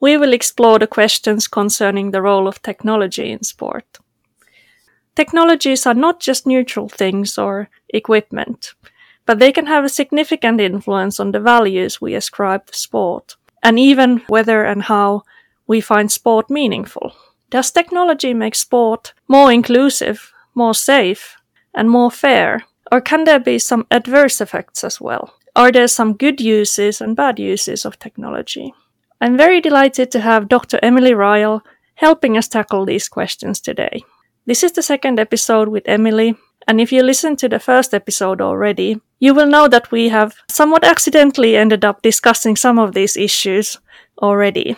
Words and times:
we 0.00 0.16
will 0.16 0.32
explore 0.32 0.78
the 0.78 0.86
questions 0.86 1.48
concerning 1.48 2.10
the 2.10 2.22
role 2.22 2.48
of 2.48 2.62
technology 2.62 3.30
in 3.30 3.42
sport. 3.42 3.98
Technologies 5.14 5.86
are 5.86 5.94
not 5.94 6.20
just 6.20 6.46
neutral 6.46 6.88
things 6.88 7.38
or 7.38 7.70
equipment, 7.88 8.74
but 9.24 9.38
they 9.38 9.50
can 9.50 9.66
have 9.66 9.84
a 9.84 9.88
significant 9.88 10.60
influence 10.60 11.18
on 11.18 11.32
the 11.32 11.40
values 11.40 12.00
we 12.00 12.14
ascribe 12.14 12.66
to 12.66 12.74
sport, 12.74 13.36
and 13.62 13.78
even 13.78 14.18
whether 14.28 14.64
and 14.64 14.82
how 14.82 15.22
we 15.66 15.80
find 15.80 16.12
sport 16.12 16.50
meaningful. 16.50 17.12
Does 17.50 17.70
technology 17.70 18.34
make 18.34 18.54
sport 18.54 19.14
more 19.28 19.50
inclusive, 19.50 20.32
more 20.54 20.74
safe, 20.74 21.36
and 21.74 21.88
more 21.88 22.10
fair? 22.10 22.64
Or 22.92 23.00
can 23.00 23.24
there 23.24 23.40
be 23.40 23.58
some 23.58 23.86
adverse 23.90 24.40
effects 24.40 24.84
as 24.84 25.00
well? 25.00 25.34
Are 25.56 25.72
there 25.72 25.88
some 25.88 26.14
good 26.14 26.40
uses 26.40 27.00
and 27.00 27.16
bad 27.16 27.38
uses 27.38 27.84
of 27.84 27.98
technology? 27.98 28.74
I'm 29.20 29.36
very 29.36 29.60
delighted 29.60 30.10
to 30.10 30.20
have 30.20 30.48
Dr. 30.48 30.78
Emily 30.82 31.12
Ryall 31.12 31.62
helping 31.94 32.36
us 32.36 32.48
tackle 32.48 32.84
these 32.84 33.08
questions 33.08 33.60
today. 33.60 34.04
This 34.44 34.62
is 34.62 34.72
the 34.72 34.82
second 34.82 35.18
episode 35.18 35.68
with 35.68 35.88
Emily, 35.88 36.36
and 36.68 36.80
if 36.80 36.92
you 36.92 37.02
listened 37.02 37.38
to 37.38 37.48
the 37.48 37.58
first 37.58 37.94
episode 37.94 38.40
already, 38.42 39.00
you 39.18 39.32
will 39.32 39.46
know 39.46 39.68
that 39.68 39.90
we 39.90 40.10
have 40.10 40.34
somewhat 40.48 40.84
accidentally 40.84 41.56
ended 41.56 41.84
up 41.84 42.02
discussing 42.02 42.56
some 42.56 42.78
of 42.78 42.92
these 42.92 43.16
issues 43.16 43.78
already, 44.20 44.76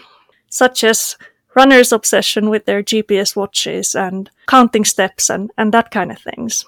such 0.48 0.84
as 0.84 1.16
runners' 1.56 1.92
obsession 1.92 2.48
with 2.48 2.64
their 2.64 2.82
GPS 2.82 3.34
watches 3.34 3.96
and 3.96 4.30
counting 4.46 4.84
steps 4.84 5.28
and, 5.28 5.50
and 5.58 5.74
that 5.74 5.90
kind 5.90 6.12
of 6.12 6.18
things. 6.18 6.64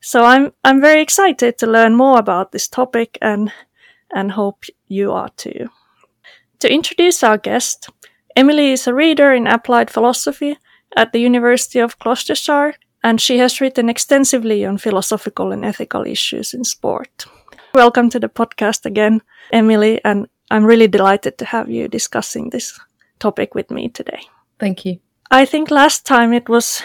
So 0.00 0.24
I'm 0.24 0.52
I'm 0.64 0.80
very 0.80 1.02
excited 1.02 1.58
to 1.58 1.66
learn 1.66 1.94
more 1.94 2.18
about 2.18 2.50
this 2.50 2.66
topic 2.66 3.18
and 3.22 3.52
and 4.12 4.32
hope 4.32 4.64
you 4.88 5.12
are 5.12 5.28
too. 5.36 5.68
To 6.60 6.70
introduce 6.70 7.22
our 7.22 7.38
guest, 7.38 7.88
Emily 8.36 8.72
is 8.72 8.86
a 8.86 8.92
reader 8.92 9.32
in 9.32 9.46
applied 9.46 9.90
philosophy 9.90 10.58
at 10.94 11.10
the 11.10 11.18
University 11.18 11.78
of 11.78 11.98
Gloucestershire, 11.98 12.74
and 13.02 13.18
she 13.18 13.38
has 13.38 13.62
written 13.62 13.88
extensively 13.88 14.66
on 14.66 14.76
philosophical 14.76 15.52
and 15.52 15.64
ethical 15.64 16.06
issues 16.06 16.52
in 16.52 16.64
sport. 16.64 17.24
Welcome 17.72 18.10
to 18.10 18.20
the 18.20 18.28
podcast 18.28 18.84
again, 18.84 19.22
Emily, 19.50 20.04
and 20.04 20.28
I'm 20.50 20.66
really 20.66 20.86
delighted 20.86 21.38
to 21.38 21.46
have 21.46 21.70
you 21.70 21.88
discussing 21.88 22.50
this 22.50 22.78
topic 23.20 23.54
with 23.54 23.70
me 23.70 23.88
today. 23.88 24.20
Thank 24.58 24.84
you. 24.84 24.98
I 25.30 25.46
think 25.46 25.70
last 25.70 26.04
time 26.04 26.34
it 26.34 26.50
was 26.50 26.82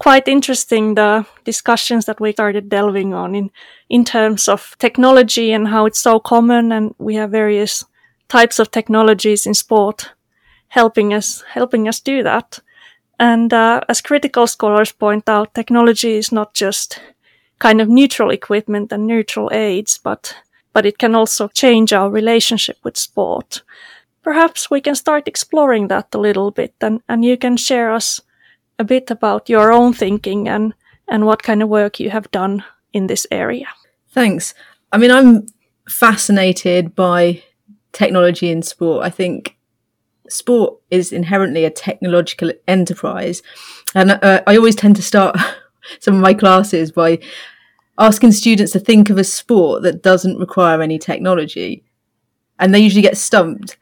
quite 0.00 0.26
interesting 0.26 0.96
the 0.96 1.24
discussions 1.44 2.06
that 2.06 2.20
we 2.20 2.32
started 2.32 2.68
delving 2.68 3.14
on 3.14 3.36
in 3.36 3.50
in 3.88 4.04
terms 4.04 4.48
of 4.48 4.74
technology 4.80 5.52
and 5.52 5.68
how 5.68 5.86
it's 5.86 6.00
so 6.00 6.18
common 6.18 6.72
and 6.72 6.92
we 6.98 7.14
have 7.14 7.30
various 7.30 7.84
types 8.28 8.58
of 8.58 8.70
technologies 8.70 9.46
in 9.46 9.54
sport 9.54 10.12
helping 10.68 11.14
us 11.14 11.44
helping 11.54 11.88
us 11.88 12.00
do 12.00 12.22
that. 12.22 12.60
And 13.18 13.52
uh, 13.52 13.80
as 13.88 14.02
critical 14.02 14.46
scholars 14.46 14.92
point 14.92 15.28
out, 15.28 15.54
technology 15.54 16.16
is 16.16 16.32
not 16.32 16.54
just 16.54 17.00
kind 17.58 17.80
of 17.80 17.88
neutral 17.88 18.30
equipment 18.30 18.92
and 18.92 19.06
neutral 19.06 19.50
aids, 19.52 19.98
but 19.98 20.36
but 20.72 20.86
it 20.86 20.98
can 20.98 21.14
also 21.14 21.48
change 21.48 21.92
our 21.92 22.10
relationship 22.10 22.76
with 22.84 22.98
sport. 22.98 23.62
Perhaps 24.22 24.70
we 24.70 24.80
can 24.80 24.94
start 24.94 25.28
exploring 25.28 25.88
that 25.88 26.14
a 26.14 26.18
little 26.18 26.50
bit, 26.50 26.74
and, 26.80 27.00
and 27.08 27.24
you 27.24 27.36
can 27.36 27.56
share 27.56 27.94
us 27.96 28.20
a 28.78 28.84
bit 28.84 29.10
about 29.10 29.48
your 29.48 29.72
own 29.72 29.94
thinking 29.94 30.48
and 30.48 30.74
and 31.08 31.24
what 31.24 31.42
kind 31.42 31.62
of 31.62 31.68
work 31.68 32.00
you 32.00 32.10
have 32.10 32.30
done 32.30 32.64
in 32.92 33.06
this 33.06 33.26
area. 33.30 33.68
Thanks. 34.08 34.54
I 34.92 34.98
mean, 34.98 35.10
I'm 35.10 35.46
fascinated 35.88 36.94
by 36.94 37.42
technology 37.96 38.50
in 38.50 38.62
sport. 38.62 39.04
I 39.04 39.10
think 39.10 39.56
sport 40.28 40.78
is 40.90 41.12
inherently 41.12 41.64
a 41.64 41.70
technological 41.70 42.52
enterprise. 42.68 43.42
And 43.94 44.10
uh, 44.10 44.42
I 44.46 44.56
always 44.56 44.76
tend 44.76 44.96
to 44.96 45.02
start 45.02 45.36
some 46.00 46.14
of 46.14 46.20
my 46.20 46.34
classes 46.34 46.92
by 46.92 47.18
asking 47.98 48.32
students 48.32 48.72
to 48.72 48.80
think 48.80 49.08
of 49.08 49.18
a 49.18 49.24
sport 49.24 49.82
that 49.82 50.02
doesn't 50.02 50.38
require 50.38 50.82
any 50.82 50.98
technology. 50.98 51.84
And 52.58 52.74
they 52.74 52.80
usually 52.80 53.02
get 53.02 53.16
stumped. 53.16 53.78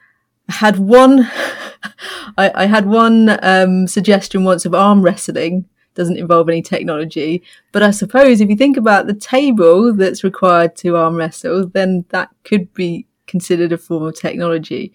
I 0.49 0.53
had 0.53 0.79
one, 0.79 1.21
I, 2.39 2.53
I, 2.55 2.67
had 2.67 2.87
one 2.87 3.39
um, 3.43 3.89
suggestion 3.89 4.45
once 4.45 4.65
of 4.65 4.75
arm 4.75 5.03
wrestling. 5.03 5.67
Doesn't 5.95 6.17
involve 6.17 6.49
any 6.49 6.61
technology, 6.61 7.41
but 7.71 7.85
I 7.85 7.93
suppose 7.93 8.41
if 8.41 8.51
you 8.51 8.57
think 8.57 8.77
about 8.77 9.07
the 9.07 9.15
table 9.15 9.95
that's 9.95 10.25
required 10.25 10.75
to 10.79 10.97
arm 10.97 11.15
wrestle, 11.15 11.69
then 11.69 12.05
that 12.09 12.31
could 12.43 12.75
be 12.75 13.07
considered 13.27 13.73
a 13.73 13.79
form 13.79 14.05
of 14.05 14.19
technology. 14.19 14.93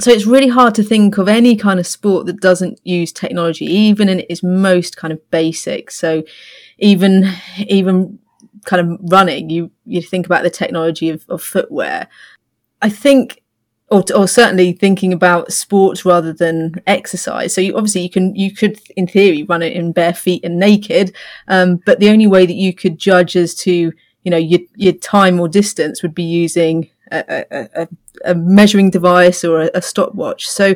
So 0.00 0.10
it's 0.10 0.26
really 0.26 0.48
hard 0.48 0.74
to 0.76 0.82
think 0.82 1.18
of 1.18 1.28
any 1.28 1.56
kind 1.56 1.78
of 1.78 1.86
sport 1.86 2.26
that 2.26 2.40
doesn't 2.40 2.80
use 2.84 3.12
technology, 3.12 3.66
even 3.66 4.08
in 4.08 4.20
its 4.30 4.42
most 4.42 4.96
kind 4.96 5.12
of 5.12 5.30
basic. 5.30 5.90
So 5.90 6.22
even, 6.78 7.30
even 7.58 8.18
kind 8.64 8.80
of 8.80 8.98
running, 9.10 9.50
you, 9.50 9.70
you 9.84 10.00
think 10.00 10.26
about 10.26 10.42
the 10.42 10.50
technology 10.50 11.10
of, 11.10 11.24
of 11.28 11.42
footwear. 11.42 12.08
I 12.80 12.88
think 12.88 13.42
or, 13.90 14.04
or 14.14 14.28
certainly 14.28 14.72
thinking 14.72 15.12
about 15.12 15.52
sports 15.52 16.04
rather 16.04 16.32
than 16.32 16.80
exercise. 16.86 17.52
So 17.52 17.60
you, 17.60 17.76
obviously 17.76 18.02
you 18.02 18.10
can, 18.10 18.34
you 18.36 18.54
could 18.54 18.80
in 18.96 19.08
theory 19.08 19.42
run 19.42 19.62
it 19.62 19.72
in 19.72 19.92
bare 19.92 20.14
feet 20.14 20.44
and 20.44 20.58
naked. 20.58 21.14
Um, 21.48 21.80
but 21.84 21.98
the 21.98 22.08
only 22.08 22.28
way 22.28 22.46
that 22.46 22.54
you 22.54 22.72
could 22.72 22.98
judge 22.98 23.34
as 23.34 23.54
to, 23.56 23.92
you 24.22 24.30
know, 24.30 24.36
your, 24.36 24.60
your 24.76 24.92
time 24.92 25.40
or 25.40 25.48
distance 25.48 26.02
would 26.02 26.14
be 26.14 26.22
using 26.22 26.88
a, 27.10 27.68
a, 27.82 27.88
a 28.24 28.34
measuring 28.34 28.90
device 28.90 29.44
or 29.44 29.62
a, 29.62 29.70
a 29.74 29.82
stopwatch. 29.82 30.48
So 30.48 30.74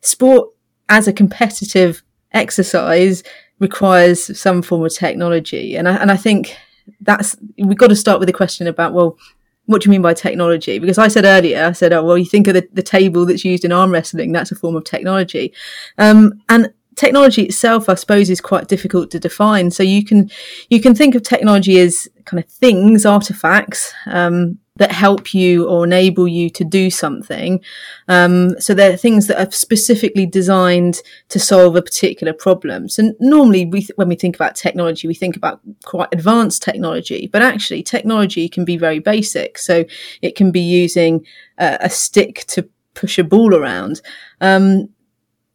sport 0.00 0.50
as 0.88 1.08
a 1.08 1.12
competitive 1.12 2.02
exercise 2.32 3.22
requires 3.58 4.38
some 4.38 4.62
form 4.62 4.84
of 4.84 4.94
technology. 4.94 5.76
And 5.76 5.88
I, 5.88 5.96
and 5.96 6.10
I 6.10 6.16
think 6.16 6.56
that's, 7.00 7.36
we've 7.58 7.78
got 7.78 7.88
to 7.88 7.96
start 7.96 8.20
with 8.20 8.26
the 8.26 8.32
question 8.32 8.66
about, 8.66 8.92
well, 8.92 9.18
what 9.64 9.82
do 9.82 9.86
you 9.86 9.90
mean 9.90 10.02
by 10.02 10.14
technology? 10.14 10.78
Because 10.78 10.98
I 10.98 11.08
said 11.08 11.24
earlier, 11.24 11.64
I 11.64 11.72
said, 11.72 11.92
oh, 11.92 12.04
well, 12.04 12.18
you 12.18 12.26
think 12.26 12.46
of 12.46 12.54
the, 12.54 12.68
the 12.72 12.82
table 12.82 13.26
that's 13.26 13.44
used 13.44 13.64
in 13.64 13.72
arm 13.72 13.90
wrestling, 13.90 14.30
that's 14.30 14.52
a 14.52 14.54
form 14.54 14.76
of 14.76 14.84
technology. 14.84 15.52
Um, 15.98 16.40
and 16.48 16.72
technology 16.94 17.42
itself, 17.42 17.88
I 17.88 17.94
suppose, 17.94 18.30
is 18.30 18.40
quite 18.40 18.68
difficult 18.68 19.10
to 19.10 19.18
define. 19.18 19.72
So 19.72 19.82
you 19.82 20.04
can, 20.04 20.30
you 20.70 20.80
can 20.80 20.94
think 20.94 21.14
of 21.16 21.22
technology 21.22 21.80
as 21.80 22.08
kind 22.26 22.42
of 22.42 22.48
things, 22.48 23.04
artifacts, 23.04 23.92
um, 24.06 24.58
that 24.76 24.92
help 24.92 25.34
you 25.34 25.66
or 25.68 25.84
enable 25.84 26.28
you 26.28 26.50
to 26.50 26.64
do 26.64 26.90
something. 26.90 27.60
Um, 28.08 28.58
so 28.60 28.74
they're 28.74 28.96
things 28.96 29.26
that 29.26 29.40
are 29.40 29.50
specifically 29.50 30.26
designed 30.26 31.00
to 31.28 31.38
solve 31.38 31.76
a 31.76 31.82
particular 31.82 32.32
problem. 32.32 32.88
So 32.88 33.12
normally 33.20 33.66
we 33.66 33.80
th- 33.80 33.96
when 33.96 34.08
we 34.08 34.16
think 34.16 34.36
about 34.36 34.54
technology, 34.54 35.08
we 35.08 35.14
think 35.14 35.36
about 35.36 35.60
quite 35.84 36.08
advanced 36.12 36.62
technology, 36.62 37.28
but 37.32 37.42
actually 37.42 37.82
technology 37.82 38.48
can 38.48 38.64
be 38.64 38.76
very 38.76 38.98
basic. 38.98 39.58
So 39.58 39.84
it 40.22 40.36
can 40.36 40.50
be 40.50 40.60
using 40.60 41.24
a, 41.58 41.78
a 41.82 41.90
stick 41.90 42.44
to 42.48 42.68
push 42.94 43.18
a 43.18 43.24
ball 43.24 43.54
around. 43.54 44.00
Um, 44.40 44.90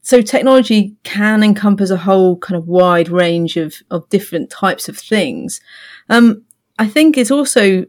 so 0.03 0.21
technology 0.21 0.95
can 1.03 1.43
encompass 1.43 1.91
a 1.91 1.97
whole 1.97 2.37
kind 2.37 2.57
of 2.57 2.67
wide 2.67 3.09
range 3.09 3.55
of, 3.55 3.75
of 3.91 4.09
different 4.09 4.49
types 4.49 4.89
of 4.89 4.97
things. 4.97 5.61
Um, 6.09 6.43
I 6.79 6.87
think 6.87 7.17
it's 7.17 7.29
also 7.29 7.85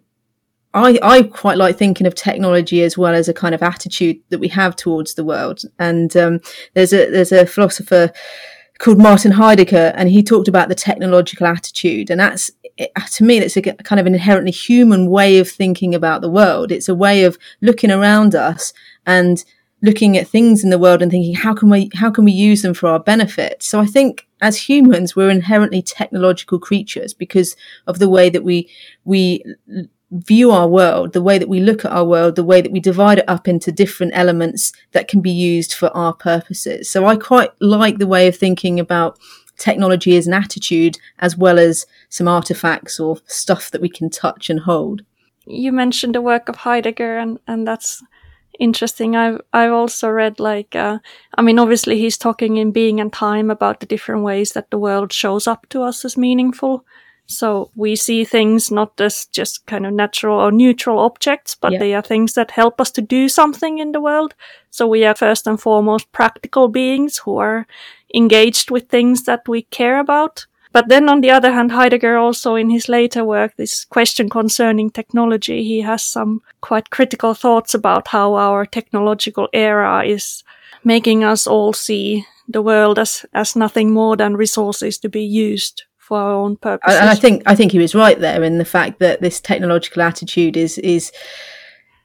I, 0.74 0.98
I 1.02 1.22
quite 1.24 1.58
like 1.58 1.76
thinking 1.76 2.06
of 2.06 2.14
technology 2.14 2.82
as 2.82 2.96
well 2.96 3.14
as 3.14 3.28
a 3.28 3.34
kind 3.34 3.54
of 3.54 3.62
attitude 3.62 4.18
that 4.30 4.38
we 4.38 4.48
have 4.48 4.74
towards 4.74 5.14
the 5.14 5.24
world. 5.24 5.62
And 5.78 6.16
um, 6.16 6.40
there's 6.74 6.92
a 6.92 7.10
there's 7.10 7.32
a 7.32 7.46
philosopher 7.46 8.10
called 8.78 8.98
Martin 8.98 9.32
Heidegger, 9.32 9.92
and 9.94 10.08
he 10.08 10.22
talked 10.22 10.48
about 10.48 10.68
the 10.68 10.74
technological 10.74 11.46
attitude, 11.46 12.10
and 12.10 12.20
that's 12.20 12.50
to 13.12 13.24
me 13.24 13.38
that's 13.38 13.56
a 13.56 13.62
kind 13.62 14.00
of 14.00 14.06
an 14.06 14.14
inherently 14.14 14.50
human 14.50 15.10
way 15.10 15.38
of 15.38 15.48
thinking 15.48 15.94
about 15.94 16.22
the 16.22 16.30
world. 16.30 16.72
It's 16.72 16.88
a 16.88 16.94
way 16.94 17.24
of 17.24 17.38
looking 17.60 17.90
around 17.90 18.34
us 18.34 18.72
and 19.06 19.44
looking 19.82 20.16
at 20.16 20.28
things 20.28 20.64
in 20.64 20.70
the 20.70 20.78
world 20.78 21.02
and 21.02 21.10
thinking 21.10 21.34
how 21.34 21.52
can 21.52 21.68
we 21.68 21.90
how 21.94 22.10
can 22.10 22.24
we 22.24 22.32
use 22.32 22.62
them 22.62 22.72
for 22.72 22.88
our 22.88 23.00
benefit 23.00 23.60
so 23.64 23.80
i 23.80 23.84
think 23.84 24.28
as 24.40 24.68
humans 24.68 25.16
we're 25.16 25.28
inherently 25.28 25.82
technological 25.82 26.56
creatures 26.56 27.12
because 27.12 27.56
of 27.88 27.98
the 27.98 28.08
way 28.08 28.30
that 28.30 28.44
we 28.44 28.70
we 29.04 29.44
view 30.12 30.50
our 30.50 30.68
world 30.68 31.12
the 31.12 31.22
way 31.22 31.38
that 31.38 31.48
we 31.48 31.60
look 31.60 31.84
at 31.84 31.90
our 31.90 32.04
world 32.04 32.36
the 32.36 32.44
way 32.44 32.60
that 32.60 32.72
we 32.72 32.80
divide 32.80 33.18
it 33.18 33.28
up 33.28 33.48
into 33.48 33.72
different 33.72 34.12
elements 34.14 34.72
that 34.92 35.08
can 35.08 35.20
be 35.20 35.30
used 35.30 35.72
for 35.72 35.88
our 35.96 36.12
purposes 36.12 36.88
so 36.90 37.06
i 37.06 37.16
quite 37.16 37.50
like 37.60 37.98
the 37.98 38.06
way 38.06 38.28
of 38.28 38.36
thinking 38.36 38.78
about 38.78 39.18
technology 39.56 40.16
as 40.16 40.26
an 40.26 40.34
attitude 40.34 40.98
as 41.18 41.36
well 41.36 41.58
as 41.58 41.86
some 42.08 42.28
artifacts 42.28 43.00
or 43.00 43.16
stuff 43.26 43.70
that 43.70 43.80
we 43.80 43.88
can 43.88 44.10
touch 44.10 44.50
and 44.50 44.60
hold 44.60 45.02
you 45.46 45.72
mentioned 45.72 46.14
the 46.14 46.20
work 46.20 46.48
of 46.48 46.56
heidegger 46.56 47.18
and 47.18 47.38
and 47.46 47.66
that's 47.66 48.02
interesting. 48.58 49.16
I've 49.16 49.40
I've 49.52 49.72
also 49.72 50.08
read 50.08 50.38
like 50.38 50.74
uh, 50.76 50.98
I 51.36 51.42
mean, 51.42 51.58
obviously 51.58 51.98
he's 51.98 52.16
talking 52.16 52.56
in 52.56 52.70
Being 52.72 53.00
and 53.00 53.12
Time 53.12 53.50
about 53.50 53.80
the 53.80 53.86
different 53.86 54.22
ways 54.22 54.52
that 54.52 54.70
the 54.70 54.78
world 54.78 55.12
shows 55.12 55.46
up 55.46 55.68
to 55.70 55.82
us 55.82 56.04
as 56.04 56.16
meaningful. 56.16 56.84
So 57.26 57.70
we 57.74 57.96
see 57.96 58.24
things 58.24 58.70
not 58.70 59.00
as 59.00 59.26
just 59.26 59.66
kind 59.66 59.86
of 59.86 59.94
natural 59.94 60.38
or 60.38 60.52
neutral 60.52 60.98
objects, 60.98 61.54
but 61.54 61.72
yeah. 61.72 61.78
they 61.78 61.94
are 61.94 62.02
things 62.02 62.34
that 62.34 62.50
help 62.50 62.80
us 62.80 62.90
to 62.92 63.02
do 63.02 63.28
something 63.28 63.78
in 63.78 63.92
the 63.92 64.00
world. 64.00 64.34
So 64.70 64.86
we 64.86 65.04
are 65.04 65.14
first 65.14 65.46
and 65.46 65.60
foremost 65.60 66.12
practical 66.12 66.68
beings 66.68 67.18
who 67.18 67.38
are 67.38 67.66
engaged 68.14 68.70
with 68.70 68.88
things 68.88 69.24
that 69.24 69.48
we 69.48 69.62
care 69.62 69.98
about. 69.98 70.46
But 70.72 70.88
then 70.88 71.08
on 71.08 71.20
the 71.20 71.30
other 71.30 71.52
hand, 71.52 71.70
Heidegger 71.72 72.16
also 72.16 72.54
in 72.54 72.70
his 72.70 72.88
later 72.88 73.24
work, 73.24 73.56
this 73.56 73.84
question 73.84 74.28
concerning 74.30 74.90
technology, 74.90 75.62
he 75.62 75.82
has 75.82 76.02
some 76.02 76.40
quite 76.62 76.90
critical 76.90 77.34
thoughts 77.34 77.74
about 77.74 78.08
how 78.08 78.34
our 78.34 78.64
technological 78.64 79.48
era 79.52 80.04
is 80.04 80.44
making 80.82 81.24
us 81.24 81.46
all 81.46 81.74
see 81.74 82.26
the 82.48 82.62
world 82.62 82.98
as, 82.98 83.24
as 83.34 83.54
nothing 83.54 83.92
more 83.92 84.16
than 84.16 84.36
resources 84.36 84.98
to 84.98 85.08
be 85.08 85.22
used 85.22 85.84
for 86.02 86.18
our 86.18 86.32
own 86.32 86.56
purposes. 86.56 86.98
And 86.98 87.08
I 87.08 87.14
think 87.14 87.42
I 87.46 87.54
think 87.54 87.72
he 87.72 87.78
was 87.78 87.94
right 87.94 88.18
there 88.18 88.42
in 88.42 88.58
the 88.58 88.64
fact 88.64 88.98
that 88.98 89.20
this 89.20 89.40
technological 89.40 90.02
attitude 90.02 90.56
is 90.56 90.76
is 90.78 91.12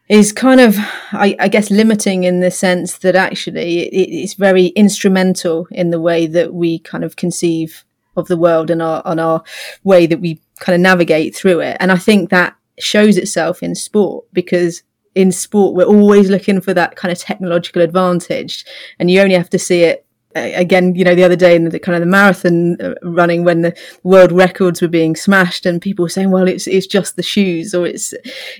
is 0.07 0.31
kind 0.31 0.61
of, 0.61 0.77
I, 1.11 1.35
I, 1.37 1.49
guess, 1.49 1.69
limiting 1.69 2.23
in 2.23 2.39
the 2.39 2.49
sense 2.49 2.99
that 2.99 3.13
actually 3.13 3.79
it, 3.79 4.09
it's 4.09 4.35
very 4.35 4.67
instrumental 4.67 5.67
in 5.69 5.89
the 5.89 5.99
way 5.99 6.27
that 6.27 6.53
we 6.53 6.79
kind 6.79 7.03
of 7.03 7.17
conceive 7.17 7.83
of 8.15 8.27
the 8.27 8.37
world 8.37 8.69
and 8.69 8.81
our 8.81 9.01
on 9.03 9.19
our 9.19 9.43
way 9.83 10.05
that 10.05 10.21
we 10.21 10.39
kind 10.59 10.75
of 10.75 10.81
navigate 10.81 11.35
through 11.35 11.59
it. 11.59 11.75
And 11.79 11.91
I 11.91 11.97
think 11.97 12.29
that 12.29 12.55
shows 12.79 13.17
itself 13.17 13.63
in 13.63 13.73
sport 13.75 14.25
because 14.31 14.83
in 15.15 15.31
sport 15.31 15.75
we're 15.75 15.83
always 15.83 16.29
looking 16.29 16.61
for 16.61 16.73
that 16.75 16.95
kind 16.95 17.11
of 17.11 17.17
technological 17.17 17.81
advantage, 17.81 18.63
and 18.99 19.09
you 19.09 19.21
only 19.21 19.35
have 19.35 19.49
to 19.49 19.59
see 19.59 19.81
it 19.81 20.06
again, 20.35 20.93
you 20.95 21.03
know, 21.03 21.15
the 21.15 21.23
other 21.23 21.35
day 21.35 21.55
in 21.55 21.69
the 21.69 21.79
kind 21.79 21.95
of 21.95 22.01
the 22.01 22.05
marathon 22.05 22.79
uh, 22.81 22.93
running 23.01 23.43
when 23.43 23.61
the 23.61 23.75
world 24.03 24.31
records 24.31 24.81
were 24.81 24.87
being 24.87 25.15
smashed 25.15 25.65
and 25.65 25.81
people 25.81 26.03
were 26.03 26.09
saying, 26.09 26.31
well, 26.31 26.47
it's, 26.47 26.67
it's 26.67 26.87
just 26.87 27.15
the 27.15 27.23
shoes 27.23 27.73
or 27.73 27.87
it's, 27.87 28.13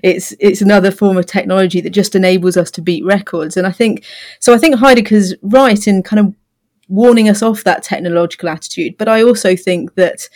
it's, 0.03 0.33
it's 0.39 0.61
another 0.61 0.91
form 0.91 1.17
of 1.17 1.25
technology 1.25 1.81
that 1.81 1.91
just 1.91 2.15
enables 2.15 2.57
us 2.57 2.71
to 2.71 2.81
beat 2.81 3.05
records. 3.05 3.57
And 3.57 3.67
I 3.67 3.71
think, 3.71 4.05
so 4.39 4.53
I 4.53 4.57
think 4.57 4.75
Heidegger's 4.75 5.35
right 5.41 5.87
in 5.87 6.03
kind 6.03 6.19
of 6.19 6.35
warning 6.87 7.29
us 7.29 7.43
off 7.43 7.63
that 7.63 7.83
technological 7.83 8.49
attitude. 8.49 8.97
But 8.97 9.07
I 9.07 9.21
also 9.21 9.55
think 9.55 9.95
that 9.95 10.29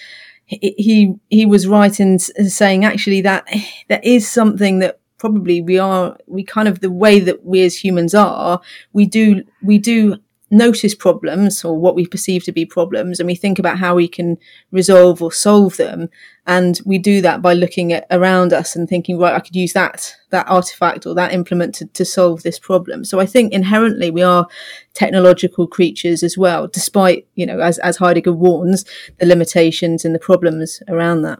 he 0.45 1.13
he 1.30 1.45
was 1.45 1.66
right 1.66 1.98
in 1.98 2.19
saying 2.19 2.83
actually 2.83 3.22
that 3.22 3.48
there 3.88 4.01
is 4.04 4.30
something 4.30 4.80
that 4.80 5.00
probably 5.18 5.62
we 5.62 5.80
are 5.80 6.18
we 6.28 6.44
kind 6.44 6.68
of 6.68 6.81
the 6.81 6.92
way 6.92 7.19
that 7.19 7.45
we 7.45 7.63
as 7.63 7.81
humans 7.81 8.13
are 8.13 8.60
we 8.92 9.06
do 9.06 9.44
we 9.62 9.78
do 9.78 10.18
notice 10.51 10.94
problems 10.94 11.63
or 11.63 11.80
what 11.80 11.95
we 11.95 12.06
perceive 12.06 12.44
to 12.44 12.51
be 12.51 12.65
problems 12.65 13.19
and 13.19 13.27
we 13.27 13.36
think 13.36 13.57
about 13.57 13.80
how 13.80 13.95
we 13.95 14.07
can 14.07 14.38
resolve 14.71 15.21
or 15.21 15.31
solve 15.31 15.77
them. 15.77 16.09
And 16.45 16.80
we 16.86 16.98
do 16.98 17.21
that 17.21 17.42
by 17.42 17.53
looking 17.53 17.94
at 17.94 18.06
around 18.12 18.51
us 18.51 18.75
and 18.75 18.88
thinking 18.88 19.18
right 19.18 19.33
i 19.33 19.39
could 19.39 19.56
use 19.56 19.74
that 19.74 20.13
that 20.31 20.48
artifact 20.48 21.06
or 21.06 21.13
that 21.15 21.33
implement 21.33 21.75
to, 21.75 21.86
to 21.86 22.03
solve 22.03 22.44
this 22.44 22.59
problem. 22.59 23.06
So 23.06 23.19
i 23.19 23.25
think 23.25 23.53
inherently 23.53 24.12
we 24.12 24.24
are 24.24 24.48
technological 24.94 25.68
creatures 25.68 26.21
as 26.21 26.38
well 26.38 26.68
despite 26.68 27.25
you 27.36 27.45
know 27.45 27.59
as, 27.59 27.80
as 27.80 27.97
heidegger 27.97 28.33
warns 28.33 28.83
the 29.19 29.25
limitations 29.25 30.04
and 30.04 30.13
the 30.13 30.19
problems 30.19 30.83
around 30.89 31.21
that. 31.21 31.39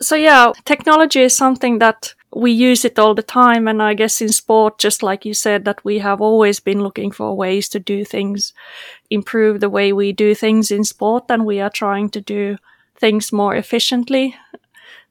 So 0.00 0.16
yeah 0.16 0.52
technology 0.64 1.20
is 1.20 1.36
something 1.36 1.78
that 1.80 2.14
we 2.34 2.50
use 2.50 2.84
it 2.84 2.98
all 2.98 3.14
the 3.14 3.22
time. 3.22 3.68
And 3.68 3.82
I 3.82 3.94
guess 3.94 4.20
in 4.20 4.30
sport, 4.30 4.78
just 4.78 5.02
like 5.02 5.24
you 5.24 5.34
said, 5.34 5.64
that 5.64 5.84
we 5.84 5.98
have 5.98 6.20
always 6.20 6.60
been 6.60 6.82
looking 6.82 7.10
for 7.10 7.36
ways 7.36 7.68
to 7.70 7.78
do 7.78 8.04
things, 8.04 8.52
improve 9.10 9.60
the 9.60 9.70
way 9.70 9.92
we 9.92 10.12
do 10.12 10.34
things 10.34 10.70
in 10.70 10.84
sport. 10.84 11.24
And 11.28 11.44
we 11.44 11.60
are 11.60 11.70
trying 11.70 12.10
to 12.10 12.20
do 12.20 12.56
things 12.96 13.32
more 13.32 13.54
efficiently. 13.54 14.34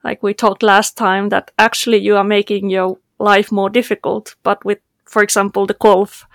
Like 0.04 0.24
we 0.24 0.34
talked 0.34 0.64
last 0.64 0.98
time 0.98 1.30
that 1.30 1.52
actually 1.60 2.00
you 2.00 2.16
are 2.18 2.24
making 2.24 2.70
your 2.70 2.98
life 3.20 3.52
more 3.52 3.70
difficult. 3.70 4.36
But 4.44 4.66
with, 4.66 4.80
for 5.06 5.22
example, 5.22 5.68
the 5.68 5.76
golf 5.76 6.26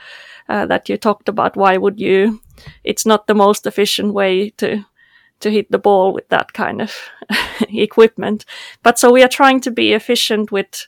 uh, 0.48 0.66
that 0.66 0.88
you 0.88 0.96
talked 0.96 1.28
about, 1.28 1.56
why 1.56 1.76
would 1.76 1.98
you? 1.98 2.40
It's 2.84 3.04
not 3.04 3.26
the 3.26 3.34
most 3.34 3.66
efficient 3.66 4.14
way 4.14 4.50
to 4.58 4.84
to 5.40 5.50
hit 5.50 5.70
the 5.70 5.78
ball 5.78 6.12
with 6.12 6.28
that 6.28 6.52
kind 6.52 6.80
of 6.80 6.94
equipment. 7.68 8.44
But 8.82 8.98
so 8.98 9.12
we 9.12 9.22
are 9.22 9.28
trying 9.28 9.60
to 9.62 9.70
be 9.70 9.92
efficient 9.92 10.52
with 10.52 10.86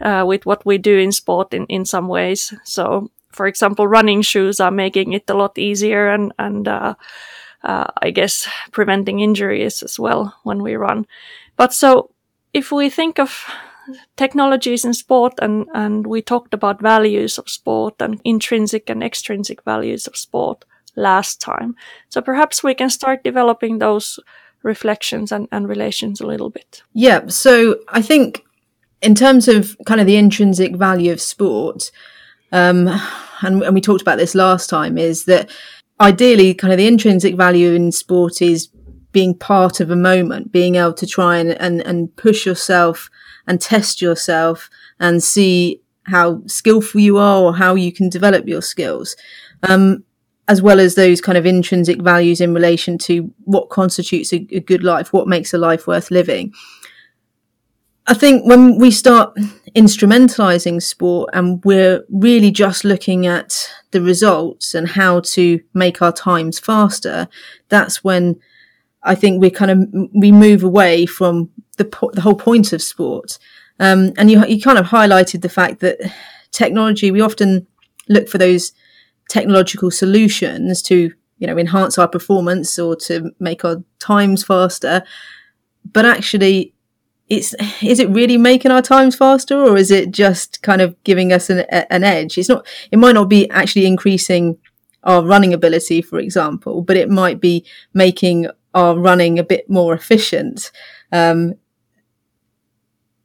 uh, 0.00 0.24
with 0.26 0.46
what 0.46 0.64
we 0.66 0.78
do 0.78 0.98
in 0.98 1.12
sport 1.12 1.54
in, 1.54 1.66
in 1.66 1.84
some 1.84 2.08
ways. 2.08 2.54
So, 2.64 3.10
for 3.30 3.46
example, 3.46 3.86
running 3.88 4.22
shoes 4.22 4.60
are 4.60 4.70
making 4.70 5.12
it 5.12 5.30
a 5.30 5.34
lot 5.34 5.58
easier 5.58 6.08
and 6.08 6.32
and 6.38 6.68
uh, 6.68 6.94
uh, 7.64 7.86
I 8.02 8.10
guess 8.10 8.48
preventing 8.72 9.20
injuries 9.20 9.82
as 9.82 9.98
well 9.98 10.34
when 10.44 10.62
we 10.62 10.74
run. 10.74 11.06
But 11.56 11.72
so 11.72 12.10
if 12.52 12.72
we 12.72 12.90
think 12.90 13.18
of 13.18 13.44
technologies 14.16 14.84
in 14.84 14.94
sport 14.94 15.34
and 15.42 15.66
and 15.74 16.06
we 16.06 16.22
talked 16.22 16.54
about 16.54 16.80
values 16.80 17.38
of 17.38 17.48
sport 17.48 17.94
and 18.00 18.20
intrinsic 18.24 18.90
and 18.90 19.02
extrinsic 19.02 19.62
values 19.64 20.06
of 20.06 20.16
sport 20.16 20.64
last 20.96 21.40
time. 21.40 21.74
So 22.08 22.20
perhaps 22.20 22.62
we 22.62 22.74
can 22.74 22.90
start 22.90 23.24
developing 23.24 23.78
those 23.78 24.18
reflections 24.62 25.32
and, 25.32 25.48
and 25.50 25.68
relations 25.68 26.20
a 26.20 26.26
little 26.26 26.50
bit. 26.50 26.82
Yeah. 26.92 27.26
So 27.28 27.80
I 27.88 28.02
think 28.02 28.44
in 29.00 29.14
terms 29.14 29.48
of 29.48 29.76
kind 29.86 30.00
of 30.00 30.06
the 30.06 30.16
intrinsic 30.16 30.76
value 30.76 31.12
of 31.12 31.20
sport, 31.20 31.90
um, 32.52 32.88
and, 33.40 33.62
and 33.62 33.74
we 33.74 33.80
talked 33.80 34.02
about 34.02 34.18
this 34.18 34.34
last 34.34 34.70
time, 34.70 34.98
is 34.98 35.24
that 35.24 35.50
ideally 36.00 36.54
kind 36.54 36.72
of 36.72 36.78
the 36.78 36.86
intrinsic 36.86 37.34
value 37.36 37.72
in 37.72 37.92
sport 37.92 38.40
is 38.40 38.68
being 39.10 39.34
part 39.34 39.80
of 39.80 39.90
a 39.90 39.96
moment, 39.96 40.52
being 40.52 40.76
able 40.76 40.94
to 40.94 41.06
try 41.06 41.36
and, 41.36 41.50
and, 41.60 41.80
and 41.82 42.14
push 42.16 42.46
yourself 42.46 43.10
and 43.46 43.60
test 43.60 44.00
yourself 44.00 44.70
and 45.00 45.22
see 45.22 45.80
how 46.04 46.42
skillful 46.46 47.00
you 47.00 47.18
are 47.18 47.42
or 47.42 47.54
how 47.54 47.74
you 47.74 47.92
can 47.92 48.08
develop 48.08 48.46
your 48.46 48.62
skills. 48.62 49.16
Um, 49.62 50.04
as 50.48 50.60
well 50.60 50.80
as 50.80 50.94
those 50.94 51.20
kind 51.20 51.38
of 51.38 51.46
intrinsic 51.46 52.02
values 52.02 52.40
in 52.40 52.52
relation 52.52 52.98
to 52.98 53.32
what 53.44 53.70
constitutes 53.70 54.32
a, 54.32 54.46
a 54.50 54.60
good 54.60 54.82
life, 54.82 55.12
what 55.12 55.28
makes 55.28 55.54
a 55.54 55.58
life 55.58 55.86
worth 55.86 56.10
living. 56.10 56.52
I 58.06 58.14
think 58.14 58.44
when 58.46 58.78
we 58.78 58.90
start 58.90 59.36
instrumentalizing 59.76 60.82
sport 60.82 61.30
and 61.32 61.64
we're 61.64 62.04
really 62.10 62.50
just 62.50 62.84
looking 62.84 63.26
at 63.26 63.70
the 63.92 64.00
results 64.00 64.74
and 64.74 64.88
how 64.88 65.20
to 65.20 65.60
make 65.72 66.02
our 66.02 66.12
times 66.12 66.58
faster, 66.58 67.28
that's 67.68 68.02
when 68.02 68.40
I 69.04 69.14
think 69.14 69.40
we 69.40 69.50
kind 69.50 69.70
of 69.70 70.10
we 70.12 70.32
move 70.32 70.64
away 70.64 71.06
from 71.06 71.50
the 71.76 71.84
the 72.12 72.20
whole 72.20 72.34
point 72.34 72.72
of 72.72 72.82
sport. 72.82 73.38
Um, 73.78 74.12
and 74.16 74.30
you 74.30 74.44
you 74.46 74.60
kind 74.60 74.78
of 74.78 74.86
highlighted 74.86 75.42
the 75.42 75.48
fact 75.48 75.80
that 75.80 75.98
technology 76.50 77.12
we 77.12 77.20
often 77.20 77.66
look 78.08 78.28
for 78.28 78.38
those 78.38 78.72
technological 79.32 79.90
solutions 79.90 80.82
to 80.82 81.10
you 81.38 81.46
know 81.46 81.56
enhance 81.56 81.96
our 81.96 82.06
performance 82.06 82.78
or 82.78 82.94
to 82.94 83.30
make 83.40 83.64
our 83.64 83.82
times 83.98 84.44
faster 84.44 85.02
but 85.90 86.04
actually 86.04 86.74
it's 87.30 87.54
is 87.82 87.98
it 87.98 88.10
really 88.10 88.36
making 88.36 88.70
our 88.70 88.82
times 88.82 89.16
faster 89.16 89.58
or 89.58 89.78
is 89.78 89.90
it 89.90 90.10
just 90.10 90.60
kind 90.60 90.82
of 90.82 91.02
giving 91.02 91.32
us 91.32 91.48
an, 91.48 91.60
an 91.70 92.04
edge? 92.04 92.36
It's 92.36 92.50
not 92.50 92.66
it 92.90 92.98
might 92.98 93.14
not 93.14 93.30
be 93.30 93.48
actually 93.48 93.86
increasing 93.86 94.58
our 95.02 95.24
running 95.24 95.54
ability 95.54 96.02
for 96.02 96.18
example 96.18 96.82
but 96.82 96.98
it 96.98 97.08
might 97.08 97.40
be 97.40 97.64
making 97.94 98.48
our 98.74 98.98
running 98.98 99.38
a 99.38 99.42
bit 99.44 99.70
more 99.70 99.94
efficient. 99.94 100.70
Um, 101.10 101.54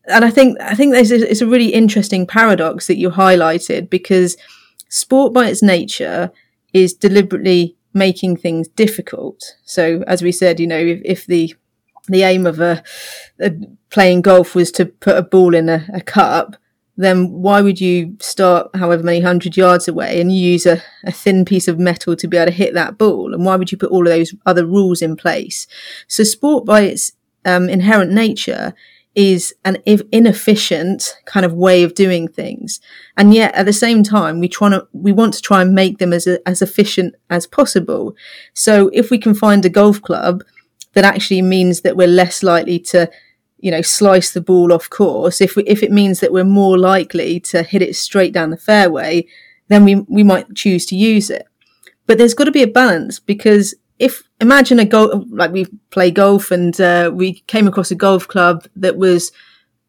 and 0.06 0.24
I 0.24 0.30
think 0.30 0.58
I 0.62 0.74
think 0.74 0.94
there's 0.94 1.12
a, 1.12 1.30
it's 1.30 1.42
a 1.42 1.48
really 1.48 1.74
interesting 1.74 2.26
paradox 2.26 2.88
that 2.88 2.98
you 2.98 3.10
highlighted 3.10 3.90
because 3.90 4.38
sport 4.90 5.34
by 5.34 5.48
its 5.50 5.62
nature 5.62 6.32
is 6.74 6.94
deliberately 6.94 7.76
making 7.94 8.38
things 8.38 8.68
difficult. 8.68 9.56
So 9.66 10.04
as 10.08 10.22
we 10.22 10.32
said, 10.32 10.60
you 10.60 10.68
know, 10.68 10.78
if, 10.78 11.02
if 11.04 11.26
the 11.26 11.56
the 12.08 12.24
aim 12.24 12.46
of 12.46 12.62
a, 12.62 12.82
a, 13.42 13.52
playing 13.90 14.22
golf 14.22 14.56
was 14.56 14.72
to 14.72 14.86
put 14.86 15.18
a 15.18 15.22
ball 15.22 15.54
in 15.54 15.68
a, 15.68 15.86
a, 15.94 16.00
cup, 16.00 16.56
then 16.96 17.30
why 17.30 17.62
would 17.62 17.82
you 17.82 18.16
start 18.22 18.74
however 18.76 19.04
many 19.04 19.20
hundred 19.20 19.58
yards 19.58 19.90
away 19.90 20.22
and 20.22 20.34
use 20.34 20.66
a, 20.66 20.82
a 21.04 21.12
thin 21.12 21.44
piece 21.44 21.68
of 21.68 21.80
metal 21.80 22.16
to 22.16 22.28
be 22.28 22.38
able 22.38 22.46
to 22.46 22.52
hit 22.52 22.74
that 22.74 22.98
ball? 22.98 23.34
And 23.34 23.46
why 23.46 23.58
would 23.58 23.74
you 23.74 23.78
put 23.78 23.92
all 23.92 24.08
of 24.08 24.14
those 24.14 24.34
other 24.46 24.66
rules 24.66 25.02
in 25.02 25.18
place? 25.18 25.68
So 26.08 26.24
sport 26.24 26.66
by 26.66 26.82
its 26.82 27.12
um, 27.44 27.68
inherent 27.70 28.12
nature 28.12 28.74
is 29.18 29.52
an 29.66 29.78
inefficient 30.12 31.18
kind 31.26 31.44
of 31.44 31.52
way 31.52 31.82
of 31.82 31.96
doing 31.96 32.28
things. 32.28 32.80
And 33.18 33.34
yet 33.34 33.54
at 33.56 33.66
the 33.66 33.74
same 33.74 34.04
time, 34.04 34.40
we 34.40 34.48
try 34.48 34.70
to, 34.70 34.88
we 34.94 35.12
want 35.12 35.34
to 35.34 35.42
try 35.42 35.64
and 35.64 35.74
make 35.74 35.98
them 35.98 36.14
as, 36.14 36.28
as 36.46 36.62
efficient 36.62 37.16
as 37.32 37.48
possible. 37.48 38.16
So 38.54 38.92
if 38.94 39.10
we 39.10 39.18
can 39.18 39.34
find 39.34 39.66
a 39.66 39.70
golf 39.70 40.04
club 40.04 40.44
that 40.94 41.04
actually 41.04 41.42
means 41.42 41.82
that 41.82 41.98
we're 41.98 42.08
less 42.08 42.44
likely 42.44 42.78
to, 42.80 43.10
you 43.58 43.72
know, 43.72 43.82
slice 43.82 44.34
the 44.34 44.42
ball 44.42 44.72
off 44.72 44.88
course, 44.88 45.42
if 45.42 45.56
we, 45.56 45.64
if 45.64 45.82
it 45.82 45.92
means 45.92 46.20
that 46.20 46.32
we're 46.32 46.44
more 46.44 46.78
likely 46.78 47.40
to 47.40 47.64
hit 47.64 47.82
it 47.82 47.96
straight 47.96 48.34
down 48.34 48.52
the 48.52 48.58
fairway, 48.58 49.26
then 49.68 49.84
we, 49.84 49.96
we 49.96 50.24
might 50.24 50.54
choose 50.54 50.86
to 50.86 50.96
use 50.96 51.32
it. 51.32 51.48
But 52.06 52.20
there's 52.20 52.36
got 52.36 52.44
to 52.44 52.52
be 52.52 52.62
a 52.62 52.68
balance 52.68 53.20
because 53.20 53.74
if 54.00 54.24
imagine 54.40 54.80
a 54.80 54.86
golf 54.86 55.24
like 55.30 55.52
we 55.52 55.66
play 55.90 56.12
golf 56.12 56.52
and 56.52 56.80
uh, 56.80 57.12
we 57.14 57.34
came 57.48 57.68
across 57.68 57.92
a 57.92 57.96
golf 57.96 58.28
club 58.28 58.68
that 58.76 58.98
was 58.98 59.32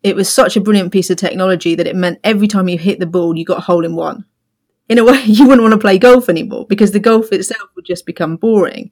it 0.03 0.17
was 0.17 0.33
such 0.33 0.57
a 0.57 0.61
brilliant 0.61 0.93
piece 0.93 1.11
of 1.11 1.17
technology 1.17 1.75
that 1.75 1.87
it 1.87 1.97
meant 1.97 2.21
every 2.25 2.49
time 2.49 2.69
you 2.69 2.79
hit 2.79 3.01
the 3.01 3.07
ball 3.07 3.37
you 3.37 3.45
got 3.45 3.59
a 3.59 3.63
hole 3.63 3.85
in 3.85 3.95
one. 3.95 4.25
In 4.89 4.99
a 4.99 5.05
way 5.11 5.23
you 5.25 5.47
wouldn't 5.47 5.63
want 5.63 5.73
to 5.73 5.79
play 5.79 5.99
golf 5.99 6.29
anymore 6.29 6.67
because 6.67 6.93
the 6.93 7.01
golf 7.01 7.33
itself 7.33 7.69
would 7.77 7.85
just 7.85 8.07
become 8.07 8.37
boring. 8.37 8.91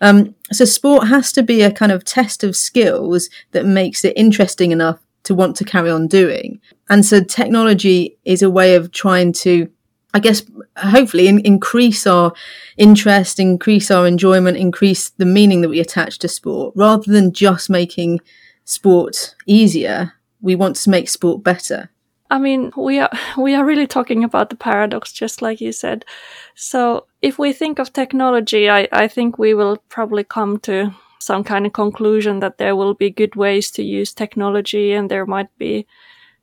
Um, 0.00 0.34
so 0.50 0.64
sport 0.64 1.08
has 1.08 1.30
to 1.32 1.42
be 1.42 1.62
a 1.62 1.70
kind 1.70 1.92
of 1.92 2.04
test 2.04 2.42
of 2.42 2.56
skills 2.56 3.28
that 3.52 3.64
makes 3.64 4.04
it 4.04 4.16
interesting 4.16 4.72
enough 4.72 4.98
to 5.22 5.34
want 5.34 5.56
to 5.56 5.64
carry 5.64 5.90
on 5.90 6.06
doing. 6.06 6.60
And 6.88 7.04
so 7.04 7.22
technology 7.22 8.16
is 8.24 8.42
a 8.42 8.50
way 8.50 8.76
of 8.76 8.92
trying 8.92 9.32
to 9.34 9.68
I 10.16 10.18
guess 10.18 10.42
hopefully 10.78 11.28
in, 11.28 11.40
increase 11.40 12.06
our 12.06 12.32
interest, 12.78 13.38
increase 13.38 13.90
our 13.90 14.06
enjoyment, 14.06 14.56
increase 14.56 15.10
the 15.10 15.26
meaning 15.26 15.60
that 15.60 15.68
we 15.68 15.78
attach 15.78 16.18
to 16.20 16.28
sport, 16.28 16.72
rather 16.74 17.12
than 17.12 17.34
just 17.34 17.68
making 17.68 18.20
sport 18.64 19.34
easier. 19.44 20.14
We 20.40 20.54
want 20.54 20.76
to 20.76 20.90
make 20.90 21.10
sport 21.10 21.44
better. 21.44 21.90
I 22.30 22.38
mean, 22.38 22.72
we 22.78 22.98
are 22.98 23.10
we 23.36 23.54
are 23.54 23.66
really 23.66 23.86
talking 23.86 24.24
about 24.24 24.48
the 24.48 24.56
paradox, 24.56 25.12
just 25.12 25.42
like 25.42 25.60
you 25.60 25.70
said. 25.70 26.06
So, 26.54 27.04
if 27.20 27.38
we 27.38 27.52
think 27.52 27.78
of 27.78 27.92
technology, 27.92 28.70
I, 28.70 28.88
I 28.92 29.08
think 29.08 29.38
we 29.38 29.52
will 29.52 29.76
probably 29.90 30.24
come 30.24 30.58
to 30.60 30.94
some 31.18 31.44
kind 31.44 31.66
of 31.66 31.74
conclusion 31.74 32.40
that 32.40 32.56
there 32.56 32.74
will 32.74 32.94
be 32.94 33.10
good 33.10 33.36
ways 33.36 33.70
to 33.72 33.82
use 33.82 34.14
technology, 34.14 34.94
and 34.94 35.10
there 35.10 35.26
might 35.26 35.50
be 35.58 35.86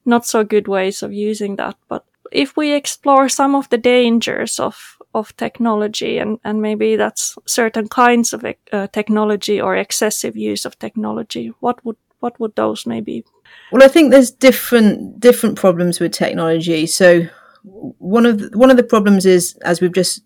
not 0.06 0.28
so 0.28 0.44
good 0.44 0.68
ways 0.68 1.02
of 1.02 1.12
using 1.12 1.56
that. 1.56 1.76
But 1.88 2.06
if 2.34 2.58
we 2.58 2.74
explore 2.74 3.30
some 3.30 3.56
of 3.56 3.70
the 3.70 3.78
dangers 3.78 4.60
of 4.60 4.98
of 5.14 5.36
technology 5.38 6.18
and 6.18 6.40
and 6.44 6.62
maybe 6.62 6.96
that's 6.96 7.38
certain 7.46 7.88
kinds 7.88 8.34
of 8.34 8.44
uh, 8.46 8.88
technology 8.88 9.62
or 9.62 9.76
excessive 9.76 10.36
use 10.36 10.66
of 10.66 10.78
technology 10.80 11.54
what 11.60 11.84
would 11.86 11.98
what 12.20 12.40
would 12.40 12.56
those 12.56 12.86
maybe 12.86 13.24
well 13.72 13.84
i 13.84 13.88
think 13.88 14.12
there's 14.12 14.32
different 14.32 15.20
different 15.20 15.58
problems 15.58 16.00
with 16.00 16.12
technology. 16.12 16.86
So 16.86 17.28
one 17.64 18.26
of 18.26 18.40
the, 18.40 18.58
one 18.58 18.72
of 18.72 18.78
the 18.78 18.84
problems 18.84 19.26
is 19.26 19.56
as 19.64 19.80
we've 19.82 19.94
just 19.94 20.24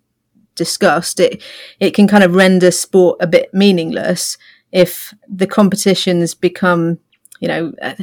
discussed 0.55 1.19
it 1.19 1.41
it 1.79 1.91
can 1.91 2.07
kind 2.07 2.23
of 2.23 2.33
render 2.33 2.71
sport 2.71 3.17
a 3.21 3.27
bit 3.27 3.53
meaningless 3.53 4.37
if 4.71 5.13
the 5.27 5.45
competitions 5.45 6.33
become 6.33 6.97
you 7.39 7.47
know, 7.47 7.73
uh, 7.81 7.95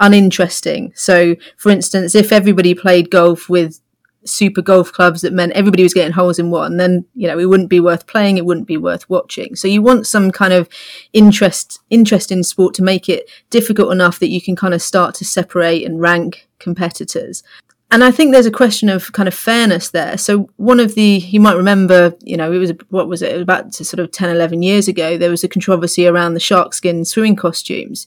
uninteresting. 0.00 0.92
So, 0.94 1.36
for 1.56 1.70
instance, 1.70 2.14
if 2.14 2.32
everybody 2.32 2.74
played 2.74 3.10
golf 3.10 3.48
with 3.48 3.80
super 4.24 4.62
golf 4.62 4.92
clubs 4.92 5.22
that 5.22 5.32
meant 5.32 5.52
everybody 5.52 5.82
was 5.82 5.94
getting 5.94 6.12
holes 6.12 6.38
in 6.38 6.50
one, 6.50 6.76
then 6.76 7.04
you 7.14 7.26
know 7.26 7.38
it 7.38 7.46
wouldn't 7.46 7.70
be 7.70 7.80
worth 7.80 8.06
playing. 8.06 8.38
It 8.38 8.46
wouldn't 8.46 8.66
be 8.66 8.76
worth 8.76 9.08
watching. 9.08 9.56
So 9.56 9.68
you 9.68 9.82
want 9.82 10.06
some 10.06 10.30
kind 10.30 10.52
of 10.52 10.68
interest 11.12 11.80
interest 11.90 12.30
in 12.30 12.44
sport 12.44 12.74
to 12.74 12.82
make 12.82 13.08
it 13.08 13.28
difficult 13.50 13.92
enough 13.92 14.18
that 14.20 14.30
you 14.30 14.40
can 14.40 14.56
kind 14.56 14.74
of 14.74 14.82
start 14.82 15.14
to 15.16 15.24
separate 15.24 15.84
and 15.84 16.00
rank 16.00 16.48
competitors. 16.58 17.42
And 17.90 18.02
I 18.02 18.10
think 18.10 18.32
there's 18.32 18.46
a 18.46 18.50
question 18.50 18.88
of 18.88 19.12
kind 19.12 19.28
of 19.28 19.34
fairness 19.34 19.90
there. 19.90 20.16
So 20.16 20.48
one 20.56 20.80
of 20.80 20.94
the, 20.94 21.02
you 21.02 21.40
might 21.40 21.58
remember, 21.58 22.14
you 22.22 22.38
know, 22.38 22.50
it 22.50 22.56
was, 22.56 22.72
what 22.88 23.06
was 23.06 23.20
it, 23.20 23.38
about 23.38 23.74
sort 23.74 24.00
of 24.00 24.10
10, 24.10 24.30
11 24.30 24.62
years 24.62 24.88
ago, 24.88 25.18
there 25.18 25.28
was 25.28 25.44
a 25.44 25.48
controversy 25.48 26.06
around 26.06 26.32
the 26.32 26.40
shark 26.40 26.72
skin 26.72 27.04
swimming 27.04 27.36
costumes. 27.36 28.06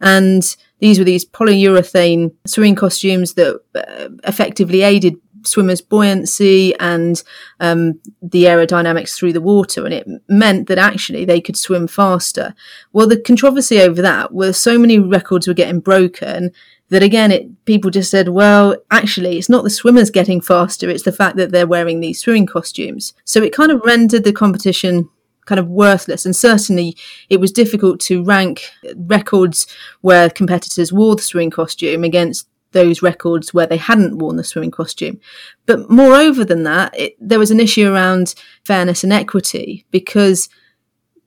And 0.00 0.42
these 0.80 0.98
were 0.98 1.04
these 1.04 1.24
polyurethane 1.24 2.32
swimming 2.46 2.76
costumes 2.76 3.34
that 3.34 3.60
uh, 3.74 4.08
effectively 4.24 4.82
aided 4.82 5.16
swimmers' 5.44 5.80
buoyancy 5.80 6.74
and 6.78 7.22
um, 7.60 8.00
the 8.22 8.44
aerodynamics 8.44 9.16
through 9.16 9.32
the 9.32 9.40
water, 9.40 9.84
and 9.84 9.94
it 9.94 10.06
meant 10.28 10.68
that 10.68 10.78
actually 10.78 11.24
they 11.24 11.40
could 11.40 11.56
swim 11.56 11.86
faster. 11.86 12.54
Well, 12.92 13.06
the 13.06 13.20
controversy 13.20 13.80
over 13.80 14.02
that 14.02 14.32
was 14.32 14.60
so 14.60 14.78
many 14.78 14.98
records 14.98 15.46
were 15.46 15.54
getting 15.54 15.80
broken 15.80 16.52
that 16.90 17.02
again, 17.02 17.30
it, 17.30 17.64
people 17.66 17.90
just 17.90 18.10
said, 18.10 18.30
well, 18.30 18.74
actually, 18.90 19.36
it's 19.36 19.50
not 19.50 19.62
the 19.62 19.70
swimmers 19.70 20.10
getting 20.10 20.40
faster; 20.40 20.88
it's 20.88 21.02
the 21.02 21.12
fact 21.12 21.36
that 21.36 21.50
they're 21.50 21.66
wearing 21.66 22.00
these 22.00 22.20
swimming 22.20 22.46
costumes. 22.46 23.14
So 23.24 23.42
it 23.42 23.54
kind 23.54 23.70
of 23.70 23.82
rendered 23.84 24.24
the 24.24 24.32
competition 24.32 25.08
kind 25.48 25.58
of 25.58 25.68
worthless. 25.68 26.26
And 26.26 26.36
certainly 26.36 26.96
it 27.30 27.40
was 27.40 27.50
difficult 27.50 27.98
to 28.00 28.22
rank 28.22 28.70
records 28.94 29.66
where 30.02 30.28
competitors 30.28 30.92
wore 30.92 31.16
the 31.16 31.22
swimming 31.22 31.50
costume 31.50 32.04
against 32.04 32.46
those 32.72 33.00
records 33.00 33.54
where 33.54 33.66
they 33.66 33.78
hadn't 33.78 34.18
worn 34.18 34.36
the 34.36 34.44
swimming 34.44 34.70
costume. 34.70 35.18
But 35.64 35.90
moreover 35.90 36.44
than 36.44 36.64
that, 36.64 36.94
it, 36.98 37.16
there 37.18 37.38
was 37.38 37.50
an 37.50 37.60
issue 37.60 37.90
around 37.90 38.34
fairness 38.64 39.02
and 39.02 39.12
equity 39.12 39.86
because 39.90 40.50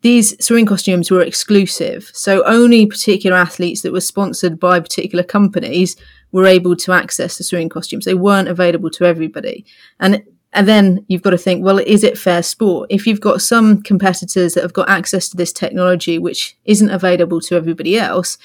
these 0.01 0.35
swimming 0.43 0.67
costumes 0.67 1.09
were 1.09 1.21
exclusive. 1.21 2.11
So 2.13 2.43
only 2.45 2.85
particular 2.85 3.35
athletes 3.35 3.81
that 3.81 3.91
were 3.91 4.01
sponsored 4.01 4.59
by 4.59 4.79
particular 4.79 5.23
companies 5.23 5.95
were 6.31 6.45
able 6.45 6.75
to 6.75 6.91
access 6.91 7.37
the 7.37 7.43
swimming 7.43 7.69
costumes. 7.69 8.05
They 8.05 8.13
weren't 8.13 8.47
available 8.47 8.91
to 8.91 9.05
everybody. 9.05 9.65
And 9.99 10.23
and 10.53 10.67
then 10.67 11.05
you've 11.07 11.21
got 11.21 11.29
to 11.29 11.37
think, 11.37 11.63
well, 11.63 11.79
is 11.79 12.03
it 12.03 12.17
fair 12.17 12.43
sport? 12.43 12.91
If 12.91 13.07
you've 13.07 13.21
got 13.21 13.41
some 13.41 13.81
competitors 13.81 14.53
that 14.53 14.63
have 14.63 14.73
got 14.73 14.89
access 14.89 15.29
to 15.29 15.37
this 15.37 15.53
technology, 15.53 16.19
which 16.19 16.57
isn't 16.65 16.89
available 16.89 17.39
to 17.41 17.55
everybody 17.55 17.97
else, 17.97 18.37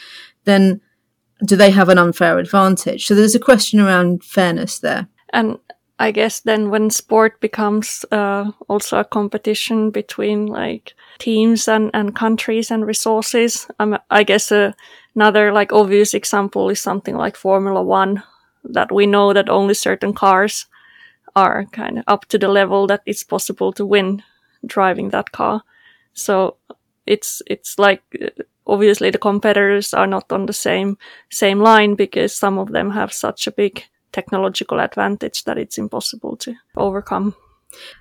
then 0.45 0.81
do 1.45 1.57
they 1.57 1.71
have 1.71 1.89
an 1.89 1.99
unfair 1.99 2.39
advantage? 2.39 3.07
So 3.07 3.15
there's 3.15 3.35
a 3.35 3.41
question 3.41 3.81
around 3.81 4.23
fairness 4.23 4.79
there. 4.79 5.09
And 5.33 5.59
I 5.99 6.13
guess 6.13 6.41
then 6.41 6.71
when 6.71 6.91
sport 6.91 7.41
becomes 7.41 8.05
uh, 8.13 8.53
also 8.69 8.99
a 9.01 9.05
competition 9.05 9.91
between 9.91 10.47
like 10.47 10.95
teams 11.19 11.67
and, 11.67 11.91
and 11.93 12.15
countries 12.15 12.71
and 12.71 12.87
resources, 12.87 13.67
um, 13.81 13.99
I 14.11 14.23
guess 14.23 14.53
uh, 14.53 14.73
another 15.17 15.53
like 15.53 15.73
obvious 15.73 16.15
example 16.15 16.71
is 16.71 16.81
something 16.81 17.17
like 17.17 17.37
Formula 17.37 17.83
One, 17.83 18.23
that 18.63 18.93
we 18.93 19.07
know 19.07 19.33
that 19.33 19.49
only 19.49 19.75
certain 19.75 20.13
cars 20.13 20.67
are 21.37 21.67
kind 21.67 21.99
of 21.99 22.05
up 22.09 22.25
to 22.27 22.39
the 22.39 22.49
level 22.49 22.87
that 22.89 23.03
it's 23.07 23.23
possible 23.23 23.73
to 23.75 23.87
win 23.87 24.23
driving 24.67 25.11
that 25.11 25.31
car. 25.31 25.63
So 26.15 26.57
it's 27.07 27.43
it's 27.47 27.79
like 27.79 28.03
obviously 28.67 29.11
the 29.11 29.19
competitors 29.19 29.95
are 29.95 30.07
not 30.07 30.33
on 30.33 30.47
the 30.47 30.53
same 30.53 30.97
same 31.31 31.61
line 31.61 31.95
because 31.95 32.35
some 32.35 32.59
of 32.59 32.73
them 32.73 32.91
have 32.91 33.13
such 33.13 33.47
a 33.47 33.53
big 33.53 33.85
technological 34.13 34.81
advantage 34.81 35.45
that 35.45 35.59
it's 35.59 35.79
impossible 35.79 36.37
to 36.37 36.55
overcome. 36.77 37.35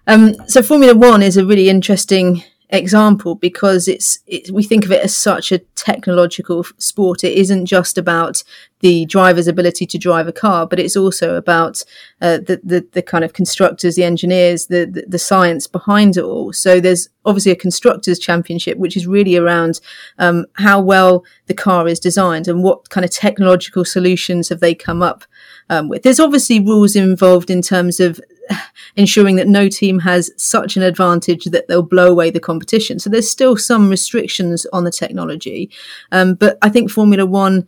Um, 0.08 0.36
so 0.48 0.62
Formula 0.62 0.96
One 0.96 1.22
is 1.22 1.38
a 1.38 1.46
really 1.46 1.70
interesting 1.70 2.44
example 2.78 3.36
because 3.36 3.88
it's 3.88 4.20
it, 4.28 4.52
we 4.52 4.64
think 4.64 4.86
of 4.86 4.92
it 4.92 5.04
as 5.04 5.16
such 5.16 5.52
a 5.52 5.60
technological 5.76 6.64
sport. 6.78 7.24
It 7.24 7.34
isn't 7.34 7.66
just 7.66 7.98
about 7.98 8.44
the 8.82 9.06
driver's 9.06 9.48
ability 9.48 9.86
to 9.88 9.98
drive 9.98 10.28
a 10.28 10.32
car, 10.32 10.68
but 10.68 10.80
it's 10.80 10.96
also 10.96 11.36
about 11.36 11.84
uh, 12.22 12.38
the, 12.38 12.62
the, 12.64 12.88
the 12.92 13.02
kind 13.02 13.24
of 13.24 13.34
constructors, 13.34 13.96
the 13.96 14.04
engineers, 14.04 14.68
the, 14.68 14.86
the, 14.86 15.06
the 15.08 15.18
science 15.18 15.66
behind 15.66 16.18
it 16.18 16.24
all. 16.24 16.54
So 16.54 16.80
there's 16.80 17.10
obviously 17.26 17.52
a 17.52 17.56
constructors 17.56 18.20
championship, 18.20 18.78
which 18.78 18.96
is 18.96 19.08
really 19.08 19.38
around 19.38 19.80
um, 20.20 20.46
how 20.54 20.82
well 20.82 21.24
the 21.48 21.54
car 21.54 21.88
is 21.88 22.00
designed 22.00 22.48
and 22.48 22.64
what 22.64 22.90
kind 22.90 23.04
of 23.04 23.12
technological 23.12 23.86
solutions 23.86 24.50
have 24.50 24.60
they 24.60 24.76
come 24.76 25.02
up 25.02 25.24
um, 25.70 25.90
with. 25.90 26.04
There's 26.04 26.20
obviously 26.20 26.60
rules 26.60 26.96
involved 26.96 27.50
in 27.50 27.62
terms 27.62 28.00
of 28.00 28.20
ensuring 28.96 29.36
that 29.36 29.48
no 29.48 29.68
team 29.70 30.00
has 30.00 30.32
such 30.38 30.78
an 30.78 30.84
advantage 30.84 31.46
that 31.46 31.68
they'll 31.68 31.82
blow 31.82 32.10
away 32.12 32.30
the 32.30 32.40
competition. 32.40 33.00
So 33.00 33.10
there's 33.10 33.30
still 33.30 33.58
some 33.58 33.90
restrictions 33.90 34.66
on 34.74 34.84
the 34.84 34.92
technology. 34.92 35.70
Um, 36.12 36.36
but 36.36 36.58
I 36.62 36.70
think 36.70 36.92
Formula 36.92 37.26
One 37.26 37.68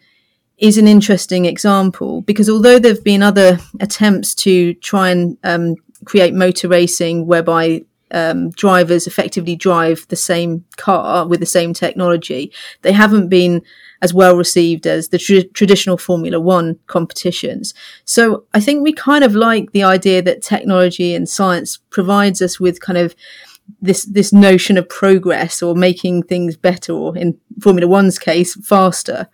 is 0.57 0.77
an 0.77 0.88
interesting 0.88 1.46
example 1.46 2.22
because 2.22 2.50
although 2.50 2.79
there 2.79 2.93
have 2.93 3.03
been 3.03 3.22
other 3.22 3.60
attempts 3.79 4.34
to 4.34 4.74
try 4.75 5.10
and 5.10 5.38
um, 5.43 5.75
create 6.05 6.34
motor 6.34 6.67
racing 6.67 7.27
whereby 7.27 7.84
um, 8.12 8.50
drivers 8.51 9.05
effectively 9.05 9.55
drive 9.55 10.07
the 10.07 10.15
same 10.15 10.65
car 10.77 11.27
with 11.27 11.39
the 11.39 11.46
same 11.46 11.74
technology, 11.74 12.51
they 12.81 12.91
haven't 12.91 13.27
been 13.29 13.62
as 14.01 14.13
well 14.13 14.36
received 14.36 14.86
as 14.86 15.10
the 15.10 15.18
tr- 15.18 15.48
traditional 15.54 15.98
Formula 15.98 16.39
One 16.39 16.77
competitions. 16.88 17.74
So 18.06 18.46
I 18.54 18.60
think 18.60 18.84
we 18.84 18.94
kind 18.94 19.24
of 19.24 19.36
like 19.36 19.72
the 19.72 19.84
idea 19.84 20.22
that 20.22 20.42
technology 20.42 21.16
and 21.16 21.27
science 21.27 21.77
provides 21.89 22.42
us 22.42 22.60
with 22.60 22.82
kind 22.82 22.98
of 22.98 23.16
this 23.82 24.06
this 24.06 24.32
notion 24.32 24.77
of 24.77 24.88
progress 24.88 25.62
or 25.62 25.75
making 25.75 26.24
things 26.24 26.56
better, 26.56 26.94
or 26.94 27.18
in 27.18 27.38
Formula 27.62 27.88
One's 27.88 28.20
case, 28.20 28.56
faster. 28.66 29.27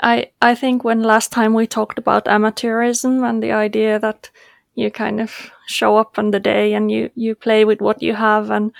I 0.00 0.30
I 0.42 0.54
think 0.54 0.84
when 0.84 1.02
last 1.02 1.32
time 1.32 1.54
we 1.54 1.66
talked 1.66 1.98
about 1.98 2.26
amateurism 2.26 3.28
and 3.28 3.42
the 3.42 3.52
idea 3.52 3.98
that 3.98 4.30
you 4.74 4.90
kind 4.90 5.20
of 5.20 5.50
show 5.66 5.96
up 5.96 6.18
on 6.18 6.30
the 6.30 6.40
day 6.40 6.74
and 6.74 6.90
you 6.90 7.10
you 7.14 7.34
play 7.34 7.64
with 7.64 7.80
what 7.80 8.02
you 8.02 8.14
have 8.14 8.50
and 8.50 8.72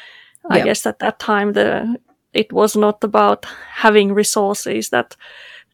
I 0.51 0.61
guess 0.61 0.85
at 0.87 0.99
that 0.99 1.19
time 1.19 1.53
the 1.53 1.97
it 2.35 2.53
was 2.53 2.77
not 2.77 3.03
about 3.05 3.45
having 3.77 4.13
resources 4.13 4.91
that 4.91 5.17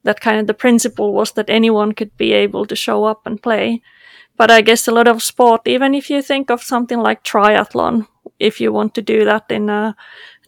that 0.03 0.21
kind 0.21 0.41
of 0.41 0.47
the 0.47 0.55
principle 0.55 1.13
was 1.13 1.33
that 1.33 1.51
anyone 1.51 1.93
could 1.93 2.17
be 2.17 2.33
able 2.33 2.65
to 2.67 2.77
show 2.77 3.05
up 3.05 3.27
and 3.27 3.43
play 3.43 3.83
but 4.37 4.51
I 4.51 4.63
guess 4.63 4.89
a 4.89 4.93
lot 4.93 5.09
of 5.09 5.23
sport 5.23 5.63
even 5.67 5.95
if 5.95 6.11
you 6.11 6.23
think 6.23 6.51
of 6.51 6.63
something 6.63 6.99
like 6.99 7.25
triathlon 7.25 8.07
if 8.39 8.61
you 8.61 8.73
want 8.73 8.95
to 8.95 9.03
do 9.03 9.25
that 9.25 9.47
in 9.51 9.69
a 9.69 9.97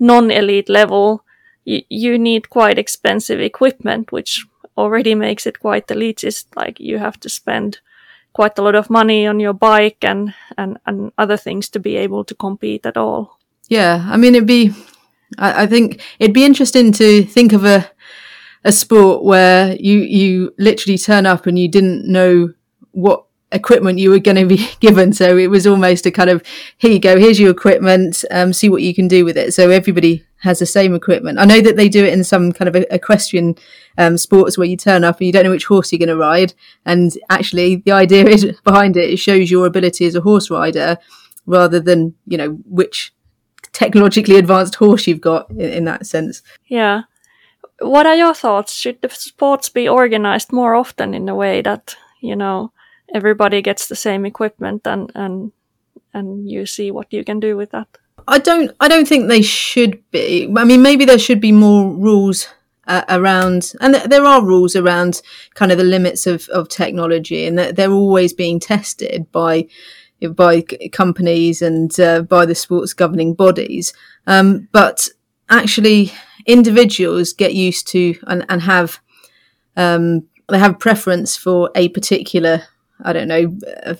non-elite 0.00 0.68
level 0.68 1.24
you, 1.64 1.82
you 1.88 2.18
need 2.18 2.50
quite 2.50 2.78
expensive 2.78 3.40
equipment 3.40 4.12
which 4.12 4.46
already 4.76 5.14
makes 5.14 5.46
it 5.46 5.60
quite 5.60 5.86
elitist 5.88 6.46
like 6.56 6.80
you 6.80 6.98
have 6.98 7.20
to 7.20 7.28
spend 7.28 7.80
quite 8.32 8.58
a 8.58 8.62
lot 8.62 8.74
of 8.74 8.90
money 8.90 9.26
on 9.26 9.40
your 9.40 9.52
bike 9.52 9.98
and, 10.02 10.34
and, 10.56 10.78
and 10.86 11.12
other 11.18 11.36
things 11.36 11.68
to 11.68 11.78
be 11.78 11.96
able 11.96 12.24
to 12.24 12.34
compete 12.34 12.86
at 12.86 12.96
all. 12.96 13.38
Yeah, 13.68 14.06
I 14.08 14.16
mean, 14.16 14.34
it'd 14.34 14.46
be, 14.46 14.72
I, 15.38 15.62
I 15.62 15.66
think 15.66 16.00
it'd 16.18 16.34
be 16.34 16.44
interesting 16.44 16.92
to 16.92 17.22
think 17.24 17.52
of 17.52 17.64
a, 17.64 17.90
a 18.64 18.72
sport 18.72 19.24
where 19.24 19.76
you, 19.76 19.98
you 19.98 20.54
literally 20.58 20.98
turn 20.98 21.26
up 21.26 21.46
and 21.46 21.58
you 21.58 21.68
didn't 21.68 22.10
know 22.10 22.52
what 22.92 23.24
equipment 23.52 23.98
you 23.98 24.10
were 24.10 24.18
going 24.18 24.36
to 24.36 24.46
be 24.46 24.68
given. 24.80 25.12
So 25.12 25.36
it 25.36 25.48
was 25.48 25.66
almost 25.66 26.06
a 26.06 26.10
kind 26.10 26.30
of, 26.30 26.42
here 26.78 26.90
you 26.90 26.98
go, 26.98 27.18
here's 27.18 27.38
your 27.38 27.50
equipment, 27.50 28.24
um, 28.30 28.52
see 28.52 28.68
what 28.68 28.82
you 28.82 28.94
can 28.94 29.08
do 29.08 29.24
with 29.24 29.36
it. 29.36 29.54
So 29.54 29.70
everybody 29.70 30.24
has 30.40 30.58
the 30.58 30.66
same 30.66 30.94
equipment. 30.94 31.38
I 31.38 31.44
know 31.44 31.60
that 31.60 31.76
they 31.76 31.88
do 31.88 32.04
it 32.04 32.12
in 32.12 32.24
some 32.24 32.52
kind 32.52 32.68
of 32.68 32.74
equestrian 32.90 33.54
um, 33.96 34.18
sports 34.18 34.58
where 34.58 34.66
you 34.66 34.76
turn 34.76 35.04
up 35.04 35.18
and 35.18 35.26
you 35.26 35.32
don't 35.32 35.44
know 35.44 35.50
which 35.50 35.66
horse 35.66 35.92
you're 35.92 35.98
going 35.98 36.08
to 36.08 36.16
ride. 36.16 36.54
And 36.84 37.12
actually, 37.30 37.76
the 37.76 37.92
idea 37.92 38.26
is 38.26 38.44
behind 38.64 38.96
it, 38.96 39.10
it 39.10 39.18
shows 39.18 39.50
your 39.50 39.66
ability 39.66 40.04
as 40.06 40.16
a 40.16 40.20
horse 40.20 40.50
rider 40.50 40.98
rather 41.46 41.78
than, 41.78 42.14
you 42.26 42.38
know, 42.38 42.58
which 42.64 43.14
technologically 43.72 44.36
advanced 44.36 44.74
horse 44.76 45.06
you've 45.06 45.20
got 45.20 45.50
in, 45.50 45.60
in 45.60 45.84
that 45.84 46.06
sense. 46.06 46.42
Yeah. 46.66 47.02
What 47.80 48.06
are 48.06 48.14
your 48.14 48.34
thoughts? 48.34 48.74
Should 48.74 49.02
the 49.02 49.08
sports 49.08 49.68
be 49.68 49.88
organized 49.88 50.52
more 50.52 50.74
often 50.74 51.14
in 51.14 51.28
a 51.28 51.34
way 51.34 51.62
that, 51.62 51.96
you 52.20 52.36
know, 52.36 52.72
everybody 53.14 53.62
gets 53.62 53.88
the 53.88 53.96
same 53.96 54.24
equipment 54.24 54.86
and, 54.86 55.10
and, 55.14 55.52
and 56.14 56.48
you 56.48 56.66
see 56.66 56.90
what 56.90 57.12
you 57.12 57.24
can 57.24 57.40
do 57.40 57.56
with 57.56 57.70
that? 57.70 57.88
I 58.28 58.38
don't. 58.38 58.70
I 58.78 58.86
don't 58.86 59.08
think 59.08 59.26
they 59.26 59.42
should 59.42 59.98
be. 60.12 60.48
I 60.56 60.64
mean, 60.64 60.80
maybe 60.80 61.04
there 61.04 61.18
should 61.18 61.40
be 61.40 61.50
more 61.50 61.92
rules 61.92 62.46
uh, 62.86 63.02
around, 63.08 63.72
and 63.80 63.94
th- 63.94 64.06
there 64.06 64.24
are 64.24 64.44
rules 64.44 64.76
around 64.76 65.22
kind 65.54 65.72
of 65.72 65.78
the 65.78 65.84
limits 65.84 66.26
of, 66.26 66.48
of 66.50 66.68
technology, 66.68 67.46
and 67.46 67.58
they're, 67.58 67.72
they're 67.72 67.90
always 67.90 68.32
being 68.32 68.60
tested 68.60 69.30
by 69.32 69.66
by 70.30 70.62
companies 70.92 71.62
and 71.62 71.98
uh, 72.00 72.22
by 72.22 72.46
the 72.46 72.54
sports 72.54 72.94
governing 72.94 73.34
bodies. 73.34 73.92
Um, 74.26 74.68
but 74.72 75.08
actually, 75.48 76.12
individuals 76.46 77.32
get 77.32 77.54
used 77.54 77.88
to 77.88 78.14
and, 78.26 78.44
and 78.48 78.62
have 78.62 79.00
um, 79.76 80.26
they 80.48 80.58
have 80.58 80.78
preference 80.78 81.36
for 81.36 81.70
a 81.74 81.88
particular 81.90 82.64
I 83.04 83.12
don't 83.12 83.28
know, 83.28 83.58
a 83.82 83.98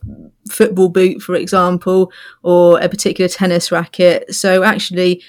football 0.49 0.89
boot, 0.89 1.23
for 1.23 1.35
example, 1.35 2.13
or 2.43 2.81
a 2.81 2.89
particular 2.89 3.29
tennis 3.29 3.73
racket. 3.73 4.33
So 4.33 4.63
actually, 4.63 5.23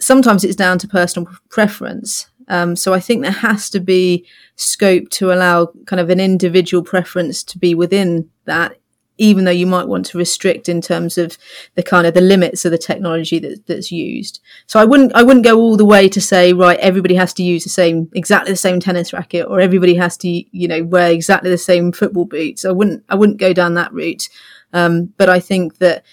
sometimes 0.00 0.44
it's 0.44 0.56
down 0.56 0.78
to 0.78 0.88
personal 0.88 1.28
preference. 1.48 2.28
Um, 2.48 2.76
so 2.76 2.94
I 2.94 3.00
think 3.00 3.22
there 3.22 3.30
has 3.32 3.70
to 3.70 3.80
be 3.80 4.26
scope 4.54 5.10
to 5.10 5.32
allow 5.32 5.72
kind 5.86 6.00
of 6.00 6.10
an 6.10 6.20
individual 6.20 6.82
preference 6.82 7.42
to 7.44 7.58
be 7.58 7.74
within 7.74 8.30
that, 8.44 8.78
even 9.18 9.44
though 9.44 9.50
you 9.50 9.66
might 9.66 9.88
want 9.88 10.06
to 10.06 10.18
restrict 10.18 10.68
in 10.68 10.80
terms 10.80 11.16
of 11.16 11.38
the 11.74 11.82
kind 11.82 12.06
of 12.06 12.14
the 12.14 12.20
limits 12.20 12.64
of 12.64 12.70
the 12.70 12.78
technology 12.78 13.38
that, 13.38 13.66
that's 13.66 13.90
used. 13.90 14.40
So 14.66 14.78
I 14.78 14.84
wouldn't 14.84 15.14
I 15.14 15.22
wouldn't 15.22 15.44
go 15.44 15.58
all 15.58 15.76
the 15.76 15.84
way 15.84 16.08
to 16.08 16.20
say 16.20 16.52
right 16.52 16.78
everybody 16.80 17.14
has 17.14 17.32
to 17.34 17.42
use 17.42 17.64
the 17.64 17.70
same 17.70 18.10
exactly 18.14 18.52
the 18.52 18.56
same 18.56 18.80
tennis 18.80 19.12
racket 19.12 19.46
or 19.48 19.60
everybody 19.60 19.94
has 19.94 20.16
to 20.18 20.28
you 20.28 20.68
know 20.68 20.84
wear 20.84 21.10
exactly 21.10 21.50
the 21.50 21.58
same 21.58 21.92
football 21.92 22.24
boots. 22.24 22.64
I 22.64 22.72
wouldn't 22.72 23.04
I 23.08 23.14
wouldn't 23.14 23.38
go 23.38 23.52
down 23.52 23.74
that 23.74 23.92
route. 23.92 24.28
Um, 24.72 25.12
but 25.16 25.28
I 25.28 25.40
think 25.40 25.78
that 25.78 26.04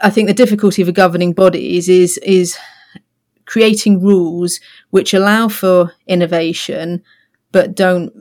I 0.00 0.10
think 0.10 0.28
the 0.28 0.34
difficulty 0.34 0.82
a 0.82 0.92
governing 0.92 1.32
bodies 1.32 1.88
is 1.88 2.18
is 2.18 2.56
creating 3.44 4.00
rules 4.00 4.60
which 4.90 5.14
allow 5.14 5.48
for 5.48 5.94
innovation 6.06 7.02
but 7.50 7.74
don't 7.74 8.12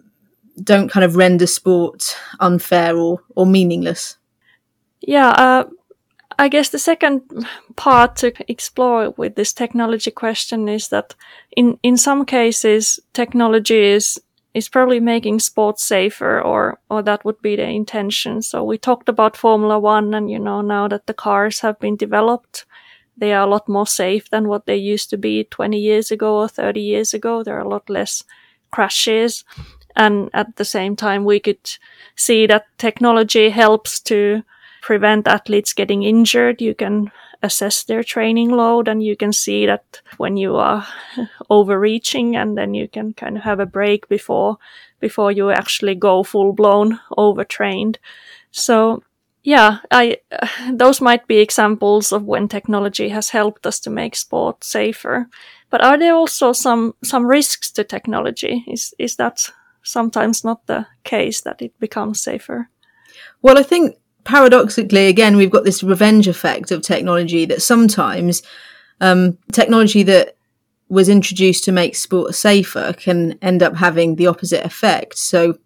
don't 0.64 0.90
kind 0.90 1.04
of 1.04 1.16
render 1.16 1.48
sport 1.48 2.16
unfair 2.40 2.98
or, 2.98 3.22
or 3.36 3.46
meaningless. 3.46 4.18
Yeah, 5.02 5.30
uh, 5.30 5.64
I 6.40 6.50
guess 6.50 6.70
the 6.70 6.80
second 6.80 7.22
part 7.76 8.16
to 8.18 8.34
explore 8.52 9.12
with 9.18 9.36
this 9.36 9.54
technology 9.54 10.12
question 10.12 10.68
is 10.70 10.90
that 10.90 11.16
in, 11.56 11.80
in 11.84 11.98
some 11.98 12.26
cases, 12.26 13.00
technology 13.14 13.84
is 13.84 14.20
is 14.54 14.70
probably 14.70 15.00
making 15.00 15.40
sports 15.40 15.84
safer 15.84 16.42
or 16.42 16.80
or 16.90 17.04
that 17.04 17.24
would 17.24 17.40
be 17.42 17.56
the 17.56 17.68
intention. 17.68 18.42
So 18.42 18.64
we 18.64 18.78
talked 18.78 19.10
about 19.10 19.38
Formula 19.38 19.78
One 19.78 20.14
and 20.16 20.32
you 20.32 20.40
know 20.40 20.62
now 20.62 20.88
that 20.88 21.06
the 21.06 21.14
cars 21.14 21.60
have 21.60 21.80
been 21.80 21.96
developed, 21.96 22.66
they 23.16 23.34
are 23.34 23.48
a 23.48 23.50
lot 23.50 23.70
more 23.70 23.86
safe 23.86 24.30
than 24.30 24.48
what 24.48 24.66
they 24.66 24.76
used 24.76 25.10
to 25.12 25.18
be 25.18 25.44
20 25.44 25.78
years 25.78 26.12
ago 26.12 26.38
or 26.38 26.48
30 26.48 26.82
years 26.82 27.14
ago. 27.14 27.44
There 27.44 27.56
are 27.56 27.66
a 27.66 27.70
lot 27.70 27.90
less 27.90 28.24
crashes. 28.72 29.44
And 29.98 30.30
at 30.34 30.56
the 30.58 30.66
same 30.66 30.96
time, 30.96 31.26
we 31.26 31.40
could 31.40 31.78
see 32.16 32.46
that 32.48 32.68
technology 32.78 33.50
helps 33.50 34.00
to 34.02 34.44
prevent 34.84 35.28
athletes 35.28 35.74
getting 35.74 36.04
injured. 36.04 36.62
You 36.62 36.76
can 36.76 37.12
assess 37.42 37.84
their 37.84 38.04
training 38.04 38.52
load 38.52 38.88
and 38.88 39.02
you 39.04 39.16
can 39.16 39.34
see 39.34 39.66
that 39.66 40.02
when 40.18 40.38
you 40.38 40.56
are 40.56 40.88
overreaching 41.50 42.36
and 42.36 42.56
then 42.56 42.76
you 42.76 42.88
can 42.88 43.14
kind 43.14 43.38
of 43.38 43.44
have 43.44 43.60
a 43.60 43.66
break 43.66 44.08
before, 44.08 44.58
before 45.00 45.32
you 45.32 45.50
actually 45.50 45.96
go 45.96 46.24
full 46.24 46.54
blown 46.54 47.00
overtrained. 47.18 47.98
So 48.52 49.02
yeah, 49.44 49.80
I, 49.90 50.18
uh, 50.32 50.48
those 50.74 51.02
might 51.02 51.28
be 51.28 51.40
examples 51.40 52.12
of 52.12 52.24
when 52.24 52.48
technology 52.48 53.10
has 53.10 53.32
helped 53.32 53.66
us 53.66 53.80
to 53.80 53.90
make 53.90 54.16
sport 54.16 54.64
safer. 54.64 55.28
But 55.72 55.84
are 55.84 55.98
there 55.98 56.14
also 56.14 56.54
some, 56.54 56.94
some 57.04 57.26
risks 57.26 57.72
to 57.72 57.84
technology? 57.84 58.64
Is, 58.68 58.94
is 59.00 59.16
that 59.16 59.50
sometimes 59.88 60.44
not 60.44 60.66
the 60.68 60.88
case 61.04 61.42
that 61.42 61.62
it 61.62 61.78
becomes 61.80 62.22
safer. 62.22 62.70
Well, 63.42 63.58
I 63.58 63.64
think 63.64 63.98
paradoxically, 64.24 65.08
again, 65.08 65.38
we've 65.38 65.52
got 65.52 65.64
this 65.64 65.84
revenge 65.84 66.28
effect 66.28 66.72
of 66.72 66.82
technology 66.82 67.46
that 67.46 67.62
sometimes 67.62 68.44
um, 69.00 69.38
technology 69.52 70.04
that 70.04 70.36
was 70.90 71.10
introduced 71.10 71.64
to 71.66 71.72
make 71.72 71.96
sport 71.96 72.36
safer 72.36 72.94
can 72.94 73.38
end 73.42 73.62
up 73.62 73.76
having 73.76 74.16
the 74.16 74.28
opposite 74.28 74.66
effect. 74.66 75.18
So, 75.18 75.58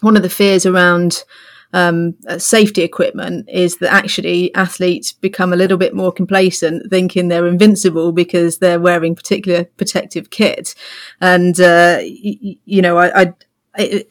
one 0.00 0.16
of 0.16 0.22
the 0.22 0.30
fears 0.30 0.64
around 0.64 1.24
um, 1.72 2.14
uh, 2.26 2.38
safety 2.38 2.82
equipment 2.82 3.48
is 3.48 3.76
that 3.78 3.92
actually 3.92 4.54
athletes 4.54 5.12
become 5.12 5.52
a 5.52 5.56
little 5.56 5.76
bit 5.76 5.94
more 5.94 6.12
complacent, 6.12 6.88
thinking 6.90 7.28
they're 7.28 7.46
invincible 7.46 8.12
because 8.12 8.58
they're 8.58 8.80
wearing 8.80 9.14
particular 9.14 9.64
protective 9.64 10.30
kit. 10.30 10.74
And 11.20 11.60
uh, 11.60 11.98
y- 12.00 12.56
you 12.64 12.82
know, 12.82 12.96
I, 12.96 13.22
I, 13.22 13.34
I, 13.76 14.04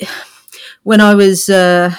when 0.83 1.01
I 1.01 1.15
was 1.15 1.49
uh, 1.49 1.93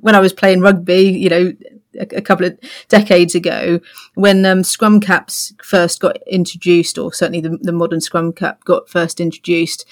when 0.00 0.14
I 0.14 0.20
was 0.20 0.32
playing 0.32 0.60
rugby, 0.60 1.02
you 1.02 1.28
know, 1.28 1.52
a, 2.00 2.16
a 2.16 2.22
couple 2.22 2.46
of 2.46 2.58
decades 2.88 3.34
ago, 3.34 3.80
when 4.14 4.44
um, 4.46 4.64
scrum 4.64 5.00
caps 5.00 5.52
first 5.62 6.00
got 6.00 6.16
introduced, 6.26 6.98
or 6.98 7.12
certainly 7.12 7.40
the, 7.40 7.58
the 7.60 7.72
modern 7.72 8.00
scrum 8.00 8.32
cap 8.32 8.64
got 8.64 8.88
first 8.88 9.20
introduced, 9.20 9.84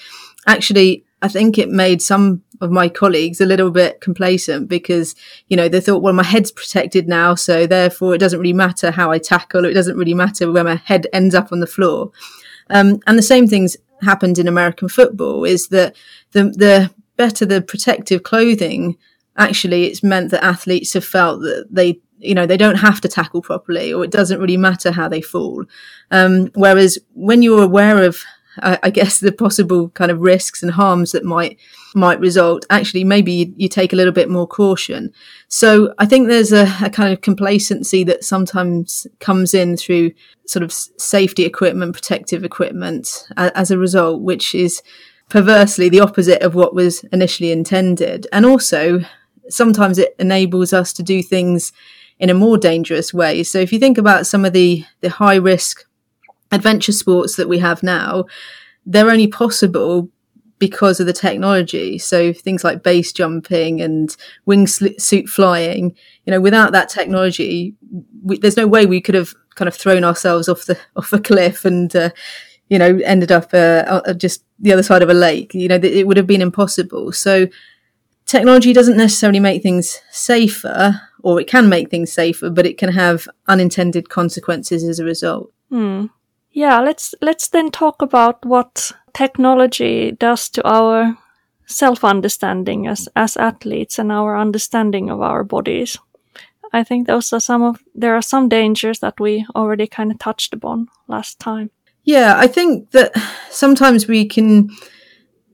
actually 0.47 1.05
I 1.23 1.29
think 1.29 1.57
it 1.57 1.69
made 1.69 2.01
some 2.01 2.43
of 2.59 2.69
my 2.69 2.89
colleagues 2.89 3.39
a 3.39 3.45
little 3.45 3.71
bit 3.71 4.01
complacent 4.01 4.67
because, 4.67 5.15
you 5.47 5.55
know, 5.55 5.69
they 5.69 5.79
thought, 5.79 6.03
well, 6.03 6.11
my 6.11 6.23
head's 6.23 6.51
protected 6.51 7.07
now. 7.07 7.33
So 7.33 7.65
therefore 7.65 8.13
it 8.13 8.17
doesn't 8.17 8.39
really 8.39 8.51
matter 8.51 8.91
how 8.91 9.09
I 9.09 9.19
tackle. 9.19 9.63
It 9.63 9.73
doesn't 9.73 9.97
really 9.97 10.13
matter 10.13 10.51
where 10.51 10.65
my 10.65 10.75
head 10.75 11.07
ends 11.13 11.33
up 11.33 11.53
on 11.53 11.61
the 11.61 11.65
floor. 11.65 12.11
Um, 12.69 12.99
and 13.07 13.17
the 13.17 13.23
same 13.23 13.47
things 13.47 13.77
happened 14.01 14.37
in 14.37 14.49
American 14.49 14.89
football 14.89 15.45
is 15.45 15.69
that 15.69 15.95
the, 16.33 16.43
the 16.43 16.93
better 17.15 17.45
the 17.45 17.61
protective 17.61 18.23
clothing, 18.23 18.97
actually, 19.37 19.85
it's 19.85 20.03
meant 20.03 20.31
that 20.31 20.43
athletes 20.43 20.93
have 20.93 21.05
felt 21.05 21.39
that 21.41 21.67
they, 21.71 22.01
you 22.19 22.35
know, 22.35 22.45
they 22.45 22.57
don't 22.57 22.75
have 22.75 22.99
to 22.99 23.07
tackle 23.07 23.41
properly, 23.41 23.93
or 23.93 24.03
it 24.03 24.11
doesn't 24.11 24.41
really 24.41 24.57
matter 24.57 24.91
how 24.91 25.07
they 25.07 25.21
fall. 25.21 25.63
Um, 26.11 26.51
whereas 26.55 26.99
when 27.13 27.41
you're 27.41 27.63
aware 27.63 28.03
of 28.03 28.23
I, 28.61 28.79
I 28.83 28.89
guess 28.89 29.19
the 29.19 29.31
possible 29.31 29.89
kind 29.89 30.11
of 30.11 30.19
risks 30.19 30.61
and 30.61 30.71
harms 30.71 31.11
that 31.11 31.23
might 31.23 31.57
might 31.95 32.19
result. 32.19 32.65
Actually 32.69 33.03
maybe 33.03 33.31
you, 33.31 33.53
you, 33.57 33.69
take 33.69 33.93
a 33.93 33.95
little 33.95 34.13
bit 34.13 34.29
more 34.29 34.47
caution. 34.47 35.11
So 35.47 35.93
i 35.99 36.05
think 36.05 36.27
there's 36.27 36.51
a, 36.51 36.67
a, 36.81 36.89
kind 36.89 37.13
of 37.13 37.21
complacency 37.21 38.03
that 38.05 38.23
sometimes 38.23 39.07
comes 39.19 39.53
in 39.53 39.77
through 39.77 40.11
sort 40.45 40.63
of 40.63 40.71
safety 40.71 41.45
equipment 41.45 41.93
protective 41.93 42.43
equipment 42.43 43.27
as 43.37 43.71
a 43.71 43.77
result 43.77 44.21
which 44.21 44.53
is 44.53 44.81
perversely 45.29 45.89
the 45.89 45.99
opposite 45.99 46.41
of 46.43 46.53
what 46.53 46.75
was 46.75 47.03
initially 47.05 47.51
intended. 47.51 48.27
And 48.31 48.45
also 48.45 49.01
sometimes 49.49 49.97
it 49.97 50.15
enables 50.19 50.73
us 50.73 50.93
to 50.93 51.03
do 51.03 51.23
things 51.23 51.73
in 52.19 52.29
a 52.29 52.33
more 52.33 52.57
dangerous 52.57 53.13
way. 53.13 53.43
So 53.43 53.59
if 53.59 53.73
you 53.73 53.79
think 53.79 53.97
about 53.97 54.27
some 54.27 54.45
of 54.45 54.53
the 54.53 54.85
the 55.01 55.09
high 55.09 55.35
risk 55.35 55.85
adventure 56.53 56.93
sports 56.93 57.35
that 57.35 57.49
we 57.49 57.59
have 57.59 57.83
now, 57.83 58.25
they're 58.85 59.09
only 59.09 59.27
possible 59.27 60.09
because 60.59 61.01
of 61.01 61.05
the 61.05 61.13
technology. 61.13 61.97
So 61.97 62.31
things 62.31 62.63
like 62.63 62.83
base 62.83 63.11
jumping 63.11 63.81
and 63.81 64.15
wingsuit 64.47 65.27
flying, 65.27 65.93
you 66.25 66.31
know, 66.31 66.39
without 66.39 66.71
that 66.71 66.87
technology, 66.87 67.75
we, 68.23 68.37
there's 68.37 68.55
no 68.55 68.67
way 68.67 68.85
we 68.85 69.01
could 69.01 69.15
have 69.15 69.33
kind 69.55 69.67
of 69.67 69.75
thrown 69.75 70.03
ourselves 70.03 70.47
off 70.47 70.65
the 70.65 70.77
off 70.95 71.11
a 71.11 71.19
cliff 71.19 71.65
and 71.65 71.95
uh, 71.95 72.09
you 72.69 72.79
know 72.79 72.99
ended 73.03 73.31
up 73.31 73.53
uh, 73.53 73.83
uh, 73.87 74.13
just 74.13 74.43
the 74.59 74.71
other 74.71 74.83
side 74.83 75.01
of 75.01 75.09
a 75.09 75.13
lake. 75.13 75.53
You 75.53 75.67
know, 75.67 75.79
it 75.81 76.07
would 76.07 76.17
have 76.17 76.27
been 76.27 76.41
impossible. 76.41 77.11
So 77.11 77.47
technology 78.25 78.73
doesn't 78.73 78.97
necessarily 78.97 79.39
make 79.39 79.61
things 79.61 79.99
safer, 80.11 81.01
or 81.23 81.41
it 81.41 81.47
can 81.47 81.67
make 81.67 81.89
things 81.89 82.11
safer, 82.11 82.49
but 82.49 82.65
it 82.65 82.77
can 82.77 82.91
have 82.93 83.27
unintended 83.47 84.09
consequences 84.09 84.83
as 84.83 84.99
a 84.99 85.05
result. 85.05 85.51
Hmm. 85.69 86.05
Yeah, 86.53 86.79
let's 86.81 87.15
let's 87.21 87.49
then 87.49 87.71
talk 87.71 88.01
about 88.01 88.45
what 88.45 88.91
technology 89.13 90.11
does 90.11 90.49
to 90.49 90.61
our 90.63 91.17
self-understanding 91.65 92.87
as 92.87 93.09
as 93.15 93.37
athletes 93.37 93.99
and 93.99 94.11
our 94.11 94.37
understanding 94.37 95.09
of 95.09 95.21
our 95.21 95.43
bodies. 95.43 95.97
I 96.71 96.83
think 96.83 97.07
those 97.07 97.33
are 97.33 97.39
some 97.41 97.63
of 97.63 97.83
there 97.95 98.15
are 98.15 98.21
some 98.21 98.49
dangers 98.49 98.99
that 98.99 99.19
we 99.19 99.45
already 99.55 99.87
kind 99.87 100.11
of 100.11 100.19
touched 100.19 100.53
upon 100.53 100.87
last 101.07 101.39
time. 101.39 101.69
Yeah, 102.03 102.35
I 102.37 102.47
think 102.47 102.91
that 102.91 103.13
sometimes 103.49 104.07
we 104.07 104.25
can 104.25 104.69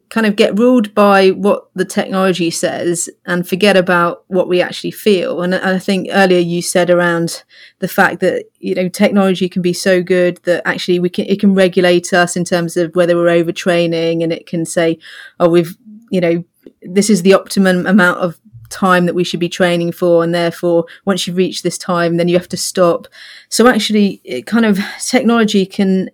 kind 0.10 0.26
of 0.26 0.36
get 0.36 0.58
ruled 0.58 0.94
by 0.96 1.30
what 1.30 1.70
the 1.76 1.86
technology 1.86 2.50
says 2.50 3.10
and 3.26 3.48
forget 3.48 3.78
about 3.78 4.24
what 4.28 4.48
we 4.48 4.60
actually 4.60 4.92
feel. 4.92 5.42
And 5.42 5.54
I 5.54 5.78
think 5.78 6.08
earlier 6.12 6.40
you 6.40 6.64
said 6.64 6.90
around 6.90 7.44
the 7.78 7.88
fact 7.88 8.20
that, 8.22 8.46
you 8.58 8.74
know, 8.74 8.90
technology 8.90 9.48
can 9.48 9.62
be 9.62 9.74
so 9.74 10.02
good 10.02 10.38
that 10.44 10.68
actually 10.68 11.00
we 11.00 11.10
can, 11.10 11.26
it 11.26 11.40
can 11.40 11.54
regulate 11.54 12.12
us 12.12 12.36
in 12.36 12.44
terms 12.44 12.76
of 12.76 12.96
whether 12.96 13.16
we're 13.16 13.44
overtraining 13.44 14.24
and 14.24 14.34
it 14.34 14.48
can 14.48 14.66
say, 14.66 14.98
oh, 15.40 15.50
we've, 15.50 15.78
you 16.10 16.20
know, 16.20 16.44
this 16.82 17.10
is 17.10 17.22
the 17.22 17.34
optimum 17.34 17.86
amount 17.86 18.20
of 18.20 18.40
time 18.70 19.06
that 19.06 19.16
we 19.16 19.24
should 19.24 19.40
be 19.40 19.50
training 19.50 19.92
for 19.92 20.24
and 20.24 20.34
therefore 20.34 20.86
once 21.06 21.26
you've 21.26 21.38
reached 21.38 21.64
this 21.64 21.78
time 21.78 22.18
then 22.18 22.28
you 22.28 22.38
have 22.38 22.48
to 22.48 22.56
stop 22.56 23.08
so 23.50 23.68
actually 23.68 24.22
it 24.24 24.46
kind 24.46 24.64
of 24.64 24.78
technology 25.04 25.66
can 25.66 26.08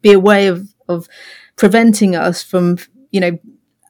be 0.00 0.10
a 0.10 0.18
way 0.18 0.46
of 0.46 0.74
of 0.88 1.06
preventing 1.60 2.16
us 2.16 2.42
from, 2.42 2.78
you 3.10 3.20
know, 3.20 3.38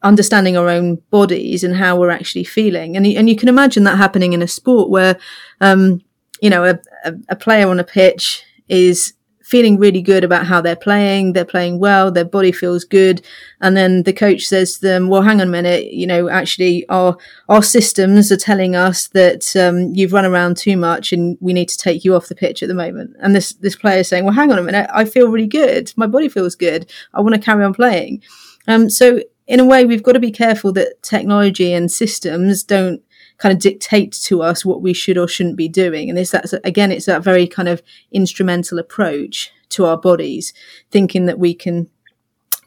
understanding 0.02 0.56
our 0.56 0.68
own 0.68 0.96
bodies 1.10 1.62
and 1.62 1.76
how 1.76 1.96
we're 1.96 2.10
actually 2.10 2.42
feeling. 2.42 2.96
And, 2.96 3.06
and 3.06 3.30
you 3.30 3.36
can 3.36 3.48
imagine 3.48 3.84
that 3.84 3.96
happening 3.96 4.32
in 4.32 4.42
a 4.42 4.48
sport 4.48 4.90
where, 4.90 5.16
um, 5.60 6.00
you 6.42 6.50
know, 6.50 6.64
a, 6.64 6.80
a, 7.04 7.14
a 7.28 7.36
player 7.36 7.68
on 7.68 7.78
a 7.78 7.84
pitch 7.84 8.42
is 8.66 9.12
feeling 9.50 9.78
really 9.78 10.00
good 10.00 10.22
about 10.22 10.46
how 10.46 10.60
they're 10.60 10.76
playing. 10.76 11.32
They're 11.32 11.44
playing 11.44 11.80
well. 11.80 12.12
Their 12.12 12.24
body 12.24 12.52
feels 12.52 12.84
good. 12.84 13.20
And 13.60 13.76
then 13.76 14.04
the 14.04 14.12
coach 14.12 14.42
says 14.46 14.74
to 14.74 14.80
them, 14.80 15.08
well, 15.08 15.22
hang 15.22 15.40
on 15.40 15.48
a 15.48 15.50
minute. 15.50 15.92
You 15.92 16.06
know, 16.06 16.28
actually 16.28 16.88
our, 16.88 17.16
our 17.48 17.62
systems 17.62 18.30
are 18.30 18.36
telling 18.36 18.76
us 18.76 19.08
that, 19.08 19.56
um, 19.56 19.92
you've 19.92 20.12
run 20.12 20.24
around 20.24 20.56
too 20.56 20.76
much 20.76 21.12
and 21.12 21.36
we 21.40 21.52
need 21.52 21.68
to 21.68 21.78
take 21.78 22.04
you 22.04 22.14
off 22.14 22.28
the 22.28 22.34
pitch 22.36 22.62
at 22.62 22.68
the 22.68 22.74
moment. 22.74 23.16
And 23.20 23.34
this, 23.34 23.52
this 23.54 23.74
player 23.74 23.98
is 23.98 24.08
saying, 24.08 24.24
well, 24.24 24.34
hang 24.34 24.52
on 24.52 24.58
a 24.58 24.62
minute. 24.62 24.88
I 24.94 25.04
feel 25.04 25.28
really 25.28 25.48
good. 25.48 25.92
My 25.96 26.06
body 26.06 26.28
feels 26.28 26.54
good. 26.54 26.88
I 27.12 27.20
want 27.20 27.34
to 27.34 27.40
carry 27.40 27.64
on 27.64 27.74
playing. 27.74 28.22
Um, 28.68 28.88
so 28.88 29.20
in 29.48 29.58
a 29.58 29.64
way, 29.64 29.84
we've 29.84 30.04
got 30.04 30.12
to 30.12 30.20
be 30.20 30.30
careful 30.30 30.72
that 30.74 31.02
technology 31.02 31.72
and 31.72 31.90
systems 31.90 32.62
don't 32.62 33.02
kind 33.40 33.52
of 33.52 33.58
dictate 33.58 34.12
to 34.12 34.42
us 34.42 34.64
what 34.64 34.82
we 34.82 34.92
should 34.92 35.16
or 35.18 35.26
shouldn't 35.26 35.56
be 35.56 35.68
doing. 35.68 36.10
And 36.10 36.18
it's 36.18 36.30
that, 36.30 36.52
again, 36.62 36.92
it's 36.92 37.06
that 37.06 37.24
very 37.24 37.46
kind 37.46 37.68
of 37.68 37.82
instrumental 38.12 38.78
approach 38.78 39.50
to 39.70 39.86
our 39.86 39.96
bodies, 39.96 40.52
thinking 40.90 41.26
that 41.26 41.38
we 41.38 41.54
can 41.54 41.88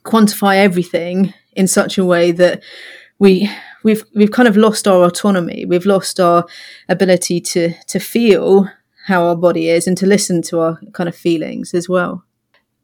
quantify 0.03 0.57
everything 0.57 1.33
in 1.53 1.67
such 1.67 1.97
a 1.97 2.05
way 2.05 2.31
that 2.31 2.61
we 3.19 3.49
we've 3.83 4.03
we've 4.15 4.31
kind 4.31 4.47
of 4.47 4.57
lost 4.57 4.87
our 4.87 5.03
autonomy. 5.03 5.65
We've 5.65 5.85
lost 5.85 6.19
our 6.19 6.45
ability 6.89 7.39
to 7.41 7.73
to 7.87 7.99
feel 7.99 8.69
how 9.05 9.23
our 9.25 9.35
body 9.35 9.69
is 9.69 9.87
and 9.87 9.97
to 9.97 10.05
listen 10.05 10.41
to 10.41 10.59
our 10.59 10.79
kind 10.93 11.07
of 11.07 11.15
feelings 11.15 11.73
as 11.73 11.87
well. 11.87 12.23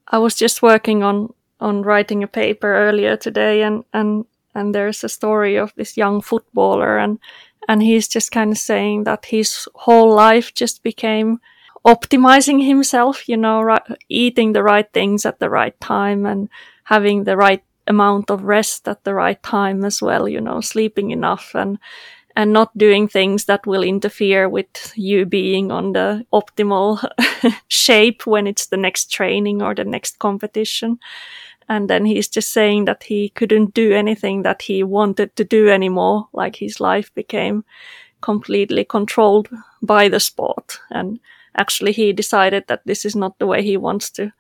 I 0.07 0.17
was 0.19 0.35
just 0.35 0.61
working 0.61 1.03
on 1.03 1.33
on 1.59 1.81
writing 1.81 2.23
a 2.23 2.27
paper 2.27 2.73
earlier 2.73 3.17
today 3.17 3.63
and 3.63 3.83
and 3.93 4.25
and 4.55 4.73
there's 4.75 5.03
a 5.03 5.09
story 5.09 5.57
of 5.57 5.73
this 5.75 5.97
young 5.97 6.21
footballer 6.21 6.97
and 6.97 7.19
and 7.67 7.81
he's 7.83 8.07
just 8.07 8.31
kind 8.31 8.51
of 8.51 8.57
saying 8.57 9.03
that 9.03 9.25
his 9.25 9.67
whole 9.75 10.13
life 10.13 10.53
just 10.53 10.83
became 10.83 11.39
optimizing 11.85 12.65
himself, 12.65 13.27
you 13.27 13.37
know, 13.37 13.61
right, 13.61 13.81
eating 14.09 14.53
the 14.53 14.63
right 14.63 14.91
things 14.93 15.25
at 15.25 15.39
the 15.39 15.49
right 15.49 15.79
time 15.79 16.25
and 16.25 16.49
having 16.85 17.23
the 17.23 17.37
right 17.37 17.63
amount 17.87 18.29
of 18.29 18.43
rest 18.43 18.87
at 18.87 19.03
the 19.03 19.13
right 19.13 19.41
time 19.43 19.83
as 19.83 20.01
well, 20.01 20.27
you 20.27 20.41
know, 20.41 20.61
sleeping 20.61 21.11
enough 21.11 21.51
and 21.55 21.79
and 22.35 22.53
not 22.53 22.77
doing 22.77 23.07
things 23.07 23.45
that 23.45 23.65
will 23.67 23.83
interfere 23.83 24.47
with 24.47 24.93
you 24.95 25.25
being 25.25 25.71
on 25.71 25.91
the 25.93 26.25
optimal 26.31 27.03
shape 27.67 28.25
when 28.25 28.47
it's 28.47 28.67
the 28.67 28.77
next 28.77 29.11
training 29.11 29.61
or 29.61 29.75
the 29.75 29.83
next 29.83 30.19
competition. 30.19 30.99
And 31.69 31.87
then 31.87 32.05
he's 32.05 32.27
just 32.27 32.51
saying 32.51 32.85
that 32.85 33.03
he 33.03 33.29
couldn't 33.29 33.75
do 33.75 33.93
anything 33.93 34.41
that 34.41 34.63
he 34.63 34.83
wanted 34.83 35.35
to 35.35 35.43
do 35.43 35.69
anymore. 35.69 36.27
Like 36.33 36.55
his 36.55 36.79
life 36.79 37.13
became 37.13 37.63
completely 38.21 38.83
controlled 38.83 39.49
by 39.81 40.09
the 40.09 40.19
sport. 40.19 40.79
And 40.89 41.19
actually 41.55 41.91
he 41.91 42.11
decided 42.11 42.65
that 42.67 42.81
this 42.85 43.05
is 43.05 43.15
not 43.15 43.37
the 43.37 43.45
way 43.45 43.63
he 43.63 43.77
wants 43.77 44.09
to 44.11 44.33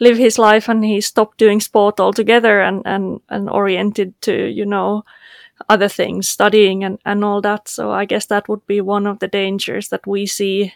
live 0.00 0.18
his 0.18 0.38
life 0.38 0.68
and 0.68 0.84
he 0.84 1.00
stopped 1.00 1.38
doing 1.38 1.60
sport 1.60 2.00
altogether 2.00 2.60
and, 2.60 2.82
and, 2.84 3.20
and 3.28 3.48
oriented 3.48 4.20
to, 4.22 4.50
you 4.50 4.66
know, 4.66 5.04
other 5.68 5.88
things, 5.88 6.28
studying 6.28 6.84
and, 6.84 6.98
and 7.06 7.24
all 7.24 7.40
that. 7.40 7.68
So 7.68 7.92
I 7.92 8.04
guess 8.04 8.26
that 8.26 8.48
would 8.48 8.66
be 8.66 8.80
one 8.80 9.06
of 9.06 9.20
the 9.20 9.28
dangers 9.28 9.88
that 9.88 10.06
we 10.06 10.26
see 10.26 10.74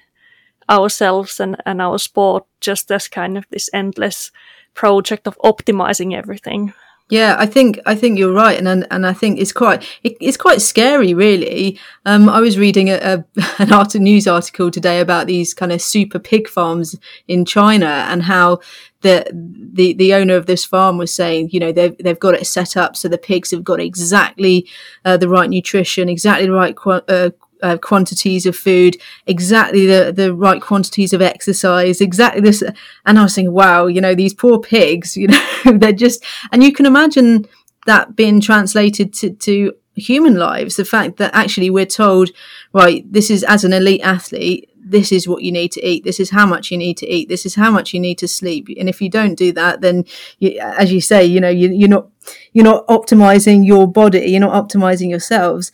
ourselves 0.70 1.40
and, 1.40 1.56
and 1.66 1.82
our 1.82 1.98
sport 1.98 2.46
just 2.60 2.90
as 2.92 3.08
kind 3.08 3.36
of 3.36 3.44
this 3.50 3.68
endless 3.72 4.30
project 4.74 5.26
of 5.26 5.38
optimizing 5.38 6.14
everything. 6.14 6.72
Yeah, 7.10 7.34
I 7.36 7.46
think 7.46 7.80
I 7.86 7.96
think 7.96 8.20
you're 8.20 8.32
right, 8.32 8.56
and 8.56 8.86
and, 8.88 9.04
I 9.04 9.12
think 9.12 9.40
it's 9.40 9.52
quite 9.52 9.82
it, 10.04 10.16
it's 10.20 10.36
quite 10.36 10.62
scary, 10.62 11.12
really. 11.12 11.78
Um, 12.06 12.28
I 12.28 12.38
was 12.38 12.56
reading 12.56 12.88
a, 12.88 12.94
a, 12.94 13.24
an 13.58 13.72
art 13.72 13.96
news 13.96 14.28
article 14.28 14.70
today 14.70 15.00
about 15.00 15.26
these 15.26 15.52
kind 15.52 15.72
of 15.72 15.82
super 15.82 16.20
pig 16.20 16.46
farms 16.46 16.94
in 17.26 17.44
China 17.44 18.06
and 18.08 18.22
how 18.22 18.60
the 19.00 19.26
the 19.32 19.92
the 19.94 20.14
owner 20.14 20.36
of 20.36 20.46
this 20.46 20.64
farm 20.64 20.98
was 20.98 21.12
saying, 21.12 21.50
you 21.50 21.58
know, 21.58 21.72
they've 21.72 21.98
they've 21.98 22.20
got 22.20 22.34
it 22.34 22.46
set 22.46 22.76
up 22.76 22.96
so 22.96 23.08
the 23.08 23.18
pigs 23.18 23.50
have 23.50 23.64
got 23.64 23.80
exactly 23.80 24.68
uh, 25.04 25.16
the 25.16 25.28
right 25.28 25.50
nutrition, 25.50 26.08
exactly 26.08 26.46
the 26.46 26.52
right 26.52 26.76
qu- 26.76 27.02
uh, 27.08 27.30
uh, 27.62 27.78
quantities 27.78 28.46
of 28.46 28.56
food, 28.56 28.96
exactly 29.26 29.86
the, 29.86 30.12
the 30.14 30.34
right 30.34 30.60
quantities 30.60 31.12
of 31.12 31.22
exercise, 31.22 32.00
exactly 32.00 32.40
this. 32.40 32.62
And 33.06 33.18
I 33.18 33.22
was 33.22 33.34
thinking, 33.34 33.52
wow, 33.52 33.86
you 33.86 34.00
know, 34.00 34.14
these 34.14 34.34
poor 34.34 34.58
pigs, 34.58 35.16
you 35.16 35.28
know, 35.28 35.46
they're 35.64 35.92
just, 35.92 36.24
and 36.52 36.62
you 36.62 36.72
can 36.72 36.86
imagine 36.86 37.46
that 37.86 38.16
being 38.16 38.40
translated 38.40 39.12
to, 39.14 39.30
to 39.30 39.72
human 39.94 40.36
lives. 40.36 40.76
The 40.76 40.84
fact 40.84 41.16
that 41.16 41.34
actually 41.34 41.70
we're 41.70 41.86
told, 41.86 42.30
right, 42.72 43.10
this 43.10 43.30
is 43.30 43.42
as 43.44 43.64
an 43.64 43.72
elite 43.72 44.02
athlete, 44.02 44.70
this 44.82 45.12
is 45.12 45.28
what 45.28 45.42
you 45.42 45.52
need 45.52 45.72
to 45.72 45.86
eat. 45.86 46.04
This 46.04 46.18
is 46.18 46.30
how 46.30 46.46
much 46.46 46.70
you 46.70 46.78
need 46.78 46.96
to 46.98 47.06
eat. 47.06 47.28
This 47.28 47.46
is 47.46 47.54
how 47.54 47.70
much 47.70 47.92
you 47.94 48.00
need 48.00 48.18
to 48.18 48.28
sleep. 48.28 48.68
And 48.78 48.88
if 48.88 49.00
you 49.00 49.08
don't 49.08 49.36
do 49.36 49.52
that, 49.52 49.80
then 49.80 50.04
you, 50.38 50.58
as 50.58 50.92
you 50.92 51.00
say, 51.00 51.24
you 51.24 51.40
know, 51.40 51.50
you, 51.50 51.70
you're 51.70 51.88
not, 51.88 52.08
you're 52.52 52.64
not 52.64 52.86
optimizing 52.88 53.66
your 53.66 53.86
body. 53.86 54.20
You're 54.20 54.40
not 54.40 54.68
optimizing 54.68 55.10
yourselves 55.10 55.70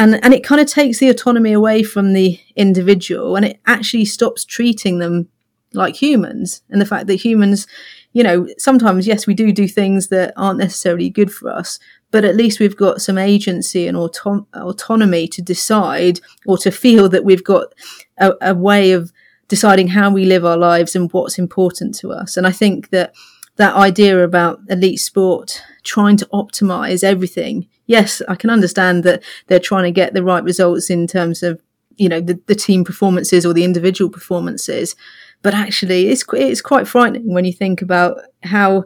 and 0.00 0.22
and 0.24 0.34
it 0.34 0.42
kind 0.42 0.60
of 0.60 0.66
takes 0.66 0.98
the 0.98 1.08
autonomy 1.08 1.52
away 1.52 1.82
from 1.82 2.12
the 2.12 2.40
individual 2.56 3.36
and 3.36 3.44
it 3.44 3.60
actually 3.66 4.04
stops 4.04 4.44
treating 4.44 4.98
them 4.98 5.28
like 5.72 5.94
humans 5.94 6.62
and 6.70 6.80
the 6.80 6.86
fact 6.86 7.06
that 7.06 7.14
humans 7.14 7.66
you 8.12 8.24
know 8.24 8.48
sometimes 8.58 9.06
yes 9.06 9.26
we 9.26 9.34
do 9.34 9.52
do 9.52 9.68
things 9.68 10.08
that 10.08 10.32
aren't 10.36 10.58
necessarily 10.58 11.08
good 11.08 11.32
for 11.32 11.48
us 11.48 11.78
but 12.10 12.24
at 12.24 12.34
least 12.34 12.58
we've 12.58 12.76
got 12.76 13.00
some 13.00 13.18
agency 13.18 13.86
and 13.86 13.96
auto- 13.96 14.46
autonomy 14.54 15.28
to 15.28 15.40
decide 15.40 16.20
or 16.46 16.58
to 16.58 16.70
feel 16.70 17.08
that 17.08 17.24
we've 17.24 17.44
got 17.44 17.72
a, 18.18 18.32
a 18.42 18.54
way 18.54 18.90
of 18.92 19.12
deciding 19.50 19.88
how 19.88 20.10
we 20.10 20.24
live 20.24 20.44
our 20.44 20.56
lives 20.56 20.96
and 20.96 21.12
what's 21.12 21.38
important 21.38 21.94
to 21.96 22.12
us. 22.12 22.36
And 22.36 22.46
I 22.46 22.52
think 22.52 22.90
that 22.90 23.14
that 23.56 23.74
idea 23.74 24.24
about 24.24 24.60
elite 24.68 25.00
sport 25.00 25.62
trying 25.82 26.16
to 26.16 26.26
optimize 26.26 27.04
everything. 27.04 27.68
Yes, 27.90 28.22
I 28.28 28.36
can 28.36 28.50
understand 28.50 29.02
that 29.02 29.20
they're 29.48 29.58
trying 29.58 29.82
to 29.82 29.90
get 29.90 30.14
the 30.14 30.22
right 30.22 30.44
results 30.44 30.90
in 30.90 31.08
terms 31.08 31.42
of, 31.42 31.60
you 31.96 32.08
know, 32.08 32.20
the, 32.20 32.40
the 32.46 32.54
team 32.54 32.84
performances 32.84 33.44
or 33.44 33.52
the 33.52 33.64
individual 33.64 34.08
performances. 34.08 34.94
But 35.42 35.54
actually, 35.54 36.06
it's, 36.06 36.24
it's 36.34 36.60
quite 36.60 36.86
frightening 36.86 37.34
when 37.34 37.44
you 37.44 37.52
think 37.52 37.82
about 37.82 38.20
how, 38.44 38.84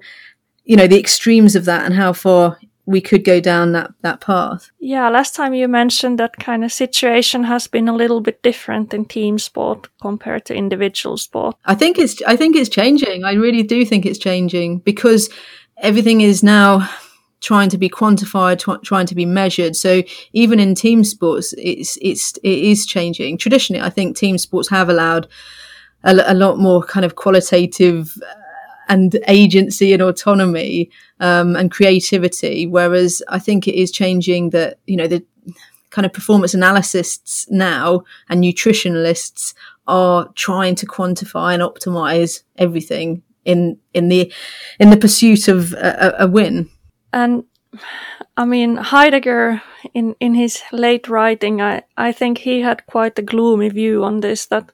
you 0.64 0.74
know, 0.74 0.86
the 0.86 0.98
extremes 0.98 1.54
of 1.54 1.66
that 1.66 1.84
and 1.84 1.94
how 1.94 2.14
far 2.14 2.58
we 2.86 3.02
could 3.02 3.24
go 3.24 3.40
down 3.40 3.72
that 3.72 3.90
that 4.00 4.22
path. 4.22 4.70
Yeah, 4.78 5.10
last 5.10 5.34
time 5.34 5.52
you 5.52 5.68
mentioned 5.68 6.18
that 6.18 6.38
kind 6.38 6.64
of 6.64 6.72
situation 6.72 7.44
has 7.44 7.66
been 7.66 7.88
a 7.88 7.94
little 7.94 8.22
bit 8.22 8.42
different 8.42 8.94
in 8.94 9.04
team 9.04 9.38
sport 9.38 9.88
compared 10.00 10.46
to 10.46 10.54
individual 10.54 11.18
sport. 11.18 11.56
I 11.66 11.74
think 11.74 11.98
it's 11.98 12.22
I 12.22 12.36
think 12.36 12.56
it's 12.56 12.70
changing. 12.70 13.22
I 13.24 13.34
really 13.34 13.62
do 13.62 13.84
think 13.84 14.06
it's 14.06 14.18
changing 14.18 14.78
because 14.78 15.28
everything 15.76 16.22
is 16.22 16.42
now 16.42 16.88
trying 17.44 17.68
to 17.68 17.78
be 17.78 17.88
quantified, 17.88 18.58
t- 18.58 18.82
trying 18.82 19.06
to 19.06 19.14
be 19.14 19.26
measured. 19.26 19.76
So 19.76 20.02
even 20.32 20.58
in 20.58 20.74
team 20.74 21.04
sports, 21.04 21.54
it's 21.58 21.98
it's 22.00 22.36
it 22.38 22.58
is 22.72 22.86
changing. 22.86 23.38
Traditionally, 23.38 23.82
I 23.86 23.90
think 23.90 24.16
team 24.16 24.38
sports 24.38 24.70
have 24.70 24.88
allowed 24.88 25.28
a, 26.02 26.12
a 26.26 26.34
lot 26.34 26.58
more 26.58 26.82
kind 26.82 27.04
of 27.04 27.14
qualitative 27.14 28.16
and 28.88 29.18
agency 29.28 29.92
and 29.92 30.02
autonomy 30.02 30.90
um, 31.20 31.56
and 31.56 31.70
creativity. 31.70 32.66
Whereas 32.66 33.22
I 33.28 33.38
think 33.38 33.68
it 33.68 33.74
is 33.74 33.90
changing 33.90 34.50
that, 34.50 34.78
you 34.86 34.96
know, 34.96 35.06
the 35.06 35.24
kind 35.90 36.06
of 36.06 36.12
performance 36.12 36.54
analysts 36.54 37.46
now 37.50 38.02
and 38.28 38.42
nutritionalists 38.42 39.54
are 39.86 40.28
trying 40.34 40.74
to 40.76 40.86
quantify 40.86 41.54
and 41.54 41.62
optimize 41.62 42.42
everything 42.56 43.22
in 43.44 43.78
in 43.92 44.08
the 44.08 44.32
in 44.78 44.90
the 44.90 44.96
pursuit 44.96 45.48
of 45.48 45.72
a, 45.74 46.14
a 46.20 46.26
win. 46.26 46.68
And 47.14 47.44
I 48.36 48.44
mean 48.44 48.76
Heidegger 48.76 49.62
in 49.94 50.16
in 50.18 50.34
his 50.34 50.62
late 50.72 51.08
writing, 51.08 51.60
I 51.60 51.82
I 51.96 52.12
think 52.12 52.38
he 52.38 52.62
had 52.62 52.86
quite 52.86 53.18
a 53.18 53.22
gloomy 53.22 53.68
view 53.70 54.04
on 54.04 54.20
this 54.20 54.46
that 54.46 54.72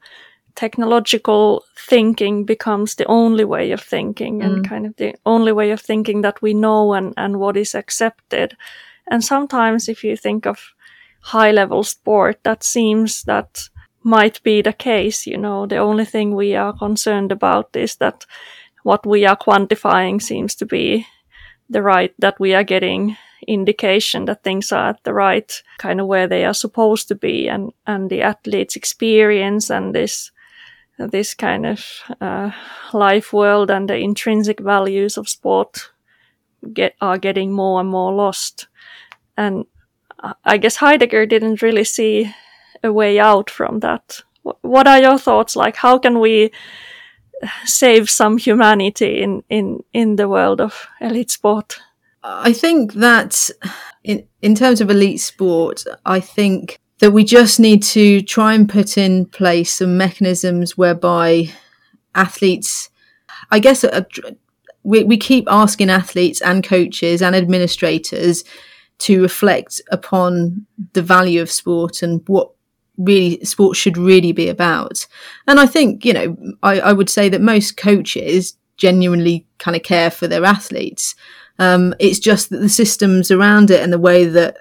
technological 0.55 1.65
thinking 1.89 2.47
becomes 2.47 2.95
the 2.95 3.07
only 3.07 3.45
way 3.45 3.73
of 3.73 3.81
thinking 3.81 4.43
and 4.43 4.57
mm. 4.59 4.69
kind 4.69 4.87
of 4.87 4.97
the 4.97 5.15
only 5.25 5.53
way 5.53 5.73
of 5.73 5.81
thinking 5.81 6.23
that 6.23 6.43
we 6.43 6.55
know 6.55 6.95
and, 6.95 7.15
and 7.17 7.37
what 7.37 7.57
is 7.57 7.75
accepted. 7.75 8.57
And 9.11 9.25
sometimes 9.25 9.89
if 9.89 10.05
you 10.05 10.17
think 10.17 10.47
of 10.47 10.75
high 11.21 11.53
level 11.53 11.83
sport, 11.85 12.39
that 12.43 12.65
seems 12.65 13.23
that 13.25 13.71
might 14.03 14.43
be 14.43 14.63
the 14.63 14.73
case. 14.73 15.27
You 15.27 15.39
know, 15.39 15.67
the 15.67 15.79
only 15.79 16.05
thing 16.05 16.35
we 16.35 16.57
are 16.57 16.79
concerned 16.79 17.33
about 17.33 17.77
is 17.77 17.97
that 17.97 18.27
what 18.83 19.07
we 19.07 19.27
are 19.27 19.37
quantifying 19.37 20.21
seems 20.23 20.55
to 20.57 20.67
be 20.67 21.07
the 21.71 21.83
right, 21.83 22.13
that 22.19 22.39
we 22.39 22.55
are 22.55 22.65
getting 22.65 23.17
indication 23.49 24.27
that 24.27 24.45
things 24.45 24.71
are 24.71 24.91
at 24.91 25.03
the 25.05 25.15
right 25.15 25.63
kind 25.79 25.99
of 25.99 26.07
where 26.07 26.29
they 26.29 26.45
are 26.45 26.53
supposed 26.53 27.09
to 27.09 27.15
be 27.15 27.49
and, 27.49 27.73
and 27.87 28.11
the 28.11 28.21
athlete's 28.21 28.77
experience 28.77 29.71
and 29.71 29.95
this 29.95 30.31
this 30.99 31.33
kind 31.33 31.65
of 31.65 31.87
uh, 32.21 32.51
life 32.93 33.33
world 33.33 33.71
and 33.71 33.89
the 33.89 33.97
intrinsic 33.97 34.61
values 34.61 35.17
of 35.17 35.29
sport 35.29 35.91
get 36.73 36.95
are 37.01 37.19
getting 37.19 37.53
more 37.53 37.81
and 37.81 37.89
more 37.89 38.13
lost. 38.13 38.69
And 39.37 39.65
I 40.45 40.59
guess 40.59 40.77
Heidegger 40.77 41.25
didn't 41.25 41.63
really 41.63 41.85
see 41.85 42.35
a 42.83 42.93
way 42.93 43.19
out 43.19 43.49
from 43.49 43.81
that. 43.81 44.21
What 44.43 44.87
are 44.87 45.01
your 45.01 45.19
thoughts? 45.19 45.57
Like, 45.57 45.77
how 45.77 45.99
can 45.99 46.21
we 46.21 46.51
save 47.65 48.11
some 48.11 48.39
humanity 48.39 49.23
in 49.23 49.43
in 49.49 49.83
in 49.93 50.17
the 50.17 50.29
world 50.29 50.61
of 50.61 50.89
elite 51.01 51.31
sport? 51.31 51.79
I 52.23 52.53
think 52.53 52.95
that 52.95 53.51
in 54.05 54.27
in 54.43 54.55
terms 54.55 54.81
of 54.81 54.91
elite 54.91 55.21
sport, 55.21 55.85
I 56.05 56.21
think 56.21 56.79
that 57.01 57.13
we 57.13 57.25
just 57.25 57.59
need 57.59 57.83
to 57.83 58.21
try 58.23 58.55
and 58.55 58.69
put 58.69 58.99
in 58.99 59.27
place 59.27 59.73
some 59.75 59.97
mechanisms 59.97 60.77
whereby 60.77 61.51
athletes, 62.15 62.91
I 63.51 63.59
guess, 63.59 63.85
uh, 63.85 64.03
we, 64.83 65.05
we 65.05 65.17
keep 65.17 65.47
asking 65.49 65.91
athletes 65.91 66.41
and 66.43 66.63
coaches 66.63 67.23
and 67.23 67.35
administrators 67.35 68.45
to 68.99 69.23
reflect 69.23 69.81
upon 69.91 70.67
the 70.93 71.03
value 71.03 71.41
of 71.41 71.51
sport 71.51 72.03
and 72.03 72.23
what 72.27 72.51
really 72.97 73.45
sports 73.45 73.79
should 73.79 73.97
really 73.97 74.33
be 74.33 74.49
about. 74.49 75.07
And 75.47 75.61
I 75.61 75.67
think, 75.67 76.05
you 76.05 76.13
know, 76.13 76.37
I, 76.63 76.81
I 76.81 76.93
would 76.93 77.11
say 77.11 77.29
that 77.29 77.41
most 77.41 77.77
coaches 77.77 78.57
genuinely 78.77 79.47
kind 79.59 79.77
of 79.77 79.83
care 79.83 80.11
for 80.11 80.27
their 80.27 80.45
athletes. 80.45 81.15
Um, 81.59 81.95
it's 81.99 82.19
just 82.19 82.51
that 82.51 82.59
the 82.59 82.69
systems 82.69 83.31
around 83.31 83.71
it 83.71 83.83
and 83.83 83.93
the 83.93 83.99
way 83.99 84.25
that 84.25 84.59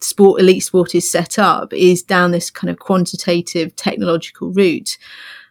sport 0.00 0.40
elite 0.40 0.64
sport 0.64 0.94
is 0.94 1.10
set 1.10 1.38
up 1.38 1.72
is 1.72 2.02
down 2.02 2.32
this 2.32 2.50
kind 2.50 2.70
of 2.70 2.78
quantitative 2.78 3.76
technological 3.76 4.50
route. 4.50 4.98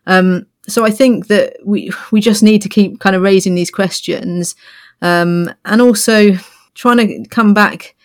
Um, 0.06 0.48
so 0.68 0.86
I 0.86 0.92
think 0.92 1.28
that 1.28 1.58
we 1.66 1.92
we 2.12 2.20
just 2.22 2.44
need 2.44 2.62
to 2.62 2.70
keep 2.70 3.00
kind 3.00 3.16
of 3.16 3.22
raising 3.22 3.56
these 3.56 3.72
questions, 3.72 4.56
um, 5.02 5.54
and 5.66 5.82
also 5.82 6.34
trying 6.74 6.98
to 6.98 7.30
come 7.30 7.54
back. 7.54 7.96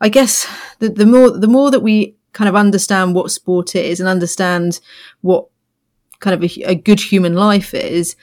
I 0.00 0.08
guess 0.08 0.46
the, 0.78 0.88
the 0.88 1.06
more 1.06 1.30
the 1.30 1.48
more 1.48 1.70
that 1.70 1.80
we 1.80 2.16
kind 2.32 2.48
of 2.48 2.56
understand 2.56 3.14
what 3.14 3.30
sport 3.30 3.74
is 3.74 4.00
and 4.00 4.08
understand 4.08 4.80
what 5.20 5.46
kind 6.20 6.34
of 6.34 6.42
a, 6.42 6.62
a 6.62 6.74
good 6.74 7.00
human 7.00 7.34
life 7.34 7.74
is, 7.74 8.16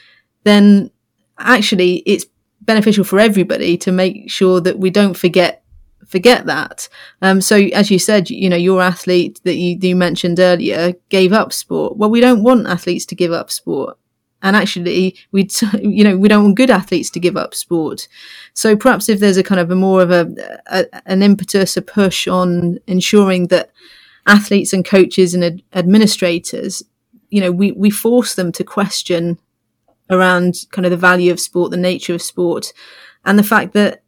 then 0.44 0.90
actually 1.38 1.98
it's 2.06 2.26
beneficial 2.62 3.04
for 3.04 3.20
everybody 3.20 3.78
to 3.78 3.92
make 3.92 4.30
sure 4.30 4.62
that 4.62 4.80
we 4.80 4.90
don't 4.90 5.16
forget 5.16 5.64
forget 6.08 6.48
that. 6.48 6.90
Um, 7.22 7.40
so 7.40 7.56
as 7.56 7.92
you 7.92 8.00
said, 8.00 8.32
you 8.32 8.50
know, 8.50 8.56
your 8.56 8.82
athlete 8.82 9.40
that 9.44 9.56
you, 9.56 9.78
you 9.80 9.96
mentioned 9.96 10.40
earlier 10.40 10.94
gave 11.10 11.32
up 11.32 11.54
sport. 11.54 11.98
Well, 11.98 12.10
we 12.10 12.20
don't 12.20 12.42
want 12.42 12.68
athletes 12.68 13.06
to 13.08 13.16
give 13.16 13.32
up 13.32 13.52
sport. 13.52 13.96
And 14.42 14.56
actually, 14.56 15.16
we, 15.32 15.48
you 15.80 16.04
know, 16.04 16.18
we 16.18 16.28
don't 16.28 16.44
want 16.44 16.58
good 16.58 16.72
athletes 16.72 17.12
to 17.12 17.20
give 17.20 17.38
up 17.38 17.54
sport. 17.54 18.08
So 18.54 18.76
perhaps 18.76 19.08
if 19.08 19.20
there's 19.20 19.38
a 19.38 19.44
kind 19.44 19.62
of 19.62 19.70
a 19.70 19.76
more 19.76 20.02
of 20.02 20.10
a, 20.10 20.34
a 20.68 20.86
an 21.06 21.22
impetus, 21.22 21.78
a 21.78 21.82
push 21.82 22.28
on 22.28 22.80
ensuring 22.88 23.48
that 23.48 23.70
athletes 24.30 24.72
and 24.72 24.86
coaches 24.86 25.34
and 25.34 25.44
ad- 25.44 25.64
administrators, 25.74 26.84
you 27.30 27.42
know, 27.42 27.52
we, 27.52 27.72
we 27.74 27.90
force 27.90 28.36
them 28.36 28.52
to 28.54 28.64
question 28.64 29.38
around 30.10 30.56
kind 30.72 30.86
of 30.86 30.92
the 30.92 30.98
value 30.98 31.32
of 31.32 31.40
sport, 31.40 31.72
the 31.72 31.78
nature 31.78 32.14
of 32.14 32.22
sport, 32.22 32.72
and 33.26 33.38
the 33.38 33.44
fact 33.44 33.74
that, 33.74 34.04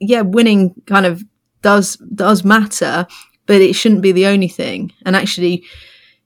yeah, 0.00 0.22
winning 0.22 0.74
kind 0.86 1.06
of 1.06 1.22
does 1.62 1.96
does 2.14 2.44
matter, 2.44 3.06
but 3.46 3.60
it 3.60 3.74
shouldn't 3.74 4.02
be 4.02 4.12
the 4.12 4.26
only 4.26 4.48
thing. 4.48 4.92
And 5.04 5.16
actually, 5.16 5.64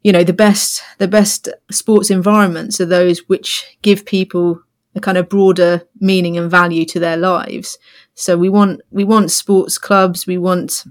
you 0.03 0.13
know, 0.13 0.25
the 0.25 0.33
best 0.33 0.83
the 0.99 1.09
best 1.09 1.49
sports 1.71 2.11
environments 2.11 2.81
are 2.81 2.87
those 2.87 3.21
which 3.29 3.79
give 3.83 4.05
people 4.05 4.63
a 4.95 5.01
kind 5.01 5.19
of 5.19 5.29
broader 5.29 5.83
meaning 6.01 6.37
and 6.37 6.51
value 6.51 6.85
to 6.87 7.01
their 7.01 7.17
lives. 7.17 7.79
So 8.15 8.37
we 8.37 8.49
want 8.49 8.81
we 8.91 9.05
want 9.05 9.31
sports 9.31 9.79
clubs, 9.79 10.27
we 10.27 10.39
want 10.39 10.85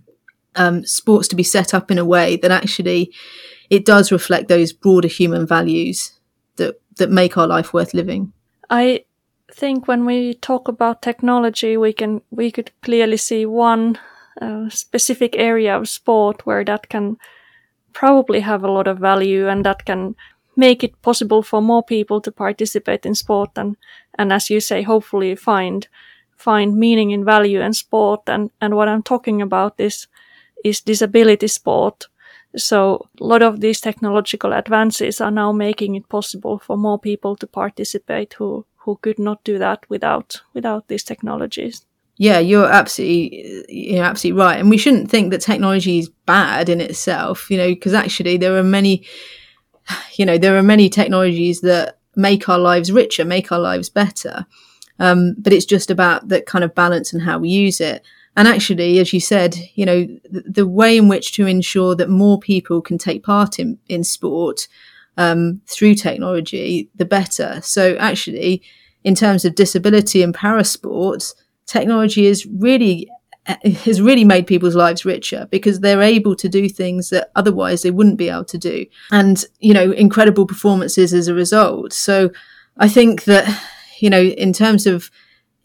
um, 0.58 0.86
sports 0.86 1.28
to 1.30 1.36
be 1.36 1.44
set 1.44 1.74
up 1.74 1.92
in 1.92 1.98
a 1.98 2.06
way 2.06 2.38
that 2.38 2.52
actually 2.52 3.14
it 3.70 3.86
does 3.86 4.12
reflect 4.12 4.48
those 4.48 4.74
broader 4.74 5.08
human 5.08 5.48
values 5.48 6.20
that 6.58 6.82
that 6.98 7.12
make 7.12 7.38
our 7.38 7.48
life 7.48 7.74
worth 7.74 7.94
living. 7.94 8.34
I 8.70 9.06
think 9.52 9.88
when 9.88 10.06
we 10.06 10.34
talk 10.34 10.68
about 10.68 11.02
technology, 11.02 11.78
we 11.78 11.94
can 11.94 12.22
we 12.32 12.52
could 12.52 12.72
clearly 12.82 13.18
see 13.18 13.46
one 13.46 13.98
a 14.42 14.70
specific 14.70 15.36
area 15.36 15.76
of 15.76 15.90
sport 15.90 16.46
where 16.46 16.64
that 16.64 16.90
can 16.90 17.18
probably 17.94 18.42
have 18.42 18.64
a 18.64 18.72
lot 18.72 18.88
of 18.88 19.00
value 19.00 19.48
and 19.48 19.66
that 19.66 19.86
can 19.86 20.16
make 20.56 20.84
it 20.84 21.02
possible 21.02 21.42
for 21.42 21.62
more 21.62 21.84
people 21.84 22.22
to 22.22 22.32
participate 22.32 23.06
in 23.06 23.16
sport 23.16 23.50
and 23.56 23.76
and 24.20 24.32
as 24.32 24.50
you 24.50 24.60
say 24.60 24.84
hopefully 24.84 25.36
find 25.36 25.88
find 26.36 26.76
meaning 26.76 27.12
in 27.12 27.26
value 27.26 27.62
in 27.62 27.74
sport 27.74 28.22
and 28.28 28.52
and 28.62 28.76
what 28.76 28.88
i'm 28.88 29.04
talking 29.04 29.42
about 29.42 29.74
is 29.80 30.08
is 30.64 30.82
disability 30.82 31.48
sport 31.48 32.08
so 32.56 33.08
a 33.20 33.24
lot 33.24 33.44
of 33.44 33.60
these 33.60 33.82
technological 33.82 34.54
advances 34.54 35.22
are 35.22 35.32
now 35.32 35.52
making 35.52 35.96
it 35.96 36.10
possible 36.10 36.60
for 36.60 36.78
more 36.78 37.00
people 37.00 37.36
to 37.36 37.48
participate 37.48 38.34
who 38.34 38.66
who 38.78 38.98
could 39.02 39.20
not 39.20 39.44
do 39.44 39.58
that 39.58 39.86
without 39.90 40.42
without 40.54 40.88
these 40.88 41.04
technologies 41.04 41.86
yeah, 42.20 42.40
you're 42.40 42.66
absolutely 42.66 43.64
you're 43.70 44.04
absolutely 44.04 44.42
right, 44.42 44.60
and 44.60 44.70
we 44.70 44.78
shouldn't 44.78 45.10
think 45.10 45.30
that 45.30 45.42
technology 45.42 46.00
is 46.00 46.10
bad 46.26 46.68
in 46.68 46.82
itself. 46.82 47.50
You 47.52 47.58
know, 47.58 47.68
because 47.68 47.94
actually 47.94 48.38
there 48.38 48.58
are 48.58 48.64
many, 48.64 49.06
you 50.16 50.26
know, 50.26 50.38
there 50.38 50.58
are 50.58 50.64
many 50.64 50.90
technologies 50.90 51.62
that 51.62 52.00
make 52.16 52.50
our 52.50 52.58
lives 52.58 52.92
richer, 52.92 53.24
make 53.24 53.52
our 53.52 53.60
lives 53.60 53.90
better. 53.90 54.48
Um, 55.00 55.36
but 55.38 55.54
it's 55.54 55.66
just 55.66 55.92
about 55.92 56.30
that 56.30 56.48
kind 56.48 56.64
of 56.64 56.74
balance 56.74 57.14
and 57.14 57.22
how 57.22 57.38
we 57.38 57.50
use 57.50 57.80
it. 57.80 58.02
And 58.38 58.48
actually, 58.48 59.00
as 59.00 59.14
you 59.14 59.20
said, 59.20 59.58
you 59.74 59.84
know, 59.84 60.06
the, 60.30 60.44
the 60.48 60.68
way 60.68 60.96
in 60.96 61.08
which 61.08 61.32
to 61.34 61.48
ensure 61.48 61.96
that 61.96 62.08
more 62.08 62.40
people 62.40 62.82
can 62.84 63.00
take 63.00 63.24
part 63.24 63.58
in, 63.58 63.80
in 63.90 64.04
sport 64.04 64.68
um, 65.18 65.60
through 65.66 65.96
technology, 65.96 66.88
the 66.94 67.04
better. 67.04 67.60
So 67.64 67.96
actually, 67.96 68.62
in 69.04 69.16
terms 69.16 69.44
of 69.44 69.56
disability 69.56 70.22
and 70.22 70.36
parasports, 70.36 71.34
technology 71.66 72.28
is 72.28 72.46
really 72.46 73.10
has 73.86 74.02
really 74.04 74.24
made 74.24 74.46
people's 74.46 74.76
lives 74.76 75.04
richer 75.04 75.48
because 75.50 75.80
they're 75.80 76.04
able 76.04 76.36
to 76.36 76.48
do 76.48 76.70
things 76.70 77.10
that 77.10 77.32
otherwise 77.36 77.82
they 77.82 77.92
wouldn't 77.92 78.18
be 78.18 78.30
able 78.30 78.44
to 78.44 78.58
do 78.58 78.86
and 79.10 79.46
you 79.60 79.74
know 79.74 79.92
incredible 79.94 80.46
performances 80.46 81.14
as 81.14 81.30
a 81.30 81.34
result 81.34 81.94
so 81.94 82.30
i 82.78 82.90
think 82.90 83.24
that 83.24 83.48
you 84.00 84.10
know 84.10 84.22
in 84.22 84.52
terms 84.52 84.86
of 84.86 85.10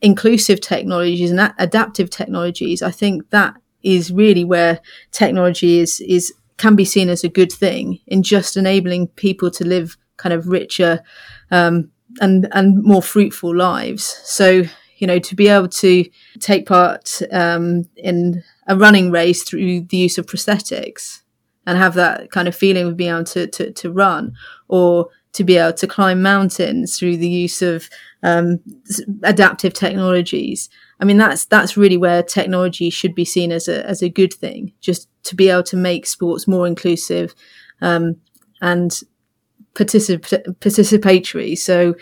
inclusive 0.03 0.61
technologies 0.61 1.31
and 1.31 1.55
adaptive 1.59 2.11
technologies, 2.11 2.83
I 2.83 2.91
think 2.91 3.31
that 3.31 3.55
is 3.83 4.13
really 4.13 4.45
where 4.45 4.81
technology 5.13 5.79
is 5.79 6.01
is 6.01 6.33
can 6.59 6.77
be 6.77 6.85
seen 6.85 7.09
as 7.09 7.25
a 7.25 7.29
good 7.29 7.53
thing 7.53 7.99
in 8.07 8.23
just 8.23 8.57
enabling 8.57 9.09
people 9.09 9.51
to 9.51 9.65
live 9.65 9.97
kind 10.17 10.33
of 10.33 10.49
richer 10.49 11.03
um, 11.51 11.91
and 12.21 12.49
and 12.53 12.83
more 12.83 13.03
fruitful 13.03 13.57
lives. 13.57 14.21
So 14.25 14.65
you 14.99 15.07
know 15.07 15.19
to 15.19 15.35
be 15.35 15.49
able 15.49 15.69
to 15.69 16.05
take 16.41 16.67
part 16.67 17.23
um, 17.33 17.89
in 17.97 18.43
a 18.69 18.77
running 18.77 19.11
race 19.11 19.43
through 19.43 19.83
the 19.83 19.97
use 19.97 20.19
of 20.19 20.27
prosthetics 20.27 21.23
and 21.67 21.79
have 21.79 21.95
that 21.95 22.31
kind 22.31 22.49
of 22.49 22.57
feeling 22.57 22.87
of 22.87 22.97
being 22.97 23.11
able 23.11 23.25
to, 23.25 23.47
to, 23.47 23.71
to 23.73 23.93
run 23.93 24.35
or 24.69 25.09
to 25.33 25.45
be 25.45 25.57
able 25.57 25.73
to 25.73 25.87
climb 25.87 26.23
mountains 26.23 26.99
through 26.99 27.17
the 27.17 27.29
use 27.29 27.63
of 27.63 27.89
um, 28.23 28.61
adaptive 29.23 29.73
technologies. 29.73 30.69
I 31.01 31.05
mean, 31.05 31.17
that's 31.17 31.47
that's 31.47 31.77
really 31.77 31.97
where 31.97 32.23
technology 32.23 32.91
should 32.91 33.15
be 33.15 33.25
seen 33.25 33.51
as 33.51 33.67
a 33.67 33.85
as 33.87 34.03
a 34.03 34.09
good 34.09 34.33
thing, 34.33 34.73
just 34.81 35.09
to 35.25 35.35
be 35.35 35.49
able 35.49 35.65
to 35.65 35.77
make 35.77 36.07
sports 36.07 36.47
more 36.47 36.67
inclusive 36.67 37.35
um, 37.81 38.17
and 38.61 39.01
particip- 39.75 40.59
participatory. 40.59 41.57
So, 41.59 41.95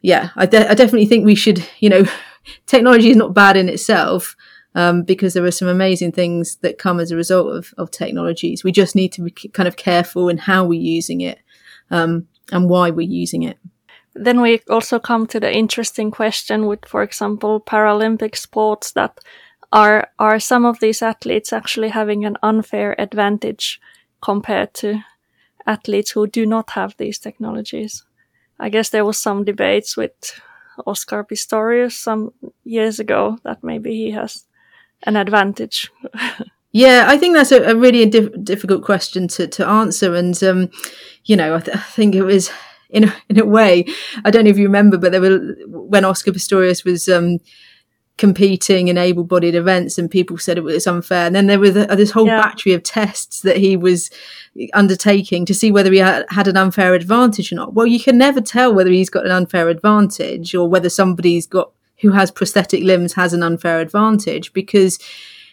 yeah, 0.00 0.30
I, 0.36 0.46
de- 0.46 0.68
I 0.68 0.74
definitely 0.74 1.06
think 1.06 1.24
we 1.24 1.34
should. 1.34 1.64
You 1.78 1.90
know, 1.90 2.04
technology 2.66 3.10
is 3.10 3.16
not 3.16 3.34
bad 3.34 3.56
in 3.56 3.68
itself. 3.68 4.36
Um, 4.72 5.02
because 5.02 5.34
there 5.34 5.44
are 5.44 5.50
some 5.50 5.66
amazing 5.66 6.12
things 6.12 6.54
that 6.58 6.78
come 6.78 7.00
as 7.00 7.10
a 7.10 7.16
result 7.16 7.56
of, 7.56 7.74
of 7.76 7.90
technologies. 7.90 8.62
We 8.62 8.70
just 8.70 8.94
need 8.94 9.10
to 9.14 9.22
be 9.22 9.32
kind 9.32 9.66
of 9.66 9.74
careful 9.74 10.28
in 10.28 10.38
how 10.38 10.64
we're 10.64 10.80
using 10.80 11.22
it 11.22 11.40
um, 11.90 12.28
and 12.52 12.68
why 12.68 12.90
we're 12.90 13.08
using 13.22 13.42
it. 13.42 13.58
Then 14.14 14.40
we 14.40 14.60
also 14.68 14.98
come 14.98 15.26
to 15.28 15.40
the 15.40 15.52
interesting 15.52 16.10
question 16.10 16.66
with, 16.66 16.84
for 16.84 17.02
example, 17.02 17.60
Paralympic 17.60 18.36
sports 18.36 18.92
that 18.92 19.20
are 19.72 20.08
are 20.18 20.40
some 20.40 20.64
of 20.64 20.80
these 20.80 21.00
athletes 21.00 21.52
actually 21.52 21.90
having 21.90 22.24
an 22.24 22.36
unfair 22.42 23.00
advantage 23.00 23.80
compared 24.20 24.74
to 24.74 25.04
athletes 25.66 26.10
who 26.10 26.26
do 26.26 26.44
not 26.44 26.70
have 26.70 26.96
these 26.96 27.18
technologies? 27.18 28.04
I 28.58 28.68
guess 28.68 28.90
there 28.90 29.04
was 29.04 29.18
some 29.18 29.44
debates 29.44 29.96
with 29.96 30.40
Oscar 30.86 31.24
Pistorius 31.24 31.92
some 31.92 32.32
years 32.64 32.98
ago 32.98 33.38
that 33.44 33.62
maybe 33.62 33.94
he 33.94 34.10
has 34.10 34.46
an 35.04 35.16
advantage. 35.16 35.90
yeah, 36.72 37.06
I 37.08 37.18
think 37.18 37.34
that's 37.34 37.52
a, 37.52 37.62
a 37.62 37.74
really 37.74 38.06
diff- 38.06 38.44
difficult 38.44 38.84
question 38.84 39.28
to, 39.28 39.46
to 39.48 39.66
answer. 39.66 40.14
And, 40.14 40.42
um, 40.42 40.70
you 41.24 41.36
know, 41.36 41.56
I, 41.56 41.60
th- 41.60 41.76
I 41.76 41.80
think 41.80 42.14
it 42.14 42.22
was 42.22 42.50
in 42.88 43.04
a, 43.04 43.16
in 43.28 43.40
a 43.40 43.46
way. 43.46 43.86
I 44.24 44.30
don't 44.30 44.44
know 44.44 44.50
if 44.50 44.58
you 44.58 44.66
remember, 44.66 44.96
but 44.96 45.12
there 45.12 45.20
were 45.20 45.56
when 45.66 46.04
Oscar 46.04 46.32
Pistorius 46.32 46.84
was 46.84 47.08
um, 47.08 47.38
competing 48.18 48.88
in 48.88 48.98
able-bodied 48.98 49.54
events, 49.54 49.98
and 49.98 50.10
people 50.10 50.38
said 50.38 50.58
it 50.58 50.64
was 50.64 50.86
unfair. 50.86 51.26
And 51.26 51.34
then 51.34 51.46
there 51.46 51.58
was 51.58 51.76
a, 51.76 51.86
this 51.96 52.10
whole 52.10 52.26
yeah. 52.26 52.40
battery 52.40 52.72
of 52.72 52.82
tests 52.82 53.40
that 53.40 53.56
he 53.56 53.76
was 53.76 54.10
undertaking 54.74 55.46
to 55.46 55.54
see 55.54 55.72
whether 55.72 55.90
he 55.90 55.98
had 55.98 56.48
an 56.48 56.56
unfair 56.56 56.94
advantage 56.94 57.52
or 57.52 57.56
not. 57.56 57.74
Well, 57.74 57.86
you 57.86 58.00
can 58.00 58.18
never 58.18 58.40
tell 58.40 58.74
whether 58.74 58.90
he's 58.90 59.10
got 59.10 59.24
an 59.24 59.32
unfair 59.32 59.68
advantage 59.68 60.54
or 60.54 60.68
whether 60.68 60.88
somebody's 60.88 61.46
got 61.46 61.72
who 62.00 62.12
has 62.12 62.30
prosthetic 62.30 62.82
limbs 62.82 63.12
has 63.12 63.34
an 63.34 63.42
unfair 63.42 63.78
advantage 63.78 64.52
because 64.54 64.98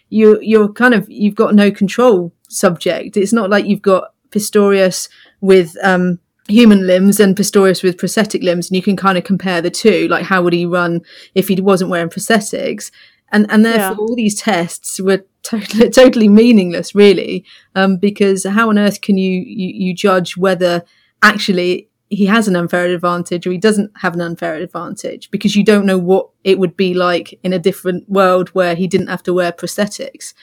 you 0.10 0.40
you're 0.42 0.72
kind 0.72 0.94
of 0.94 1.10
you've 1.10 1.36
got 1.36 1.56
no 1.56 1.72
control 1.72 2.34
subject. 2.50 3.18
It's 3.18 3.34
not 3.34 3.50
like 3.50 3.66
you've 3.66 3.82
got 3.82 4.14
Pistorius 4.30 5.10
with 5.42 5.76
um, 5.84 6.20
human 6.48 6.88
limbs 6.88 7.20
and 7.20 7.36
Pistorius 7.36 7.84
with 7.84 7.98
prosthetic 7.98 8.42
limbs, 8.44 8.70
and 8.70 8.76
you 8.76 8.82
can 8.82 8.96
kind 8.96 9.18
of 9.18 9.24
compare 9.24 9.62
the 9.62 9.70
two. 9.70 10.08
Like, 10.08 10.26
how 10.26 10.42
would 10.42 10.54
he 10.54 10.66
run 10.66 11.02
if 11.36 11.48
he 11.48 11.60
wasn't 11.60 11.92
wearing 11.92 12.10
prosthetics? 12.10 12.92
And 13.32 13.46
and 13.50 13.66
therefore, 13.66 13.96
yeah. 13.96 13.98
all 14.00 14.16
these 14.16 14.40
tests 14.40 15.00
were 15.00 15.26
totally 15.44 15.90
totally 15.90 16.30
meaningless, 16.30 16.96
really, 16.96 17.46
um, 17.76 17.98
because 17.98 18.46
how 18.46 18.70
on 18.70 18.80
earth 18.80 19.02
can 19.02 19.18
you, 19.18 19.42
you 19.46 19.88
you 19.88 19.94
judge 19.94 20.38
whether 20.38 20.84
actually 21.22 21.90
he 22.10 22.26
has 22.26 22.48
an 22.48 22.56
unfair 22.56 22.86
advantage 22.86 23.46
or 23.46 23.52
he 23.52 23.58
doesn't 23.58 23.92
have 23.98 24.14
an 24.14 24.22
unfair 24.22 24.56
advantage 24.56 25.30
because 25.30 25.56
you 25.56 25.64
don't 25.64 25.86
know 25.86 25.98
what 25.98 26.30
it 26.44 26.58
would 26.58 26.78
be 26.78 26.94
like 26.94 27.38
in 27.44 27.54
a 27.54 27.60
different 27.60 28.10
world 28.10 28.50
where 28.50 28.76
he 28.76 28.88
didn't 28.88 29.08
have 29.08 29.24
to 29.24 29.34
wear 29.34 29.52
prosthetics. 29.52 30.34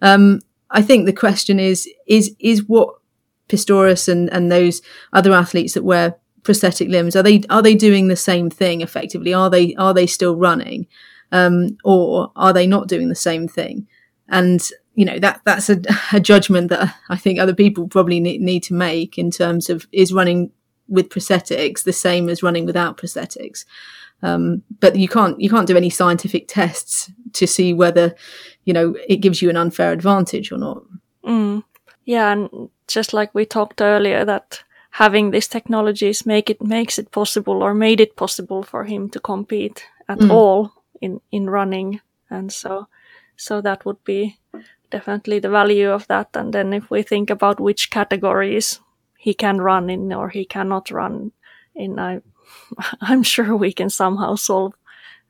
Um, 0.00 0.40
I 0.70 0.82
think 0.82 1.06
the 1.06 1.12
question 1.12 1.60
is 1.60 1.88
is 2.06 2.34
is 2.40 2.64
what 2.64 2.96
Pistorius 3.48 4.08
and, 4.08 4.32
and 4.32 4.50
those 4.50 4.82
other 5.12 5.32
athletes 5.32 5.74
that 5.74 5.84
wear 5.84 6.16
prosthetic 6.42 6.88
limbs 6.88 7.14
are 7.14 7.22
they 7.22 7.42
are 7.48 7.62
they 7.62 7.74
doing 7.74 8.08
the 8.08 8.16
same 8.16 8.50
thing 8.50 8.80
effectively? 8.80 9.32
Are 9.32 9.50
they 9.50 9.74
are 9.76 9.94
they 9.94 10.06
still 10.06 10.34
running? 10.34 10.86
Um, 11.30 11.78
or 11.84 12.32
are 12.36 12.52
they 12.52 12.66
not 12.66 12.88
doing 12.88 13.08
the 13.08 13.14
same 13.14 13.48
thing? 13.48 13.86
And 14.28 14.66
you 14.94 15.04
know 15.04 15.18
that 15.20 15.42
that's 15.44 15.70
a, 15.70 15.80
a 16.12 16.20
judgment 16.20 16.68
that 16.70 16.94
I 17.08 17.16
think 17.16 17.38
other 17.38 17.54
people 17.54 17.86
probably 17.86 18.18
need, 18.18 18.40
need 18.40 18.62
to 18.64 18.74
make 18.74 19.18
in 19.18 19.30
terms 19.30 19.70
of 19.70 19.86
is 19.92 20.12
running 20.12 20.50
with 20.92 21.08
prosthetics 21.08 21.82
the 21.82 21.92
same 21.92 22.28
as 22.28 22.42
running 22.42 22.66
without 22.66 22.96
prosthetics 22.96 23.64
um, 24.22 24.62
but 24.80 24.94
you 24.96 25.08
can't 25.08 25.40
you 25.40 25.50
can't 25.50 25.66
do 25.66 25.76
any 25.76 25.90
scientific 25.90 26.46
tests 26.48 27.10
to 27.32 27.46
see 27.46 27.74
whether 27.74 28.14
you 28.64 28.72
know 28.72 28.94
it 29.08 29.16
gives 29.16 29.42
you 29.42 29.50
an 29.50 29.56
unfair 29.56 29.92
advantage 29.92 30.52
or 30.52 30.58
not 30.58 30.82
mm. 31.24 31.62
yeah 32.04 32.32
and 32.32 32.70
just 32.86 33.12
like 33.12 33.34
we 33.34 33.44
talked 33.44 33.80
earlier 33.80 34.24
that 34.24 34.62
having 34.90 35.30
these 35.30 35.48
technologies 35.48 36.26
make 36.26 36.50
it 36.50 36.62
makes 36.62 36.98
it 36.98 37.10
possible 37.10 37.62
or 37.62 37.74
made 37.74 38.00
it 38.00 38.16
possible 38.16 38.62
for 38.62 38.84
him 38.84 39.08
to 39.08 39.18
compete 39.20 39.86
at 40.08 40.18
mm. 40.18 40.30
all 40.30 40.72
in 41.00 41.20
in 41.30 41.50
running 41.50 42.00
and 42.30 42.52
so 42.52 42.86
so 43.36 43.60
that 43.60 43.84
would 43.84 44.02
be 44.04 44.38
definitely 44.90 45.38
the 45.38 45.48
value 45.48 45.90
of 45.90 46.06
that 46.06 46.28
and 46.36 46.52
then 46.52 46.72
if 46.72 46.90
we 46.90 47.02
think 47.02 47.30
about 47.30 47.58
which 47.58 47.90
categories 47.90 48.80
he 49.22 49.34
can 49.34 49.60
run 49.60 49.88
in 49.90 50.12
or 50.12 50.28
he 50.28 50.44
cannot 50.44 50.90
run 50.90 51.32
in 51.74 51.98
i 51.98 52.20
i'm 53.00 53.22
sure 53.22 53.56
we 53.56 53.72
can 53.72 53.90
somehow 53.90 54.34
solve 54.34 54.74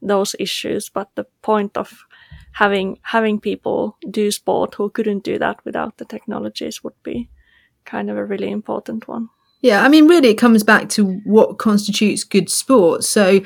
those 0.01 0.35
issues 0.39 0.89
but 0.89 1.09
the 1.15 1.27
point 1.43 1.77
of 1.77 2.05
having 2.53 2.99
having 3.03 3.41
people 3.41 3.97
do 4.11 4.31
sport 4.31 4.75
who 4.75 4.91
couldn't 4.91 5.25
do 5.25 5.39
that 5.39 5.65
without 5.65 5.97
the 5.97 6.05
technologies 6.05 6.85
would 6.85 7.03
be 7.03 7.29
kind 7.85 8.11
of 8.11 8.17
a 8.17 8.25
really 8.25 8.51
important 8.51 9.09
one. 9.09 9.29
Yeah, 9.61 9.85
I 9.85 9.89
mean, 9.89 10.09
really, 10.09 10.29
it 10.29 10.39
comes 10.39 10.63
back 10.63 10.89
to 10.91 11.21
what 11.25 11.59
constitutes 11.59 12.25
good 12.25 12.51
sport. 12.51 13.05
So, 13.05 13.41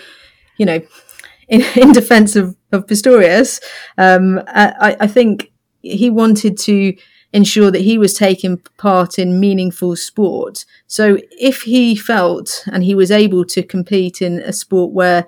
you 0.56 0.66
know, 0.66 0.80
in, 1.48 1.62
in 1.76 1.92
defense 1.92 2.36
of, 2.36 2.56
of 2.72 2.86
Pistorius, 2.86 3.60
um, 3.98 4.42
I, 4.48 4.96
I 5.00 5.06
think 5.06 5.52
he 5.82 6.10
wanted 6.10 6.58
to 6.58 6.94
ensure 7.36 7.70
that 7.70 7.82
he 7.82 7.98
was 7.98 8.14
taking 8.14 8.56
part 8.78 9.18
in 9.18 9.38
meaningful 9.38 9.94
sport. 9.94 10.64
So 10.86 11.18
if 11.38 11.62
he 11.62 11.94
felt 11.94 12.64
and 12.72 12.82
he 12.82 12.94
was 12.94 13.10
able 13.10 13.44
to 13.44 13.62
compete 13.62 14.22
in 14.22 14.40
a 14.40 14.54
sport 14.54 14.92
where 14.92 15.26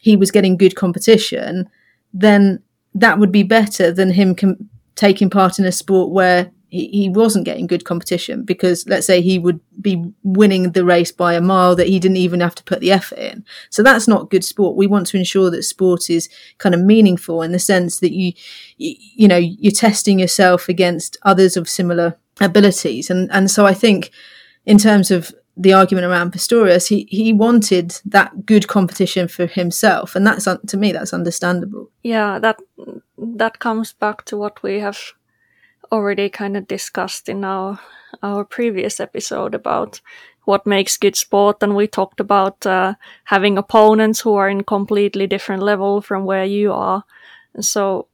he 0.00 0.16
was 0.16 0.30
getting 0.30 0.56
good 0.56 0.76
competition, 0.76 1.68
then 2.14 2.62
that 2.94 3.18
would 3.18 3.32
be 3.32 3.42
better 3.42 3.90
than 3.90 4.12
him 4.12 4.36
com- 4.36 4.70
taking 4.94 5.28
part 5.28 5.58
in 5.58 5.64
a 5.64 5.72
sport 5.72 6.10
where 6.10 6.52
he, 6.70 7.08
wasn't 7.08 7.44
getting 7.44 7.66
good 7.66 7.84
competition 7.84 8.42
because 8.42 8.86
let's 8.86 9.06
say 9.06 9.20
he 9.20 9.38
would 9.38 9.60
be 9.80 10.04
winning 10.22 10.72
the 10.72 10.84
race 10.84 11.10
by 11.10 11.34
a 11.34 11.40
mile 11.40 11.74
that 11.74 11.88
he 11.88 11.98
didn't 11.98 12.18
even 12.18 12.40
have 12.40 12.54
to 12.54 12.62
put 12.64 12.80
the 12.80 12.92
effort 12.92 13.18
in. 13.18 13.44
So 13.70 13.82
that's 13.82 14.06
not 14.06 14.30
good 14.30 14.44
sport. 14.44 14.76
We 14.76 14.86
want 14.86 15.06
to 15.08 15.16
ensure 15.16 15.50
that 15.50 15.62
sport 15.62 16.10
is 16.10 16.28
kind 16.58 16.74
of 16.74 16.82
meaningful 16.82 17.42
in 17.42 17.52
the 17.52 17.58
sense 17.58 18.00
that 18.00 18.12
you, 18.12 18.32
you, 18.76 18.94
you 18.98 19.28
know, 19.28 19.36
you're 19.36 19.72
testing 19.72 20.18
yourself 20.18 20.68
against 20.68 21.16
others 21.22 21.56
of 21.56 21.68
similar 21.68 22.18
abilities. 22.40 23.08
And, 23.08 23.30
and 23.32 23.50
so 23.50 23.66
I 23.66 23.74
think 23.74 24.10
in 24.66 24.78
terms 24.78 25.10
of 25.10 25.32
the 25.56 25.72
argument 25.72 26.06
around 26.06 26.32
Pistorius, 26.32 26.88
he, 26.88 27.08
he 27.10 27.32
wanted 27.32 27.98
that 28.04 28.46
good 28.46 28.68
competition 28.68 29.26
for 29.26 29.46
himself. 29.46 30.14
And 30.14 30.26
that's, 30.26 30.44
to 30.44 30.76
me, 30.76 30.92
that's 30.92 31.14
understandable. 31.14 31.90
Yeah, 32.02 32.38
that, 32.38 32.60
that 33.16 33.58
comes 33.58 33.92
back 33.92 34.24
to 34.26 34.36
what 34.36 34.62
we 34.62 34.78
have 34.80 35.14
already 35.92 36.28
kind 36.28 36.56
of 36.56 36.66
discussed 36.66 37.28
in 37.28 37.44
our 37.44 37.78
our 38.22 38.44
previous 38.44 39.00
episode 39.00 39.54
about 39.54 40.00
what 40.44 40.66
makes 40.66 40.96
good 40.96 41.14
sport 41.14 41.62
and 41.62 41.76
we 41.76 41.86
talked 41.86 42.20
about 42.20 42.66
uh, 42.66 42.94
having 43.24 43.58
opponents 43.58 44.20
who 44.20 44.34
are 44.34 44.48
in 44.48 44.64
completely 44.64 45.26
different 45.26 45.62
level 45.62 46.00
from 46.00 46.24
where 46.24 46.44
you 46.44 46.72
are. 46.72 47.04
So 47.60 48.08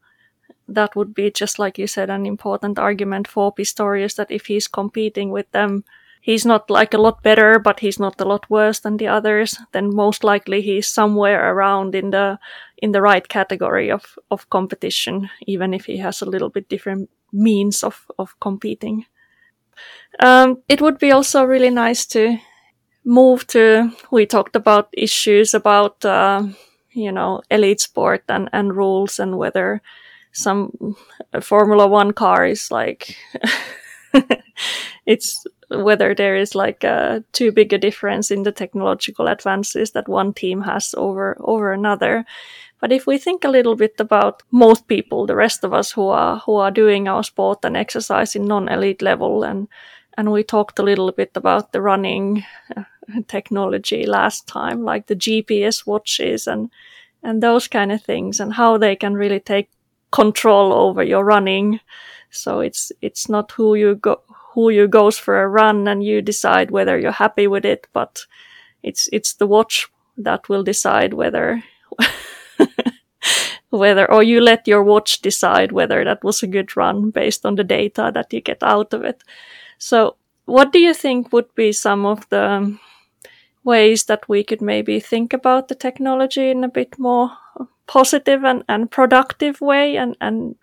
that 0.66 0.96
would 0.96 1.14
be 1.14 1.30
just 1.30 1.58
like 1.58 1.78
you 1.78 1.86
said 1.86 2.10
an 2.10 2.26
important 2.26 2.78
argument 2.78 3.28
for 3.28 3.54
Pistorius 3.54 4.16
that 4.16 4.30
if 4.30 4.46
he's 4.46 4.66
competing 4.66 5.30
with 5.30 5.50
them 5.52 5.84
he's 6.24 6.46
not 6.46 6.70
like 6.70 6.94
a 6.94 7.02
lot 7.02 7.22
better 7.22 7.58
but 7.58 7.80
he's 7.80 8.00
not 8.00 8.20
a 8.20 8.24
lot 8.24 8.48
worse 8.50 8.80
than 8.80 8.96
the 8.96 9.08
others 9.08 9.58
then 9.72 9.94
most 9.94 10.24
likely 10.24 10.62
he's 10.62 10.86
somewhere 10.86 11.52
around 11.52 11.94
in 11.94 12.10
the 12.10 12.38
in 12.78 12.92
the 12.92 13.02
right 13.02 13.28
category 13.28 13.90
of 13.90 14.18
of 14.30 14.48
competition 14.48 15.28
even 15.46 15.74
if 15.74 15.86
he 15.86 15.98
has 15.98 16.22
a 16.22 16.30
little 16.30 16.50
bit 16.50 16.68
different 16.68 17.10
means 17.34 17.82
of 17.82 18.06
of 18.18 18.38
competing. 18.40 19.04
Um, 20.20 20.62
it 20.68 20.80
would 20.80 20.98
be 20.98 21.10
also 21.10 21.44
really 21.44 21.70
nice 21.70 22.06
to 22.06 22.38
move 23.04 23.46
to 23.48 23.90
we 24.10 24.24
talked 24.26 24.56
about 24.56 24.88
issues 24.92 25.52
about 25.54 26.04
uh, 26.04 26.46
you 26.92 27.12
know 27.12 27.42
elite 27.50 27.80
sport 27.80 28.22
and 28.28 28.48
and 28.52 28.76
rules 28.76 29.18
and 29.18 29.36
whether 29.36 29.82
some 30.32 30.70
Formula 31.40 31.86
One 31.88 32.12
car 32.12 32.46
is 32.46 32.70
like 32.70 33.16
it's 35.06 35.44
whether 35.68 36.14
there 36.14 36.36
is 36.36 36.54
like 36.54 36.84
a 36.84 37.24
too 37.32 37.52
big 37.52 37.72
a 37.72 37.78
difference 37.78 38.30
in 38.30 38.42
the 38.42 38.52
technological 38.52 39.28
advances 39.28 39.92
that 39.92 40.08
one 40.08 40.32
team 40.32 40.62
has 40.62 40.94
over 40.96 41.36
over 41.40 41.72
another. 41.72 42.24
But 42.80 42.92
if 42.92 43.06
we 43.06 43.18
think 43.18 43.44
a 43.44 43.50
little 43.50 43.76
bit 43.76 43.94
about 43.98 44.42
most 44.50 44.88
people, 44.88 45.26
the 45.26 45.36
rest 45.36 45.64
of 45.64 45.72
us 45.72 45.92
who 45.92 46.08
are 46.08 46.38
who 46.46 46.56
are 46.56 46.70
doing 46.70 47.08
our 47.08 47.22
sport 47.22 47.64
and 47.64 47.76
exercise 47.76 48.36
in 48.36 48.44
non-elite 48.44 49.02
level, 49.02 49.42
and 49.42 49.68
and 50.16 50.30
we 50.30 50.42
talked 50.42 50.78
a 50.78 50.82
little 50.82 51.12
bit 51.12 51.30
about 51.34 51.72
the 51.72 51.80
running 51.80 52.44
uh, 52.76 52.84
technology 53.26 54.06
last 54.06 54.46
time, 54.46 54.84
like 54.84 55.06
the 55.06 55.16
GPS 55.16 55.86
watches 55.86 56.46
and 56.46 56.70
and 57.22 57.42
those 57.42 57.68
kind 57.68 57.90
of 57.90 58.02
things, 58.02 58.40
and 58.40 58.52
how 58.52 58.78
they 58.78 58.96
can 58.96 59.14
really 59.14 59.40
take 59.40 59.70
control 60.10 60.72
over 60.72 61.02
your 61.02 61.24
running. 61.24 61.80
So 62.30 62.60
it's 62.60 62.92
it's 63.00 63.28
not 63.28 63.52
who 63.52 63.76
you 63.76 63.94
go 63.94 64.20
who 64.54 64.70
you 64.70 64.88
goes 64.88 65.18
for 65.18 65.42
a 65.42 65.48
run 65.48 65.88
and 65.88 66.02
you 66.02 66.22
decide 66.22 66.70
whether 66.70 66.98
you're 66.98 67.12
happy 67.12 67.46
with 67.46 67.64
it, 67.64 67.86
but 67.92 68.26
it's 68.82 69.08
it's 69.12 69.34
the 69.34 69.46
watch 69.46 69.88
that 70.16 70.48
will 70.48 70.62
decide 70.62 71.14
whether 71.14 71.62
whether 73.70 74.10
or 74.10 74.22
you 74.22 74.40
let 74.40 74.68
your 74.68 74.82
watch 74.82 75.20
decide 75.20 75.72
whether 75.72 76.04
that 76.04 76.22
was 76.22 76.42
a 76.42 76.46
good 76.46 76.76
run 76.76 77.10
based 77.10 77.44
on 77.44 77.56
the 77.56 77.64
data 77.64 78.10
that 78.14 78.32
you 78.32 78.40
get 78.40 78.62
out 78.62 78.94
of 78.94 79.02
it. 79.02 79.22
So 79.78 80.16
what 80.44 80.72
do 80.72 80.78
you 80.78 80.94
think 80.94 81.32
would 81.32 81.54
be 81.54 81.72
some 81.72 82.06
of 82.06 82.28
the 82.28 82.78
ways 83.64 84.04
that 84.04 84.28
we 84.28 84.44
could 84.44 84.60
maybe 84.60 85.00
think 85.00 85.32
about 85.32 85.68
the 85.68 85.74
technology 85.74 86.50
in 86.50 86.62
a 86.64 86.68
bit 86.68 86.98
more 86.98 87.30
positive 87.86 88.44
and, 88.44 88.62
and 88.68 88.90
productive 88.90 89.60
way 89.60 89.96
and, 89.96 90.16
and 90.20 90.56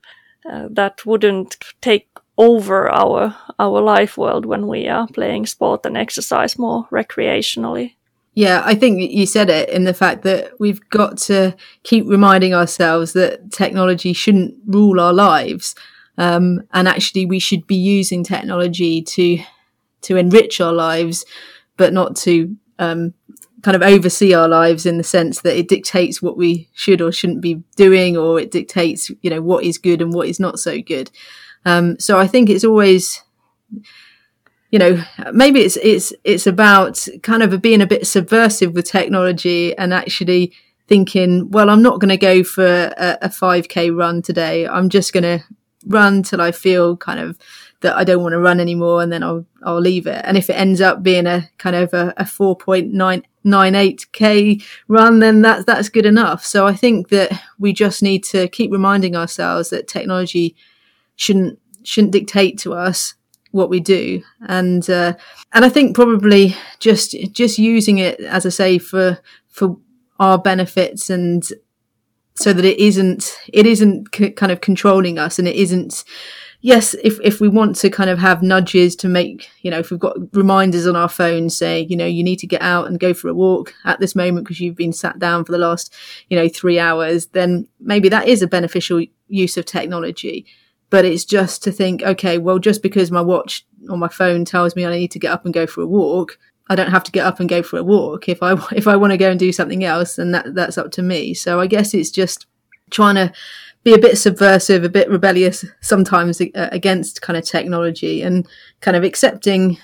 uh, 0.49 0.67
that 0.71 1.05
wouldn't 1.05 1.57
take 1.81 2.07
over 2.41 2.89
our 2.89 3.35
our 3.59 3.79
life 3.81 4.17
world 4.17 4.47
when 4.47 4.65
we 4.65 4.87
are 4.87 5.07
playing 5.07 5.45
sport 5.45 5.85
and 5.85 5.95
exercise 5.95 6.57
more 6.57 6.87
recreationally. 6.89 7.93
Yeah, 8.33 8.63
I 8.65 8.73
think 8.73 9.11
you 9.11 9.27
said 9.27 9.49
it 9.49 9.69
in 9.69 9.83
the 9.83 9.93
fact 9.93 10.23
that 10.23 10.59
we've 10.59 10.81
got 10.89 11.17
to 11.29 11.55
keep 11.83 12.07
reminding 12.07 12.55
ourselves 12.55 13.13
that 13.13 13.51
technology 13.51 14.13
shouldn't 14.13 14.55
rule 14.65 14.99
our 14.99 15.13
lives, 15.13 15.75
um, 16.17 16.63
and 16.73 16.87
actually 16.87 17.27
we 17.27 17.37
should 17.39 17.67
be 17.67 17.75
using 17.75 18.23
technology 18.23 19.03
to 19.03 19.37
to 20.01 20.17
enrich 20.17 20.59
our 20.59 20.73
lives, 20.73 21.25
but 21.77 21.93
not 21.93 22.15
to 22.15 22.55
um, 22.79 23.13
kind 23.61 23.75
of 23.75 23.83
oversee 23.83 24.33
our 24.33 24.47
lives 24.47 24.87
in 24.87 24.97
the 24.97 25.03
sense 25.03 25.41
that 25.41 25.55
it 25.55 25.67
dictates 25.67 26.23
what 26.23 26.37
we 26.37 26.67
should 26.73 27.01
or 27.01 27.11
shouldn't 27.11 27.41
be 27.41 27.61
doing, 27.75 28.17
or 28.17 28.39
it 28.39 28.49
dictates 28.49 29.11
you 29.21 29.29
know 29.29 29.43
what 29.43 29.63
is 29.63 29.77
good 29.77 30.01
and 30.01 30.11
what 30.11 30.27
is 30.27 30.39
not 30.39 30.57
so 30.57 30.81
good. 30.81 31.11
Um, 31.65 31.99
so 31.99 32.19
I 32.19 32.27
think 32.27 32.49
it's 32.49 32.63
always, 32.63 33.21
you 34.71 34.79
know, 34.79 35.03
maybe 35.33 35.61
it's 35.61 35.77
it's 35.77 36.13
it's 36.23 36.47
about 36.47 37.07
kind 37.23 37.43
of 37.43 37.61
being 37.61 37.81
a 37.81 37.87
bit 37.87 38.07
subversive 38.07 38.73
with 38.73 38.85
technology 38.85 39.77
and 39.77 39.93
actually 39.93 40.53
thinking, 40.87 41.49
well, 41.51 41.69
I'm 41.69 41.81
not 41.81 41.99
going 41.99 42.09
to 42.09 42.17
go 42.17 42.43
for 42.43 42.65
a, 42.65 43.17
a 43.21 43.29
5k 43.29 43.95
run 43.95 44.21
today. 44.21 44.67
I'm 44.67 44.89
just 44.89 45.13
going 45.13 45.23
to 45.23 45.43
run 45.87 46.21
till 46.21 46.41
I 46.41 46.51
feel 46.51 46.97
kind 46.97 47.19
of 47.19 47.39
that 47.81 47.95
I 47.95 48.03
don't 48.03 48.21
want 48.21 48.33
to 48.33 48.39
run 48.39 48.59
anymore, 48.59 49.01
and 49.01 49.11
then 49.11 49.23
I'll 49.23 49.47
I'll 49.63 49.79
leave 49.79 50.05
it. 50.07 50.21
And 50.23 50.37
if 50.37 50.47
it 50.49 50.53
ends 50.53 50.81
up 50.81 51.03
being 51.03 51.27
a 51.27 51.49
kind 51.57 51.75
of 51.75 51.93
a, 51.93 52.13
a 52.17 52.23
4.998k 52.23 54.63
run, 54.87 55.19
then 55.19 55.41
that's 55.41 55.65
that's 55.65 55.89
good 55.89 56.05
enough. 56.05 56.45
So 56.45 56.65
I 56.67 56.75
think 56.75 57.09
that 57.09 57.41
we 57.57 57.73
just 57.73 58.03
need 58.03 58.23
to 58.25 58.47
keep 58.47 58.71
reminding 58.71 59.15
ourselves 59.15 59.71
that 59.71 59.87
technology 59.87 60.55
shouldn't 61.15 61.59
shouldn't 61.83 62.13
dictate 62.13 62.59
to 62.59 62.73
us 62.73 63.15
what 63.51 63.69
we 63.69 63.79
do. 63.79 64.23
And 64.47 64.89
uh, 64.89 65.13
and 65.53 65.65
I 65.65 65.69
think 65.69 65.95
probably 65.95 66.55
just 66.79 67.15
just 67.31 67.59
using 67.59 67.97
it 67.99 68.19
as 68.21 68.45
I 68.45 68.49
say 68.49 68.77
for 68.77 69.19
for 69.47 69.77
our 70.19 70.37
benefits 70.37 71.09
and 71.09 71.43
so 72.35 72.53
that 72.53 72.65
it 72.65 72.79
isn't 72.79 73.37
it 73.51 73.65
isn't 73.65 74.13
c- 74.15 74.31
kind 74.31 74.51
of 74.51 74.61
controlling 74.61 75.19
us 75.19 75.37
and 75.37 75.47
it 75.47 75.55
isn't 75.55 76.03
yes 76.61 76.93
if 77.03 77.19
if 77.21 77.41
we 77.41 77.47
want 77.47 77.75
to 77.75 77.89
kind 77.89 78.09
of 78.09 78.19
have 78.19 78.41
nudges 78.41 78.95
to 78.95 79.09
make 79.09 79.49
you 79.61 79.71
know 79.71 79.79
if 79.79 79.91
we've 79.91 79.99
got 79.99 80.15
reminders 80.33 80.87
on 80.87 80.95
our 80.95 81.09
phone 81.09 81.49
saying 81.49 81.89
you 81.89 81.97
know 81.97 82.05
you 82.05 82.23
need 82.23 82.37
to 82.37 82.47
get 82.47 82.61
out 82.61 82.87
and 82.87 82.99
go 82.99 83.13
for 83.13 83.27
a 83.27 83.33
walk 83.33 83.73
at 83.83 83.99
this 83.99 84.15
moment 84.15 84.45
because 84.45 84.59
you've 84.59 84.75
been 84.75 84.93
sat 84.93 85.19
down 85.19 85.43
for 85.43 85.51
the 85.51 85.57
last 85.57 85.93
you 86.29 86.37
know 86.37 86.47
3 86.47 86.79
hours 86.79 87.27
then 87.27 87.67
maybe 87.79 88.07
that 88.09 88.27
is 88.27 88.41
a 88.41 88.47
beneficial 88.47 89.03
use 89.27 89.57
of 89.57 89.65
technology 89.65 90.45
but 90.91 91.05
it's 91.05 91.25
just 91.25 91.63
to 91.63 91.71
think, 91.71 92.03
okay, 92.03 92.37
well, 92.37 92.59
just 92.59 92.83
because 92.83 93.09
my 93.09 93.21
watch 93.21 93.65
or 93.89 93.97
my 93.97 94.09
phone 94.09 94.45
tells 94.45 94.75
me 94.75 94.85
I 94.85 94.91
need 94.91 95.11
to 95.11 95.19
get 95.19 95.31
up 95.31 95.45
and 95.45 95.53
go 95.53 95.65
for 95.65 95.81
a 95.81 95.87
walk, 95.87 96.37
I 96.69 96.75
don't 96.75 96.91
have 96.91 97.03
to 97.05 97.11
get 97.11 97.25
up 97.25 97.39
and 97.39 97.49
go 97.49 97.63
for 97.63 97.79
a 97.79 97.83
walk. 97.83 98.29
If 98.29 98.43
I 98.43 98.53
if 98.75 98.87
I 98.87 98.97
want 98.97 99.11
to 99.11 99.17
go 99.17 99.31
and 99.31 99.39
do 99.39 99.51
something 99.51 99.83
else, 99.83 100.17
then 100.17 100.31
that 100.31 100.53
that's 100.53 100.77
up 100.77 100.91
to 100.91 101.01
me. 101.01 101.33
So 101.33 101.59
I 101.59 101.65
guess 101.65 101.95
it's 101.95 102.11
just 102.11 102.45
trying 102.91 103.15
to 103.15 103.33
be 103.83 103.93
a 103.93 103.99
bit 103.99 104.17
subversive, 104.17 104.83
a 104.83 104.89
bit 104.89 105.09
rebellious 105.09 105.65
sometimes 105.79 106.39
uh, 106.39 106.69
against 106.71 107.21
kind 107.23 107.35
of 107.35 107.45
technology 107.45 108.21
and 108.21 108.47
kind 108.81 108.95
of 108.95 109.03
accepting 109.03 109.77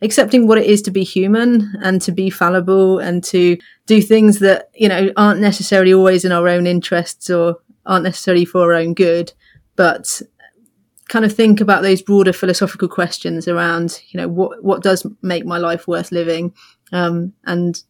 accepting 0.00 0.46
what 0.46 0.56
it 0.56 0.64
is 0.64 0.80
to 0.80 0.90
be 0.90 1.04
human 1.04 1.74
and 1.82 2.00
to 2.00 2.12
be 2.12 2.30
fallible 2.30 2.98
and 2.98 3.22
to 3.22 3.58
do 3.86 4.00
things 4.00 4.38
that 4.38 4.70
you 4.74 4.88
know 4.88 5.10
aren't 5.16 5.40
necessarily 5.40 5.92
always 5.92 6.24
in 6.24 6.32
our 6.32 6.48
own 6.48 6.68
interests 6.68 7.28
or 7.28 7.58
aren't 7.84 8.04
necessarily 8.04 8.44
for 8.44 8.62
our 8.62 8.74
own 8.74 8.94
good 8.94 9.32
but 9.80 10.20
kind 11.08 11.24
of 11.24 11.34
think 11.34 11.58
about 11.58 11.80
those 11.80 12.02
broader 12.02 12.34
philosophical 12.34 12.86
questions 12.86 13.48
around, 13.48 14.02
you 14.10 14.20
know, 14.20 14.28
what 14.28 14.62
what 14.62 14.82
does 14.82 15.06
make 15.22 15.46
my 15.46 15.56
life 15.56 15.88
worth 15.88 16.12
living, 16.12 16.52
um, 16.92 17.32
and 17.46 17.82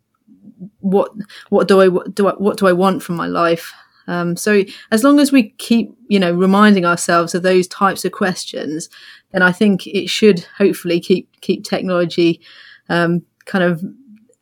what 0.79 1.11
what 1.49 1.67
do 1.67 1.81
I 1.81 1.89
what 1.89 2.15
do 2.15 2.29
I, 2.29 2.35
what 2.35 2.59
do 2.59 2.69
I 2.69 2.73
want 2.73 3.03
from 3.03 3.17
my 3.17 3.27
life? 3.27 3.73
Um, 4.07 4.37
so 4.37 4.63
as 4.93 5.03
long 5.03 5.19
as 5.19 5.33
we 5.33 5.51
keep, 5.59 5.93
you 6.07 6.21
know, 6.21 6.33
reminding 6.33 6.87
ourselves 6.87 7.35
of 7.35 7.43
those 7.43 7.67
types 7.67 8.05
of 8.05 8.13
questions, 8.13 8.89
then 9.33 9.43
I 9.43 9.51
think 9.51 9.85
it 9.89 10.09
should 10.09 10.47
hopefully 10.59 11.01
keep 11.01 11.41
keep 11.41 11.65
technology 11.65 12.41
um, 12.89 13.23
kind 13.47 13.65
of 13.65 13.83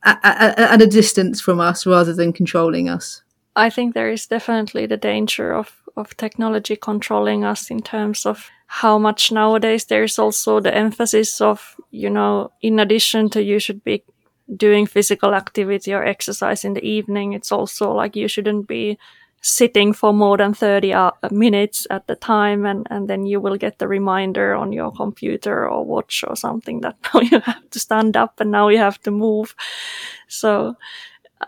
at, 0.03 0.21
at, 0.23 0.59
at 0.59 0.83
a 0.83 0.87
distance 0.87 1.41
from 1.41 1.61
us 1.61 1.87
rather 1.87 2.13
than 2.13 2.35
controlling 2.35 2.91
us. 2.91 3.23
I 3.57 3.71
think 3.71 3.95
there 3.95 4.13
is 4.13 4.27
definitely 4.27 4.85
the 4.85 4.99
danger 4.99 5.55
of 5.55 5.75
of 5.99 6.17
technology 6.17 6.77
controlling 6.77 7.45
us 7.45 7.71
in 7.71 7.83
terms 7.83 8.27
of 8.27 8.51
how 8.67 8.99
much 8.99 9.33
nowadays 9.33 9.87
there's 9.87 10.19
also 10.19 10.61
the 10.61 10.75
emphasis 10.75 11.41
of, 11.41 11.77
you 11.91 12.11
know, 12.11 12.53
in 12.61 12.79
addition 12.79 13.31
to 13.31 13.43
you 13.43 13.59
should 13.59 13.83
be 13.83 14.05
doing 14.57 14.87
physical 14.87 15.35
activity 15.35 15.93
or 15.93 16.05
exercise 16.05 16.65
in 16.65 16.75
the 16.75 16.85
evening, 16.85 17.33
it's 17.33 17.53
also 17.53 17.93
like 17.93 18.17
you 18.17 18.29
shouldn't 18.29 18.67
be 18.67 18.99
sitting 19.41 19.93
for 19.93 20.13
more 20.13 20.37
than 20.37 20.53
30 20.53 20.93
uh, 20.93 21.11
minutes 21.31 21.87
at 21.91 22.07
the 22.09 22.17
time 22.17 22.67
and, 22.67 22.87
and 22.91 23.09
then 23.09 23.25
you 23.25 23.41
will 23.41 23.57
get 23.57 23.79
the 23.79 23.87
reminder 23.87 24.55
on 24.55 24.73
your 24.73 24.91
computer 24.91 25.69
or 25.69 25.85
watch 25.85 26.25
or 26.27 26.35
something 26.35 26.81
that 26.81 26.97
now 27.15 27.21
you 27.21 27.41
have 27.41 27.71
to 27.71 27.79
stand 27.79 28.17
up 28.17 28.41
and 28.41 28.51
now 28.51 28.69
you 28.69 28.79
have 28.79 29.01
to 29.03 29.11
move. 29.11 29.55
So 30.27 30.77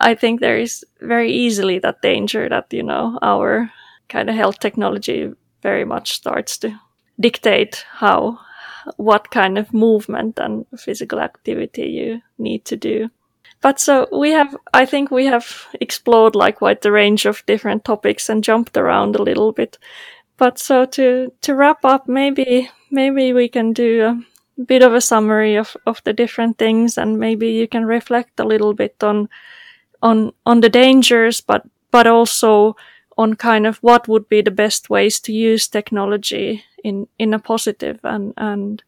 I 0.01 0.14
think 0.14 0.40
there 0.40 0.59
is 0.59 0.84
very 1.01 1.32
easily 1.32 1.80
that 1.80 2.01
danger 2.01 2.48
that, 2.48 2.72
you 2.72 2.82
know, 2.82 3.18
our 3.22 3.70
kind 4.11 4.29
of 4.29 4.37
health 4.37 4.59
technology 4.59 5.33
very 5.63 5.85
much 5.85 6.13
starts 6.13 6.59
to 6.59 6.79
dictate 7.19 7.85
how 7.93 8.39
what 8.97 9.31
kind 9.31 9.59
of 9.59 9.75
movement 9.75 10.39
and 10.39 10.67
physical 10.79 11.21
activity 11.21 11.87
you 11.89 12.21
need 12.39 12.65
to 12.65 12.77
do. 12.77 13.11
But 13.63 13.79
so 13.79 14.09
we 14.11 14.31
have, 14.31 14.57
I 14.73 14.87
think 14.87 15.11
we 15.11 15.27
have 15.27 15.67
explored 15.81 16.35
like 16.35 16.57
quite 16.57 16.81
the 16.81 16.93
range 16.93 17.27
of 17.27 17.45
different 17.47 17.85
topics 17.85 18.29
and 18.31 18.43
jumped 18.43 18.77
around 18.77 19.17
a 19.17 19.23
little 19.23 19.53
bit. 19.53 19.79
But 20.39 20.59
so 20.59 20.87
to, 20.87 21.31
to 21.43 21.55
wrap 21.55 21.85
up, 21.85 22.09
maybe, 22.09 22.71
maybe 22.91 23.35
we 23.35 23.49
can 23.49 23.75
do 23.75 24.25
a 24.59 24.63
bit 24.63 24.83
of 24.83 24.95
a 24.95 25.01
summary 25.01 25.57
of, 25.57 25.77
of 25.87 26.03
the 26.05 26.15
different 26.15 26.57
things 26.57 26.97
and 26.97 27.19
maybe 27.19 27.51
you 27.51 27.69
can 27.69 27.85
reflect 27.85 28.41
a 28.41 28.45
little 28.45 28.73
bit 28.73 29.03
on, 29.03 29.29
on, 30.03 30.33
on 30.47 30.61
the 30.61 30.71
dangers, 30.71 31.43
but, 31.43 31.69
but 31.91 32.07
also 32.07 32.77
on 33.21 33.35
kind 33.35 33.66
of 33.66 33.79
what 33.79 34.09
would 34.09 34.29
be 34.29 34.43
the 34.43 34.51
best 34.51 34.91
ways 34.91 35.21
to 35.21 35.33
use 35.33 35.68
technology 35.68 36.64
in 36.83 37.07
in 37.18 37.35
a 37.35 37.39
positive 37.39 37.99
and 38.05 38.33
and 38.37 38.83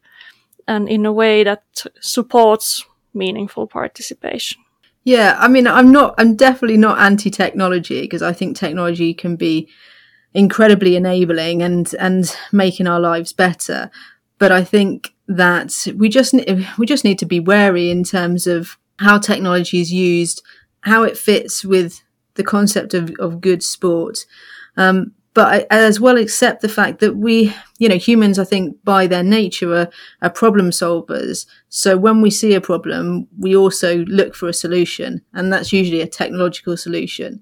and 0.67 0.89
in 0.89 1.05
a 1.05 1.11
way 1.11 1.43
that 1.43 1.63
supports 1.99 2.85
meaningful 3.13 3.67
participation. 3.67 4.63
Yeah, 5.03 5.35
I 5.37 5.47
mean, 5.47 5.67
I'm 5.67 5.91
not, 5.91 6.15
I'm 6.17 6.35
definitely 6.35 6.77
not 6.77 6.99
anti 6.99 7.29
technology 7.29 8.01
because 8.01 8.21
I 8.21 8.33
think 8.33 8.55
technology 8.55 9.13
can 9.13 9.35
be 9.35 9.67
incredibly 10.33 10.95
enabling 10.95 11.61
and, 11.61 11.93
and 11.99 12.35
making 12.51 12.87
our 12.87 12.99
lives 12.99 13.33
better. 13.33 13.91
But 14.39 14.51
I 14.51 14.63
think 14.63 15.13
that 15.27 15.87
we 15.97 16.09
just, 16.09 16.33
we 16.77 16.85
just 16.85 17.03
need 17.03 17.19
to 17.19 17.25
be 17.25 17.39
wary 17.39 17.91
in 17.91 18.03
terms 18.03 18.47
of 18.47 18.77
how 18.99 19.19
technology 19.19 19.81
is 19.81 19.91
used, 19.91 20.41
how 20.81 21.03
it 21.03 21.17
fits 21.17 21.65
with 21.65 22.01
the 22.35 22.43
concept 22.43 22.93
of, 22.93 23.11
of 23.19 23.41
good 23.41 23.63
sport. 23.63 24.25
Um, 24.77 25.13
but 25.33 25.47
I, 25.47 25.75
as 25.75 25.99
well 25.99 26.17
accept 26.17 26.61
the 26.61 26.69
fact 26.69 26.99
that 26.99 27.17
we, 27.17 27.53
you 27.79 27.89
know, 27.89 27.97
humans, 27.97 28.37
I 28.37 28.43
think 28.43 28.77
by 28.83 29.07
their 29.07 29.23
nature 29.23 29.73
are, 29.75 29.89
are 30.21 30.29
problem 30.29 30.69
solvers. 30.69 31.47
So 31.69 31.97
when 31.97 32.21
we 32.21 32.29
see 32.29 32.53
a 32.53 32.61
problem, 32.61 33.27
we 33.39 33.55
also 33.55 34.05
look 34.05 34.35
for 34.35 34.47
a 34.47 34.53
solution 34.53 35.21
and 35.33 35.51
that's 35.51 35.73
usually 35.73 36.01
a 36.01 36.07
technological 36.07 36.77
solution. 36.77 37.41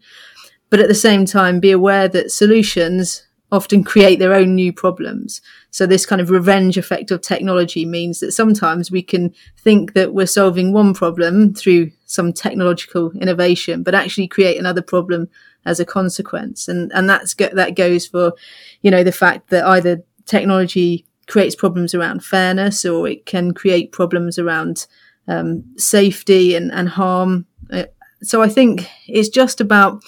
But 0.69 0.79
at 0.79 0.87
the 0.87 0.95
same 0.95 1.25
time, 1.25 1.59
be 1.59 1.71
aware 1.71 2.07
that 2.07 2.31
solutions 2.31 3.23
often 3.51 3.83
create 3.83 4.17
their 4.17 4.33
own 4.33 4.55
new 4.55 4.71
problems. 4.71 5.41
So 5.71 5.85
this 5.85 6.05
kind 6.05 6.21
of 6.21 6.29
revenge 6.29 6.77
effect 6.77 7.11
of 7.11 7.21
technology 7.21 7.85
means 7.85 8.19
that 8.19 8.31
sometimes 8.31 8.89
we 8.89 9.01
can 9.03 9.33
think 9.57 9.93
that 9.93 10.13
we're 10.13 10.25
solving 10.25 10.71
one 10.71 10.93
problem 10.93 11.53
through 11.53 11.91
some 12.05 12.31
technological 12.31 13.11
innovation, 13.11 13.83
but 13.83 13.95
actually 13.95 14.27
create 14.27 14.57
another 14.57 14.81
problem 14.81 15.27
as 15.65 15.79
a 15.79 15.85
consequence. 15.85 16.67
And, 16.67 16.91
and 16.93 17.09
that's, 17.09 17.33
go- 17.33 17.53
that 17.53 17.75
goes 17.75 18.07
for, 18.07 18.33
you 18.81 18.89
know, 18.89 19.03
the 19.03 19.11
fact 19.11 19.49
that 19.49 19.65
either 19.65 20.03
technology 20.25 21.05
creates 21.27 21.55
problems 21.55 21.93
around 21.93 22.23
fairness 22.23 22.85
or 22.85 23.07
it 23.07 23.25
can 23.25 23.53
create 23.53 23.91
problems 23.91 24.39
around 24.39 24.87
um, 25.27 25.63
safety 25.77 26.55
and, 26.55 26.71
and 26.71 26.89
harm. 26.89 27.45
Uh, 27.71 27.83
so 28.21 28.41
I 28.41 28.49
think 28.49 28.87
it's 29.07 29.29
just 29.29 29.61
about 29.61 30.01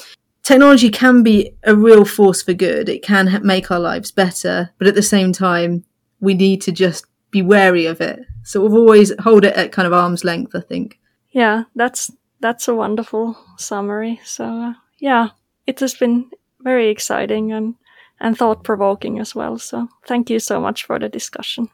technology 0.44 0.90
can 0.90 1.24
be 1.24 1.56
a 1.64 1.76
real 1.76 2.06
force 2.06 2.42
for 2.42 2.54
good. 2.54 2.90
It 2.90 3.04
can 3.04 3.28
ha- 3.28 3.40
make 3.40 3.72
our 3.72 3.80
lives 3.80 4.12
better, 4.12 4.70
but 4.78 4.88
at 4.88 4.96
the 4.96 5.02
same 5.02 5.34
time, 5.34 5.84
we 6.20 6.34
need 6.34 6.62
to 6.64 6.72
just 6.72 7.06
be 7.32 7.42
wary 7.42 7.86
of 7.86 8.00
it. 8.02 8.20
So 8.44 8.62
we've 8.62 8.74
always 8.74 9.12
hold 9.20 9.46
it 9.46 9.56
at 9.56 9.72
kind 9.72 9.88
of 9.88 9.94
arm's 9.94 10.24
length, 10.24 10.56
I 10.56 10.62
think. 10.62 11.00
Yeah, 11.32 11.64
that's 11.76 12.12
that's 12.40 12.68
a 12.68 12.76
wonderful 12.76 13.38
summary. 13.58 14.20
So 14.24 14.46
uh, 14.46 14.74
yeah, 15.00 15.30
it 15.66 15.80
has 15.80 15.96
been 15.96 16.30
very 16.60 16.90
exciting 16.90 17.52
and, 17.52 17.76
and 18.20 18.38
thought 18.38 18.64
provoking 18.64 19.20
as 19.20 19.34
well. 19.34 19.58
So 19.58 19.88
thank 20.08 20.30
you 20.30 20.40
so 20.40 20.60
much 20.62 20.86
for 20.86 21.00
the 21.00 21.10
discussion. 21.10 21.70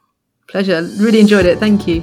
Pleasure. 0.48 0.82
Really 0.98 1.20
enjoyed 1.20 1.46
it. 1.46 1.58
Thank 1.58 1.86
you. 1.86 2.02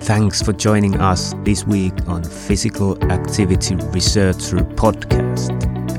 Thanks 0.00 0.42
for 0.42 0.52
joining 0.52 1.00
us 1.00 1.34
this 1.44 1.64
week 1.64 1.94
on 2.08 2.24
Physical 2.24 3.02
Activity 3.12 3.76
Researcher 3.76 4.58
Podcast. 4.58 5.53